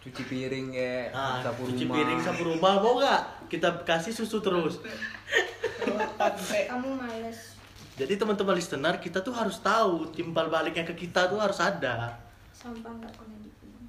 cuci 0.00 0.22
piring 0.24 0.68
ya, 0.70 1.08
Ah, 1.10 1.40
sapu 1.40 1.64
cuci 1.64 1.84
rumah. 1.84 1.96
piring 1.96 2.20
sapu 2.20 2.42
rumah 2.44 2.74
mau 2.76 2.96
nggak? 2.96 3.22
Kita 3.48 3.68
kasih 3.82 4.12
susu 4.12 4.40
terus. 4.40 4.80
Kamu 6.68 6.90
males. 6.94 7.56
Jadi 7.94 8.18
teman-teman 8.18 8.56
listener 8.56 8.98
kita 8.98 9.20
tuh 9.20 9.30
harus 9.30 9.60
tahu 9.60 10.10
timbal 10.10 10.50
baliknya 10.50 10.82
ke 10.82 10.96
kita 10.96 11.28
tuh 11.28 11.38
harus 11.38 11.56
ada. 11.56 12.18
Sampah 12.50 12.90
nggak 12.90 13.12
pernah 13.14 13.38
dibuang. 13.38 13.86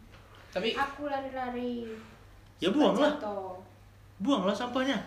tapi 0.51 0.69
Aku 0.71 1.07
lari-lari. 1.07 1.87
Ya 2.59 2.69
Suka 2.69 2.75
buang 2.77 2.95
lah. 2.95 3.13
jatuh. 3.17 3.55
Buanglah 4.17 4.55
sampahnya. 4.55 4.99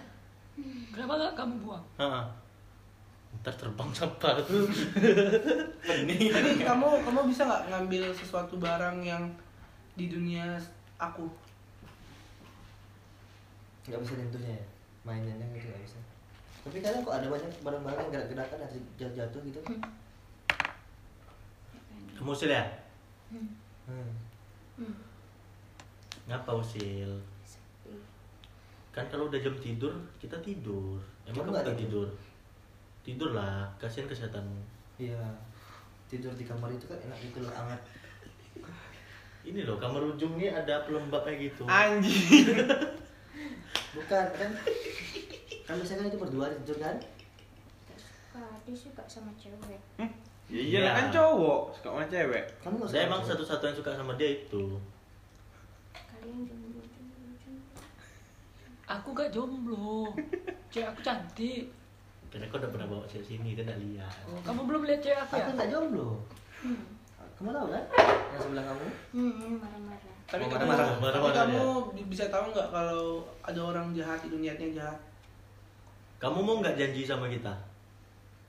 Kenapa 0.94 1.12
nggak 1.14 1.34
kamu 1.36 1.54
buang? 1.62 1.84
Heeh. 1.98 2.24
Ntar 3.38 3.54
terbang 3.54 3.90
sampah 3.92 4.34
tuh. 4.48 4.66
Jadi 5.84 6.62
kamu 6.64 6.88
kamu 7.06 7.20
bisa 7.28 7.42
nggak 7.44 7.64
ngambil 7.70 8.02
sesuatu 8.14 8.56
barang 8.56 8.98
yang 9.04 9.24
di 9.94 10.11
dunia 10.11 10.59
aku? 10.96 11.26
nggak 13.88 14.04
bisa 14.04 14.20
tentunya 14.20 14.52
ya 14.52 14.64
mainannya 15.00 15.48
gitu 15.56 15.72
nggak 15.72 15.80
bisa 15.88 15.98
tapi 16.61 16.84
kadang 16.84 17.00
kok 17.00 17.16
ada 17.16 17.26
banyak 17.32 17.48
barang-barang 17.64 18.00
yang 18.04 18.12
gerak-gerakan 18.12 18.59
atau 18.68 18.78
jatuh-jatuh 19.00 19.40
gitu 19.48 19.61
Kamu 22.18 22.34
usil 22.34 22.50
ya? 22.52 22.66
hmm. 23.32 24.11
Ngapa 26.28 26.50
usil? 26.61 27.09
Kan 28.99 29.07
kalau 29.07 29.30
udah 29.30 29.38
jam 29.38 29.55
tidur, 29.57 29.94
kita 30.18 30.34
tidur. 30.42 30.99
Emang 31.22 31.46
Kamu 31.46 31.55
nggak 31.55 31.70
tidur? 31.70 31.78
tidur? 31.78 32.09
Tidur 33.01 33.30
lah, 33.30 33.70
kasihan 33.78 34.05
kesehatanmu. 34.05 34.59
iya 34.99 35.22
tidur 36.09 36.34
di 36.34 36.42
kamar 36.42 36.66
itu 36.68 36.84
kan 36.84 36.99
enak 36.99 37.14
gitu 37.22 37.38
loh 37.38 37.53
hangat 37.53 37.78
Ini 39.44 39.62
loh, 39.62 39.78
kamar 39.78 40.03
ujung 40.03 40.34
ini 40.34 40.51
ada 40.51 40.82
pelembab 40.82 41.22
kayak 41.22 41.46
gitu. 41.46 41.62
Anjing. 41.64 42.59
bukan 43.94 44.26
kan 44.28 44.51
kan 45.62 45.74
biasanya 45.74 46.01
kan 46.01 46.09
itu 46.09 46.18
berdua 46.18 46.46
tidur 46.59 46.78
kan 46.78 46.96
Ah, 48.34 48.55
dia 48.62 48.74
suka 48.74 49.03
sama 49.05 49.30
cewek. 49.34 49.78
Ya 50.49 50.59
iyalah 50.59 50.90
Iya. 50.90 50.99
kan 50.99 51.07
cowok, 51.12 51.61
suka 51.72 51.88
sama 51.88 52.05
cewek. 52.07 52.44
kamu 52.61 52.76
Saya 52.80 52.88
suka 52.88 53.07
emang 53.07 53.22
satu-satu 53.22 53.62
yang 53.64 53.76
suka 53.76 53.90
sama 53.92 54.12
dia 54.14 54.28
itu. 54.36 54.64
Kalian 55.92 56.42
jomblo. 56.42 56.82
Aku 58.91 59.12
gak 59.12 59.28
jomblo. 59.28 60.09
Cewek 60.68 60.89
aku 60.89 61.01
cantik. 61.03 61.68
Karena 62.28 62.45
kau 62.47 62.57
udah 62.57 62.68
pernah 62.68 62.86
bawa 62.86 63.05
cewek 63.05 63.24
sini, 63.26 63.53
dia 63.53 63.62
nggak 63.62 63.80
lihat. 63.82 64.12
Oh, 64.24 64.36
kamu 64.43 64.61
belum 64.64 64.82
lihat 64.84 65.01
cewek 65.01 65.16
aku 65.18 65.32
ya? 65.34 65.41
aku 65.43 65.51
nggak 65.55 65.70
jomblo 65.70 66.11
Hmm. 66.59 66.82
kamu 67.39 67.55
tahu 67.55 67.68
kan 67.70 67.84
yang 68.28 68.41
sebelah 68.43 68.64
kamu 68.66 68.86
Hmm, 69.09 69.53
marah-marah. 69.57 70.12
Tapi 70.26 70.43
Oh, 70.43 70.49
kamu, 70.51 70.59
marah-marah. 70.59 70.89
tapi 70.91 71.01
Marah-marah 71.01 71.36
kamu 71.39 71.62
bi- 71.95 72.09
bisa 72.09 72.24
tahu 72.26 72.45
nggak 72.51 72.68
kalau 72.68 73.05
ada 73.41 73.61
orang 73.62 73.86
jahat 73.93 74.20
itu 74.20 74.36
niatnya 74.36 74.68
jahat? 74.74 74.99
Kamu 76.18 76.39
mau 76.39 76.59
nggak 76.59 76.74
janji 76.74 77.07
sama 77.07 77.30
kita? 77.30 77.55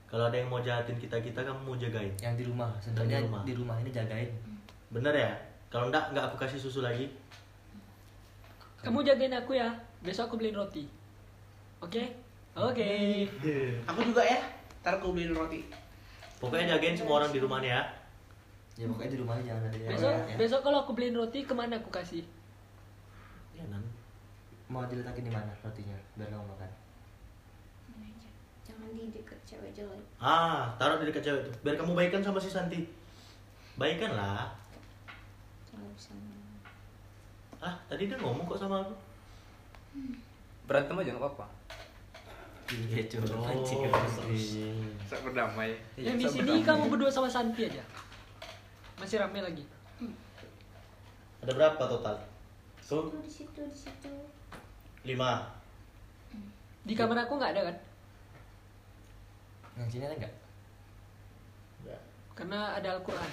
Kalau 0.04 0.26
ada 0.26 0.34
yang 0.34 0.50
mau 0.50 0.58
jahatin 0.58 0.98
kita 0.98 1.16
kita, 1.16 1.38
kamu 1.40 1.60
mau 1.62 1.76
jagain. 1.76 2.10
yang 2.18 2.34
di 2.34 2.42
rumah 2.42 2.66
sebenarnya 2.76 3.16
di 3.16 3.24
rumah. 3.24 3.42
di 3.46 3.54
rumah 3.54 3.76
ini 3.78 3.90
jagain 3.90 4.30
Bener 4.90 5.14
ya? 5.14 5.30
Kalau 5.68 5.86
enggak, 5.86 6.10
nggak 6.10 6.24
aku 6.26 6.36
kasih 6.36 6.58
susu 6.58 6.80
lagi. 6.80 7.06
Kamu 8.80 9.00
jagain 9.00 9.30
aku 9.32 9.54
ya. 9.54 9.70
Besok 10.00 10.32
aku 10.32 10.36
beliin 10.40 10.56
roti. 10.56 10.84
Oke? 11.84 12.02
Oke. 12.56 12.88
Aku 13.84 14.00
juga 14.00 14.24
ya. 14.24 14.40
Ntar 14.80 14.96
aku 14.96 15.12
beliin 15.12 15.36
roti. 15.36 15.60
Pokoknya 16.40 16.76
jagain 16.76 16.96
semua 16.96 17.20
orang 17.20 17.32
di 17.32 17.40
rumah 17.40 17.60
nih 17.60 17.72
ya. 17.76 17.82
ya 18.80 18.88
pokoknya 18.88 19.12
di 19.12 19.20
rumahnya 19.20 19.44
jangan 19.44 19.64
ada 19.68 19.76
yang 19.76 19.92
Besok 19.92 20.12
ya. 20.16 20.36
besok 20.40 20.60
kalau 20.64 20.78
aku 20.88 20.92
beliin 20.96 21.12
roti 21.12 21.44
ke 21.44 21.52
mana 21.52 21.76
aku 21.76 21.92
kasih? 21.92 22.24
Ya 23.52 23.60
nan. 23.68 23.84
mau 24.72 24.86
diletakin 24.88 25.26
di 25.26 25.32
mana 25.34 25.52
rotinya 25.60 25.98
biar 26.16 26.32
kamu 26.32 26.46
makan. 26.48 26.70
Jangan 28.64 28.88
di 28.94 29.12
deket 29.12 29.36
cewek 29.44 29.74
jelek. 29.76 30.00
Ah, 30.16 30.72
taruh 30.80 30.96
di 31.02 31.12
dekat 31.12 31.26
cewek 31.26 31.42
tuh. 31.44 31.52
Biar 31.60 31.76
kamu 31.76 31.92
baikan 31.92 32.22
sama 32.24 32.40
si 32.40 32.48
Santi. 32.48 32.88
Baikan 33.76 34.16
lah. 34.16 34.48
Jangan 35.68 35.90
bisa. 35.92 36.14
Ah, 37.60 37.76
tadi 37.90 38.08
dia 38.08 38.16
ngomong 38.16 38.48
kok 38.48 38.62
sama 38.62 38.80
aku. 38.80 38.94
Berantem 40.64 40.96
aja 40.98 41.10
nggak 41.10 41.22
apa-apa. 41.22 41.46
iya 42.70 43.02
cuy 43.10 43.18
Oh, 43.26 43.66
Sak 45.02 45.18
berdamai. 45.26 45.74
Yang 45.98 46.16
di 46.16 46.24
Iya, 46.24 46.30
sini 46.30 46.40
berdamai. 46.46 46.66
kamu 46.66 46.84
berdua 46.94 47.10
sama 47.10 47.26
Santi 47.26 47.66
aja. 47.66 47.82
Masih 48.96 49.18
rame 49.18 49.42
lagi. 49.42 49.64
Ada 51.42 51.52
berapa 51.56 51.82
total? 51.82 52.16
Tuh 52.84 53.10
di 53.22 53.30
situ 53.30 53.60
di 53.64 53.74
situ. 53.74 54.12
lima. 55.02 55.48
Di 56.84 56.92
kamar 56.92 57.24
aku 57.24 57.34
nggak 57.34 57.52
ada 57.56 57.62
kan? 57.72 57.76
yang 59.80 59.88
sini 59.88 60.04
ada 60.04 60.12
nggak 60.12 60.34
Enggak. 61.80 62.00
Karena 62.36 62.76
ada 62.76 62.88
Al-Quran. 63.00 63.30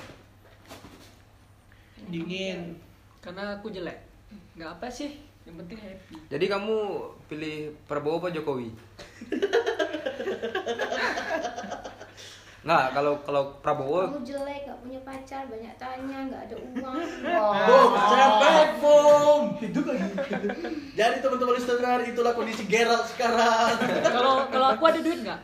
Dingin. 2.08 2.80
Karena 3.20 3.60
aku 3.60 3.68
jelek. 3.68 4.00
Nggak 4.56 4.80
apa 4.80 4.88
sih. 4.88 5.27
Yang 5.48 5.56
penting 5.64 5.80
happy. 5.80 6.16
Jadi 6.28 6.46
kamu 6.52 6.76
pilih 7.32 7.72
Prabowo 7.88 8.20
apa 8.20 8.36
Jokowi? 8.36 8.76
Nggak, 12.68 12.86
kalau 12.92 13.14
kalau 13.24 13.44
Prabowo 13.64 14.12
Kamu 14.12 14.28
jelek, 14.28 14.68
gak 14.68 14.80
punya 14.84 15.00
pacar, 15.08 15.48
banyak 15.48 15.72
tanya, 15.80 16.20
gak 16.28 16.42
ada 16.52 16.56
uang. 16.60 17.00
Boom, 17.64 17.92
cepet 17.96 18.70
boom. 18.84 19.44
Hidup 19.64 19.86
lagi. 19.88 20.04
Jadi 21.00 21.16
teman-teman 21.24 21.54
listener, 21.56 22.00
itulah 22.04 22.36
kondisi 22.36 22.68
Gerald 22.68 23.08
sekarang. 23.08 23.72
Kalau 24.04 24.52
kalau 24.52 24.68
aku 24.76 24.84
ada 24.84 25.00
duit 25.00 25.24
nggak? 25.24 25.40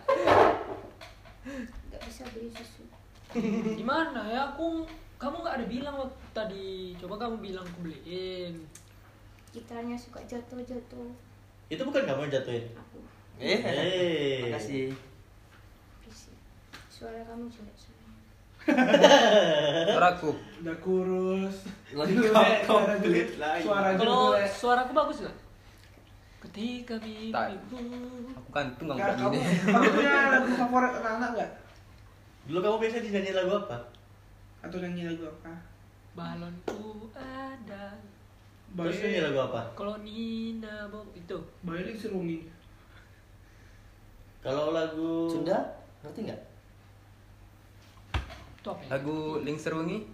Gak 1.95 2.01
bisa 2.03 2.27
beli 2.35 2.51
susu. 2.51 2.83
Gimana 3.79 4.27
ya 4.27 4.51
aku 4.51 4.83
kamu 5.15 5.35
nggak 5.47 5.55
ada 5.63 5.65
bilang 5.71 5.95
waktu 5.95 6.27
tadi. 6.35 6.99
Coba 6.99 7.15
kamu 7.23 7.39
bilang 7.39 7.63
aku 7.63 7.87
beliin. 7.87 8.67
Gitarnya 9.53 9.93
suka 9.93 10.19
jatuh-jatuh. 10.25 11.09
Itu 11.69 11.81
bukan 11.85 12.03
kamu 12.03 12.25
yang 12.27 12.33
jatuhin. 12.41 12.65
Aku 12.73 12.97
eh 13.37 13.59
Eh. 13.61 14.39
makasih. 14.49 14.89
Suara 16.89 17.21
kamu 17.25 17.45
jelek 17.49 17.77
suaraku 18.63 20.29
Udah 20.63 20.75
kurus. 20.79 21.67
Lagi 21.91 22.15
Jelek, 22.15 22.63
komplit 22.63 23.29
lagi. 23.35 23.63
Suara 23.67 23.87
Kalau 23.99 24.33
suaraku 24.47 24.91
bagus 24.95 25.17
nggak? 25.21 25.37
Ketika 26.47 26.95
Tak. 27.31 27.47
mimpimu 27.55 28.35
aku 28.35 28.49
kayak 28.51 29.15
kamu, 29.15 29.35
gini 29.35 29.47
kamu 29.63 29.89
punya 29.95 30.13
lagu 30.31 30.49
favorit 30.55 30.93
anak-anak 30.95 31.29
nggak? 31.35 31.51
Dulu 32.47 32.59
kamu 32.59 32.75
biasa 32.83 32.97
dinyanyi 32.99 33.31
lagu 33.31 33.51
apa? 33.57 33.77
Atau 34.63 34.77
nyanyi 34.79 35.03
lagu 35.11 35.23
apa? 35.27 35.53
balonku 36.13 37.09
ada. 37.17 37.85
Terus 38.74 38.97
nyanyi 39.05 39.19
lagu 39.21 39.39
apa? 39.45 39.61
Kalau 39.78 39.95
Nina 40.01 40.89
Bob 40.89 41.07
itu 41.13 41.38
Balik 41.61 41.95
serungi. 41.97 42.49
Kalau 44.41 44.74
lagu 44.74 45.30
Sunda 45.30 45.57
ngerti 46.03 46.28
nggak 46.28 46.41
itu 48.63 48.71
ya? 48.71 48.88
lagu 48.95 49.43
Ling 49.43 49.59
Serwengi 49.59 50.07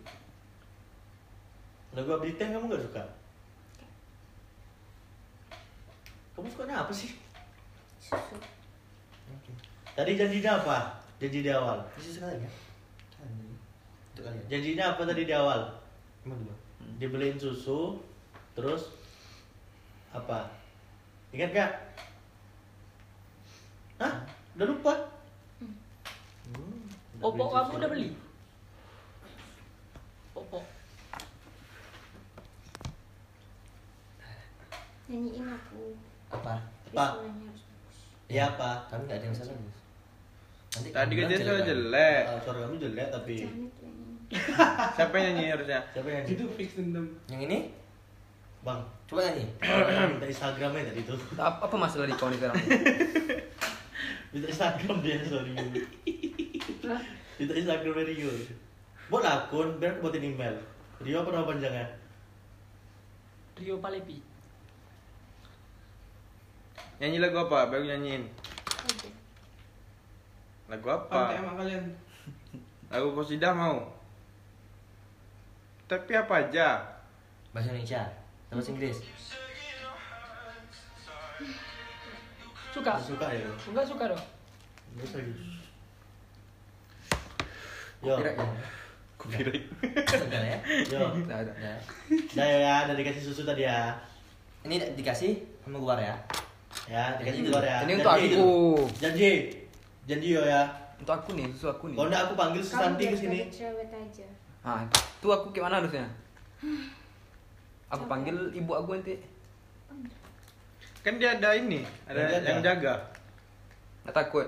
Lagu 1.93 2.09
Abdi 2.17 2.37
Teh 2.37 2.49
kamu 2.49 2.69
gak 2.69 2.85
suka? 2.85 3.03
Kamu 6.37 6.49
sukanya 6.53 6.85
apa 6.85 6.93
sih? 6.93 7.17
Susu. 7.97 8.37
Tadi 9.97 10.13
janjinya 10.13 10.61
apa? 10.61 10.77
Janji 11.17 11.41
di 11.41 11.49
awal. 11.49 11.81
Isi 11.97 12.13
sekali 12.13 12.37
ya 12.41 12.49
untuk 14.19 14.27
kalian 14.27 14.45
Janjinya 14.51 14.85
apa 14.95 15.01
tadi 15.07 15.23
di 15.23 15.33
awal? 15.33 15.61
emang 16.27 16.39
dulu 16.43 16.55
Dibeliin 16.99 17.39
susu, 17.39 17.95
terus 18.59 18.91
apa? 20.11 20.51
Ingat 21.31 21.49
gak? 21.55 21.71
Hah? 24.03 24.13
Udah 24.59 24.67
lupa? 24.67 24.93
Hmm, 25.63 26.91
Oppo 27.23 27.43
beliin 27.47 27.53
kamu 27.55 27.71
udah 27.79 27.89
beli? 27.89 28.07
Oppo. 30.35 30.59
Nyanyiin 35.07 35.45
aku. 35.47 35.83
apa 36.29 36.53
Apa? 36.91 37.05
Ya 38.29 38.45
apa? 38.53 38.85
kami 38.91 39.09
nggak 39.09 39.17
ada 39.17 39.25
yang 39.25 39.37
salah 39.37 39.55
nanti 39.57 40.89
Tadi 40.93 41.13
kan 41.17 41.25
dia 41.25 41.39
suara 41.41 41.61
jelek. 41.65 42.23
Ah, 42.29 42.39
suara 42.45 42.57
kamu 42.67 42.75
jelek 42.77 43.07
tapi 43.09 43.35
nyanyi. 43.41 43.67
Siapa 44.99 45.15
yang 45.17 45.33
nyanyi 45.33 45.49
harusnya? 45.49 45.79
siapa 45.89 46.09
yang 46.13 46.23
Itu 46.29 46.45
fix 46.53 46.77
dendam. 46.77 47.05
yang 47.25 47.41
ini 47.41 47.73
Bang, 48.59 48.83
coba 49.07 49.23
nyanyi 49.23 49.47
minta 50.11 50.27
Instagramnya 50.27 50.91
tadi 50.91 51.01
tuh. 51.07 51.15
apa, 51.39 51.63
apa 51.63 51.75
masalah 51.79 52.03
di 52.03 52.15
kawan 52.19 52.35
sekarang 52.35 52.59
Minta 54.35 54.45
Instagram 54.45 54.97
dia 55.01 55.17
sorry. 55.25 55.55
Minta 57.39 57.53
Instagram 57.55 58.03
Rio. 58.05 58.29
Buat 59.09 59.25
akun 59.25 59.81
biar 59.81 59.97
aku 59.97 60.05
buatin 60.05 60.21
email. 60.35 60.53
Rio 61.01 61.25
apa 61.25 61.33
nama 61.33 61.49
panjangnya? 61.49 61.87
Rio 63.57 63.81
Palepi. 63.81 64.21
Nyanyi 67.01 67.17
lagu 67.17 67.41
apa? 67.41 67.73
Baru 67.73 67.89
nyanyiin. 67.89 68.27
Lagu 70.69 70.85
Apa 70.93 71.33
tema 71.33 71.57
kalian? 71.57 71.89
Lagu 72.93 73.17
Kosidah 73.17 73.55
mau. 73.57 73.81
Tapi 75.89 76.13
apa 76.13 76.45
aja? 76.45 76.99
bahasa 77.49 77.73
Indonesia 77.73 78.18
bahasa 78.49 78.69
Inggris 78.73 78.97
Suka? 82.69 82.93
Suka 83.01 83.27
ya. 83.33 83.49
Enggak 83.65 83.85
suka 83.89 84.03
dong. 84.13 84.23
Terus. 85.01 85.41
Yo. 88.05 88.13
Copyright 89.17 89.65
ya. 89.65 90.17
Enggak 90.21 90.43
ya? 90.45 90.57
Yo. 90.85 91.01
Ya, 92.37 92.45
ya, 92.45 92.73
udah 92.87 92.95
dikasih 92.95 93.25
susu 93.25 93.41
tadi 93.43 93.65
ya. 93.65 93.97
Ini 94.63 94.93
dikasih 94.93 95.41
sama 95.65 95.81
gua 95.81 95.97
ya. 95.97 96.15
Ya, 96.85 97.17
dikasih 97.17 97.49
keluar 97.49 97.65
ya. 97.65 97.77
Ini 97.89 97.93
untuk 97.99 98.13
aku. 98.13 98.47
Janji. 99.01 99.31
Janji 100.05 100.27
yo 100.37 100.45
ya. 100.45 100.69
Untuk 101.01 101.13
aku 101.17 101.33
nih, 101.33 101.49
susu 101.51 101.73
aku 101.73 101.89
nih. 101.89 101.97
Kalau 101.97 102.07
enggak 102.13 102.23
aku 102.29 102.33
panggil 102.37 102.61
Susanti 102.61 103.03
ke 103.09 103.17
sini. 103.17 103.39
Ah, 104.61 104.85
tuh 105.19 105.33
aku 105.33 105.49
gimana 105.49 105.81
harusnya? 105.81 106.05
Aku 107.89 108.05
panggil 108.05 108.37
ibu 108.53 108.71
aku 108.71 108.95
nanti. 108.95 109.17
Kan 111.01 111.15
dia 111.17 111.33
ada 111.33 111.55
ini, 111.55 111.81
ada 112.05 112.19
Yang 112.19 112.29
jaga. 112.29 112.47
yang 112.47 112.61
jaga. 112.61 112.93
Nggak 114.03 114.15
takut. 114.15 114.47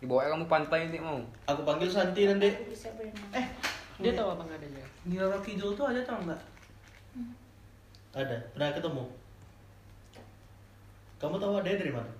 Dibawa 0.00 0.26
kamu 0.26 0.46
pantai 0.48 0.88
nanti 0.88 0.98
mau. 0.98 1.20
Aku 1.46 1.60
panggil 1.62 1.86
Santi 1.86 2.24
nanti. 2.24 2.48
Eh, 3.30 3.46
Dia 4.00 4.16
tahu 4.16 4.32
apa 4.32 4.42
nggak 4.42 4.58
adanya. 4.58 4.84
Roro 5.12 5.38
Kidul 5.44 5.76
tuh 5.76 5.84
ada 5.86 6.00
tau 6.02 6.16
nggak? 6.24 6.40
Ada. 8.16 8.36
Pernah 8.56 8.72
ketemu? 8.72 9.04
Kamu 11.20 11.36
tahu 11.36 11.52
ada 11.60 11.68
dari 11.68 11.92
mana? 11.92 12.12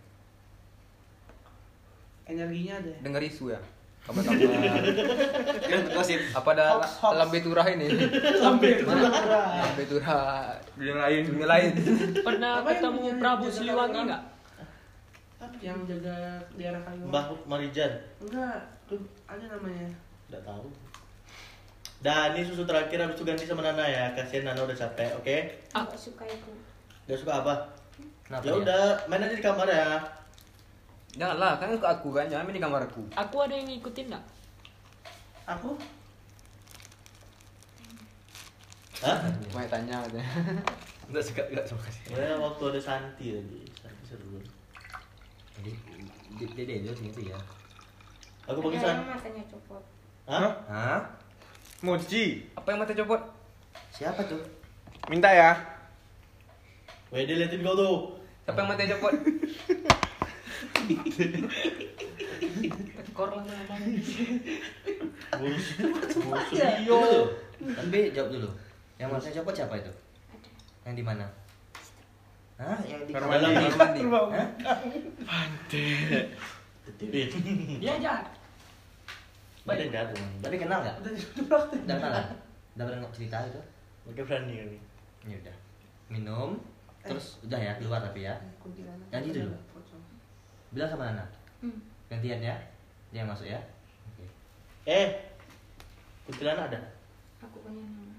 Energinya 2.29 2.79
ada. 2.79 2.91
ya? 2.93 2.99
Dengar 3.01 3.23
isu 3.25 3.49
ya. 3.49 3.61
Kabar-kabar. 4.01 4.49
Kan 5.61 5.81
gosip. 5.93 6.21
Apa 6.33 6.49
ada 6.57 6.65
Hoax, 6.81 6.89
hoax. 7.05 7.15
lambe 7.21 7.39
turah 7.45 7.67
ini? 7.69 7.87
Sampai 8.41 8.81
lambe 8.83 9.85
turah 9.87 10.57
Dunia 10.75 10.97
lain. 10.97 11.21
dunia 11.29 11.47
lain. 11.47 11.71
Pernah 12.25 12.51
Apa 12.61 12.69
yang 12.69 12.79
ketemu 12.81 12.99
punya 12.99 13.15
Prabu 13.21 13.45
jaga 13.47 13.55
Siliwangi 13.55 14.01
nggak? 14.09 14.23
yang 15.61 15.77
jaga 15.85 16.41
daerah 16.57 16.81
kayu. 16.89 17.05
Mbah 17.05 17.25
Marijan. 17.45 17.93
Enggak, 18.25 18.65
tuh 18.89 18.97
ada 19.29 19.45
namanya. 19.45 19.93
Enggak 20.33 20.43
tahu. 20.49 20.67
Dan 22.01 22.33
ini 22.33 22.49
susu 22.49 22.65
terakhir 22.65 22.97
habis 22.97 23.21
itu 23.21 23.25
ganti 23.29 23.45
sama 23.45 23.61
Nana 23.61 23.85
ya. 23.85 24.09
Kasihan 24.17 24.49
Nana 24.49 24.65
udah 24.65 24.73
capek, 24.73 25.13
oke? 25.21 25.37
Aku 25.77 25.95
suka 26.01 26.25
itu. 26.25 26.49
Udah 27.05 27.17
suka 27.21 27.33
apa? 27.45 27.55
Kenapa 28.25 28.41
ya 28.49 28.53
udah, 28.57 28.85
main 29.05 29.21
aja 29.21 29.37
di 29.37 29.45
kamar 29.45 29.69
ya. 29.69 30.01
Janganlah, 31.15 31.59
kan 31.59 31.75
ke 31.75 31.87
aku 31.87 32.09
kan, 32.15 32.31
jangan 32.31 32.47
main 32.47 32.57
di 32.57 32.63
kamar 32.63 32.87
aku. 32.87 33.03
Aku 33.19 33.37
ada 33.43 33.55
yang 33.55 33.67
ngikutin 33.67 34.07
nggak? 34.15 34.25
Aku 35.51 35.75
Hah? 39.01 39.17
Mau 39.57 39.65
tanya 39.65 39.97
katanya. 40.05 40.29
Enggak 41.11 41.25
suka 41.25 41.43
enggak 41.51 41.67
suka 41.67 41.89
sih. 41.91 42.05
Ya 42.13 42.37
waktu 42.37 42.63
ada 42.71 42.81
Santi 42.85 43.33
tadi. 43.35 43.61
Santi 43.75 44.03
seru. 44.07 44.39
Jadi 45.59 45.73
dia 46.39 46.47
dia 46.69 46.77
dia 46.85 46.93
itu 46.95 47.21
ya. 47.27 47.39
Aku 48.47 48.61
panggil 48.61 48.79
Ada 48.79 48.87
San. 48.87 48.97
yang 49.01 49.09
matanya 49.11 49.43
copot. 49.49 49.83
Hah? 50.29 50.53
Hah? 50.69 51.01
Mochi, 51.81 52.45
Apa 52.55 52.77
yang 52.77 52.85
mata 52.85 52.93
copot? 52.93 53.19
Siapa 53.91 54.21
tuh? 54.29 54.39
minta 55.09 55.33
ya. 55.33 55.57
Weh, 57.11 57.25
dia 57.27 57.41
liatin 57.41 57.65
kau 57.65 57.75
tuh. 57.75 58.21
Siapa 58.45 58.61
yang 58.63 58.69
mata 58.71 58.85
copot? 58.85 59.15
Tekor 63.01 63.29
lah 63.33 63.43
namanya. 63.45 64.01
Bus. 65.41 65.65
Bus. 66.15 66.49
Iyo. 66.55 66.99
Tapi 67.61 67.99
jawab 68.13 68.31
dulu. 68.33 68.49
Yang 69.01 69.09
masnya 69.17 69.37
copot 69.41 69.55
siapa 69.57 69.75
itu? 69.81 69.93
Ada. 70.33 70.51
Yang 70.89 70.95
di 71.01 71.05
mana? 71.05 71.27
Hah? 72.61 72.77
Yang 72.85 73.09
di 73.09 73.13
Kamar 73.17 73.41
mandi. 73.41 73.65
Kamar 73.73 73.89
mandi. 73.89 74.01
Hah? 74.37 74.49
Titipin. 76.85 77.29
Dia 77.81 77.93
aja. 77.97 78.13
Badan 79.65 79.93
jatuh. 79.93 80.17
Tapi 80.41 80.57
kenal 80.57 80.79
nggak? 80.85 80.97
udah 81.05 81.97
kenal? 81.97 82.25
Udah 82.77 82.85
pernah 82.89 83.13
cerita 83.13 83.37
itu? 83.49 83.61
Oke 84.09 84.21
berani 84.25 84.57
kami. 84.57 84.79
Ya 85.29 85.37
udah. 85.41 85.57
Minum. 86.09 86.51
Terus 87.01 87.41
udah 87.45 87.57
ya 87.61 87.73
keluar 87.81 88.01
tapi 88.05 88.29
ya. 88.29 88.37
Ganti 89.09 89.33
dulu. 89.33 89.53
Bilang 90.71 90.89
sama 90.89 91.11
Nana. 91.11 91.25
Hmm. 91.61 91.79
Gantian 92.07 92.41
ya. 92.41 92.57
Dia 93.11 93.23
yang 93.23 93.31
masuk 93.31 93.47
ya. 93.47 93.59
Oke. 94.07 94.25
Eh, 94.87 95.09
kuntilanak 96.27 96.71
ada? 96.71 96.81
Aku 97.43 97.59
punya 97.61 97.83
nama. 97.83 98.15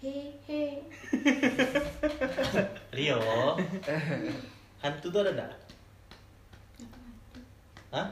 He 0.00 0.32
he. 0.48 0.80
Rio. 2.96 3.20
Hantu 4.80 5.06
tuh 5.12 5.20
ada 5.20 5.30
enggak? 5.36 5.52
Hah? 7.92 8.08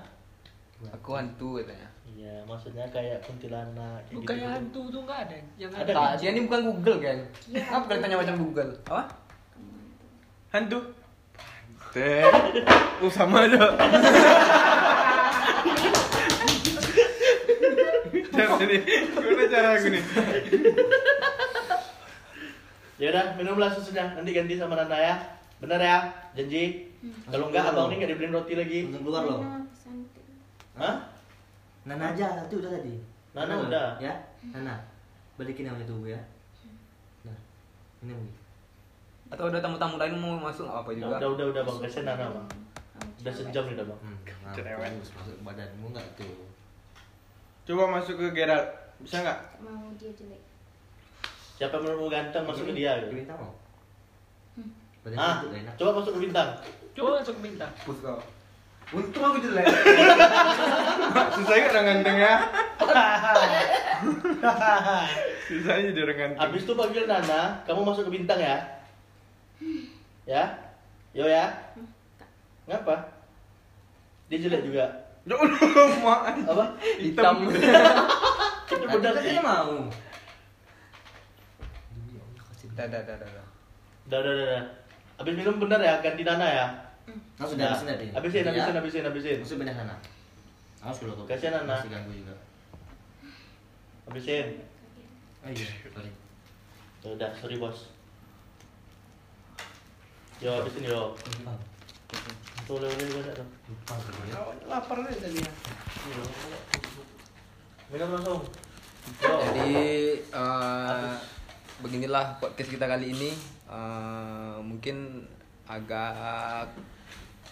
Aku 0.93 1.11
hantu 1.17 1.57
katanya. 1.59 1.89
Iya, 2.09 2.35
maksudnya 2.45 2.85
kayak 2.91 3.23
kuntilanak 3.25 4.03
kayak 4.05 4.17
Bukannya 4.21 4.43
gitu. 4.43 4.53
hantu 4.53 4.81
tuh 4.91 5.01
nggak 5.07 5.19
ada. 5.25 5.37
Yang 5.57 5.71
Ada. 5.73 5.81
ada. 5.81 5.93
Tak, 5.95 6.11
dia 6.21 6.29
ini 6.35 6.41
bukan 6.45 6.61
Google 6.67 6.99
kan? 7.01 7.19
Iya. 7.49 7.65
Apa 7.73 7.85
kalian 7.89 8.03
tanya 8.05 8.17
macam 8.21 8.37
Google? 8.37 8.71
Apa? 8.85 9.03
Hantu. 10.53 10.79
Teh. 11.99 12.31
Oh 13.03 13.11
sama 13.11 13.43
aja. 13.43 13.59
Jadi, 18.59 18.77
gimana 19.19 19.45
cara 19.51 19.69
aku 19.75 19.87
nih? 19.91 20.03
Ya 23.03 23.07
udah, 23.11 23.27
minumlah 23.35 23.75
susunya. 23.75 24.15
Nanti 24.15 24.31
ganti 24.31 24.55
sama 24.55 24.79
Nana 24.79 24.95
ya. 24.95 25.15
Bener 25.59 25.83
ya? 25.83 26.07
Janji. 26.39 26.87
Kalau 27.27 27.51
enggak 27.51 27.75
abang 27.75 27.91
ini 27.91 27.99
enggak 27.99 28.15
dibeliin 28.15 28.35
roti 28.39 28.55
lagi. 28.55 28.87
Langsung 28.87 29.03
keluar 29.03 29.23
loh. 29.27 29.43
Hah? 30.79 31.03
Nana 31.83 32.15
aja, 32.15 32.47
itu 32.47 32.63
udah 32.63 32.79
tadi. 32.79 32.95
Nana 33.35 33.55
udah. 33.67 33.99
Ya, 33.99 34.15
Nana. 34.55 34.87
Balikin 35.35 35.67
yang 35.67 35.83
itu 35.83 35.99
ya. 36.07 36.23
Nah, 37.27 37.39
ini 38.07 38.15
Bu. 38.15 38.38
Atau 39.29 39.45
ada 39.47 39.59
tamu-tamu 39.59 39.97
lain 39.97 40.15
mau 40.17 40.33
masuk 40.39 40.65
nggak 40.65 40.79
apa 40.79 40.89
Nah, 40.89 40.97
juga? 40.97 41.17
udah 41.17 41.29
udah 41.31 41.47
udah 41.51 41.63
bang, 41.63 41.77
kasihan 41.83 42.05
Nana 42.07 42.27
bang. 42.31 42.49
Udah 43.19 43.33
sejam 43.33 43.63
nih 43.65 43.75
udah 43.77 43.87
bang. 43.87 44.01
Hmm, 44.01 44.19
Cerewet. 44.51 44.89
bagus, 44.89 45.09
masuk 45.13 45.35
ke 45.35 45.43
badanmu 45.45 45.87
enggak 45.89 46.07
tuh? 46.15 46.35
Coba 47.65 47.83
masuk 47.93 48.15
ke 48.17 48.27
Gerald. 48.33 48.67
Bisa 48.99 49.17
nggak? 49.21 49.39
Mau 49.61 49.93
dia 49.95 50.11
jelek. 50.11 50.43
Siapa 51.55 51.75
yang 51.75 51.83
menurutmu 51.85 52.09
ganteng 52.09 52.45
masuk 52.45 52.65
ke 52.67 52.75
dia? 52.75 52.93
Ke 52.99 53.13
bintang 53.13 53.37
mau? 53.37 53.53
Hmm. 54.55 54.71
Ah, 55.15 55.37
coba 55.77 55.91
masuk 55.99 56.13
ke 56.15 56.21
bintang. 56.25 56.49
Coba 56.93 57.09
masuk 57.19 57.35
ke 57.37 57.43
bintang. 57.45 57.71
Pus 57.85 57.99
kau. 58.01 58.19
Untung 58.89 59.21
aku 59.23 59.39
jelek. 59.39 59.69
Susah 61.37 61.57
kan 61.59 61.69
orang 61.69 61.85
ganteng 61.93 62.17
ya? 62.17 62.35
Susahnya 65.45 65.83
jadi 65.93 66.01
orang 66.03 66.19
ganteng. 66.19 66.41
Abis 66.43 66.63
itu 66.63 66.73
panggil 66.73 67.05
Nana, 67.05 67.41
kamu 67.65 67.81
masuk 67.85 68.09
ke 68.09 68.13
bintang 68.15 68.41
ya. 68.41 68.57
Ya? 70.29 70.45
Yo 71.17 71.25
ya? 71.25 71.49
Ngapa? 72.69 73.01
Dia 74.29 74.45
jelek 74.45 74.69
juga. 74.69 74.85
Apa? 76.45 76.65
Hitam. 77.01 77.49
Itu 77.49 78.85
benar 78.93 79.15
sih. 79.25 79.41
mau. 79.41 79.89
Dah, 82.77 82.87
dah, 82.87 83.01
dah, 83.03 83.17
dah. 83.17 83.29
dah. 83.29 83.47
Udah, 84.09 84.19
udah, 84.21 84.33
udah, 84.37 84.47
udah. 84.53 84.63
Abis 85.19 85.35
minum 85.35 85.57
bener 85.59 85.81
ya, 85.83 85.99
ganti 85.99 86.23
Nana 86.23 86.47
ya. 86.47 86.67
Langsung 87.41 87.57
Udah. 87.59 87.75
habisin 87.75 87.89
tadi. 87.91 88.07
Habisin, 88.13 88.43
Ya. 88.45 88.51
habisin, 88.53 88.75
habisin, 88.77 89.03
habisin. 89.09 89.39
Langsung 89.43 89.59
pindah 89.59 89.75
sana. 89.75 89.95
Awas 90.85 90.99
dulu 91.03 91.13
tuh. 91.19 91.27
Kasihan, 91.27 91.65
Nana. 91.65 91.81
Masih 91.81 91.91
ganggu 91.91 92.13
juga. 92.15 92.35
Habisin. 94.07 94.47
Ayo, 95.43 95.67
sorry. 95.91 96.11
Ya 97.03 97.09
udah, 97.17 97.31
sorry 97.41 97.57
bos. 97.59 97.91
Yo, 100.39 100.55
yo. 100.55 101.19
Tuh, 102.63 102.79
tuh. 102.79 102.79
lupa 102.79 103.95
gue 103.99 104.25
ya. 104.31 104.39
Oh, 104.39 104.55
lapar 104.71 105.03
deh 105.03 105.11
tadi 105.19 105.43
ya. 105.43 105.51
Minum 107.91 108.15
langsung. 108.15 108.47
Yo. 109.19 109.35
Jadi 109.35 109.75
eh, 110.31 111.11
beginilah 111.83 112.39
podcast 112.39 112.71
kita 112.71 112.87
kali 112.87 113.19
ini. 113.19 113.35
Eh, 113.67 114.57
mungkin 114.63 115.27
agak 115.67 116.71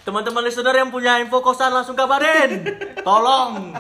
Teman-teman 0.07 0.47
listener 0.47 0.79
yang 0.79 0.95
punya 0.95 1.19
info 1.19 1.43
kosan 1.43 1.75
langsung 1.75 1.99
kabarin. 1.99 2.63
Tolong. 3.07 3.75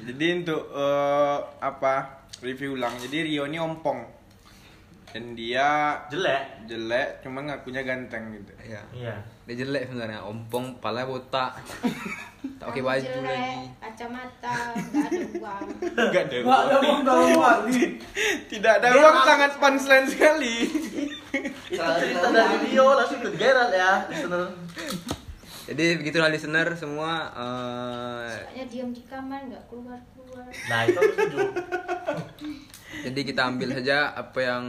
Jadi 0.00 0.26
untuk 0.32 0.64
eh, 0.72 1.38
apa 1.60 2.24
review 2.40 2.80
ulang. 2.80 2.96
Jadi 2.96 3.36
Rio 3.36 3.44
ini 3.44 3.60
ompong 3.60 4.17
dan 5.08 5.24
dia 5.32 5.96
Jelek. 6.08 6.42
jelek, 6.64 7.08
cuma 7.20 7.40
ngakunya 7.40 7.80
ganteng 7.80 8.28
gitu. 8.30 8.52
ya 8.60 8.82
Iya. 8.90 9.14
dia 9.44 9.54
jelek 9.58 9.88
sebenarnya 9.88 10.20
ompong 10.20 10.76
pala 10.78 11.02
botak 11.02 11.56
tak 12.58 12.66
pakai 12.66 12.82
baju 12.82 13.02
jelek, 13.02 13.24
lagi 13.24 13.66
Kacamata, 13.78 14.56
nggak 14.74 15.06
ada 15.08 15.26
uang. 15.34 15.64
Enggak 15.96 16.22
ada. 16.24 16.36
Gak 16.38 16.60
ada 16.60 16.76
uang. 17.32 17.60
Tidak 18.46 18.72
ada 18.74 18.88
uang 18.92 19.16
sangat 19.22 19.52
punchline 19.56 20.06
sekali. 20.06 20.54
Itu 21.72 21.82
cerita 21.82 22.28
dari 22.28 22.56
Rio 22.64 22.86
langsung 22.92 23.20
ke 23.20 23.30
Gerald 23.34 23.72
ya, 23.72 24.06
listener. 24.06 24.44
Jadi 25.66 25.84
begitulah 25.96 26.28
listener 26.28 26.68
semua 26.74 27.28
eh, 27.28 28.28
Soalnya 28.34 28.64
diam 28.66 28.88
di 28.88 29.02
kamar 29.02 29.40
nggak 29.44 29.64
keluar 29.68 30.00
keluar. 30.10 30.46
Nah, 30.46 30.80
itu 30.82 30.96
aku 30.96 31.12
setuju. 31.12 31.38
jadi 32.88 33.20
kita 33.22 33.42
ambil 33.46 33.68
saja 33.74 34.10
apa 34.10 34.38
yang 34.38 34.64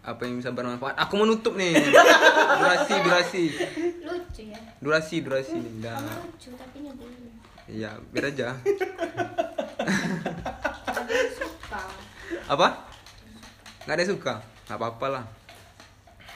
apa 0.00 0.20
yang 0.22 0.38
bisa 0.38 0.50
bermanfaat. 0.50 0.94
Aku 0.96 1.18
menutup 1.18 1.54
nih. 1.54 1.74
Durasi, 2.56 2.94
durasi. 3.02 3.44
Lucu 4.02 4.42
ya. 4.46 4.58
Durasi, 4.78 5.16
durasi. 5.20 5.58
Dah. 5.82 5.98
Kamu 5.98 6.30
lucu 6.30 6.48
tapi 6.54 6.76
nyebelin. 6.78 7.34
Iya, 7.66 7.90
biar 8.14 8.30
aja. 8.30 8.54
Suka. 11.34 11.82
Apa? 12.46 12.68
Nggak 13.82 13.94
ada 13.94 14.02
yang 14.02 14.12
suka? 14.14 14.34
Nggak 14.66 14.78
apa-apa 14.78 15.06
lah. 15.10 15.24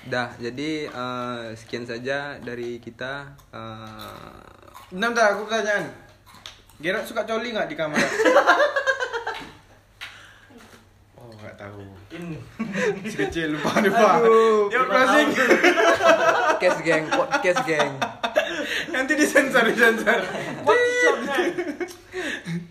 Dah, 0.03 0.35
jadi 0.37 0.89
eh, 0.89 1.43
sekian 1.55 1.87
saja 1.87 2.35
dari 2.41 2.83
kita. 2.83 3.31
eh, 3.55 4.35
Bentar, 4.91 5.14
bentar, 5.14 5.27
aku 5.33 5.47
pertanyaan. 5.47 5.87
Gerard 6.83 7.07
suka 7.07 7.23
coli 7.23 7.55
nggak 7.55 7.71
di 7.71 7.77
kamar? 7.79 8.01
tahu. 11.61 11.85
In. 12.17 12.25
Si 13.05 13.15
kecil 13.21 13.53
lupa 13.53 13.85
lupa. 13.85 14.09
Aduh, 14.25 14.73
Yuk 14.73 14.85
closing. 14.89 15.29
podcast 16.57 16.79
geng, 16.81 17.05
podcast 17.13 17.61
geng. 17.69 17.93
Nanti 18.91 19.13
disensor, 19.15 19.63
disensor. 19.69 20.21
What 20.65 20.79
is 20.81 20.97
your 21.05 21.17
name? 21.21 21.55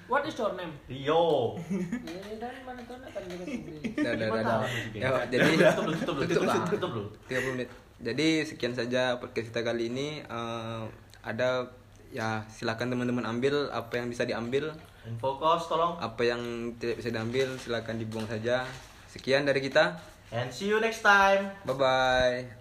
What 0.10 0.24
is 0.26 0.36
your 0.36 0.52
name? 0.58 0.74
Rio. 0.90 1.56
Ya, 1.70 2.34
dan 2.42 2.56
mana 2.66 2.82
tahu 2.84 2.98
nak 2.98 3.12
panggil 3.14 3.38
sendiri. 3.46 3.78
Dah, 4.02 4.14
dah, 4.18 4.28
dah? 4.34 4.62
Ya, 4.98 5.10
jadi 5.30 5.50
tutup 5.78 5.86
dulu, 5.86 5.96
tutup 6.02 6.16
dulu, 6.18 6.34
tutup 6.34 6.64
tutup 6.74 6.92
dulu. 6.98 7.08
30 7.30 7.56
menit. 7.56 7.70
Jadi 8.00 8.30
sekian 8.48 8.74
saja 8.74 9.22
podcast 9.22 9.54
kita 9.54 9.62
kali 9.62 9.92
ini. 9.94 10.24
Eh, 10.26 10.82
ada 11.20 11.70
ya 12.10 12.48
silakan 12.50 12.90
teman-teman 12.90 13.22
ambil 13.28 13.70
apa 13.70 14.02
yang 14.02 14.10
bisa 14.10 14.26
diambil, 14.26 14.74
Info 15.10 15.42
kos 15.42 15.66
tolong. 15.66 15.98
apa 15.98 16.22
yang 16.22 16.42
tidak 16.78 17.02
bisa 17.02 17.10
diambil 17.10 17.58
silakan 17.58 17.98
dibuang 17.98 18.30
saja. 18.30 18.70
Sekian 19.10 19.50
dari 19.50 19.66
kita. 19.66 19.98
And 20.30 20.54
see 20.54 20.70
you 20.70 20.78
next 20.78 21.02
time. 21.02 21.50
Bye 21.66 21.74
bye. 21.74 22.59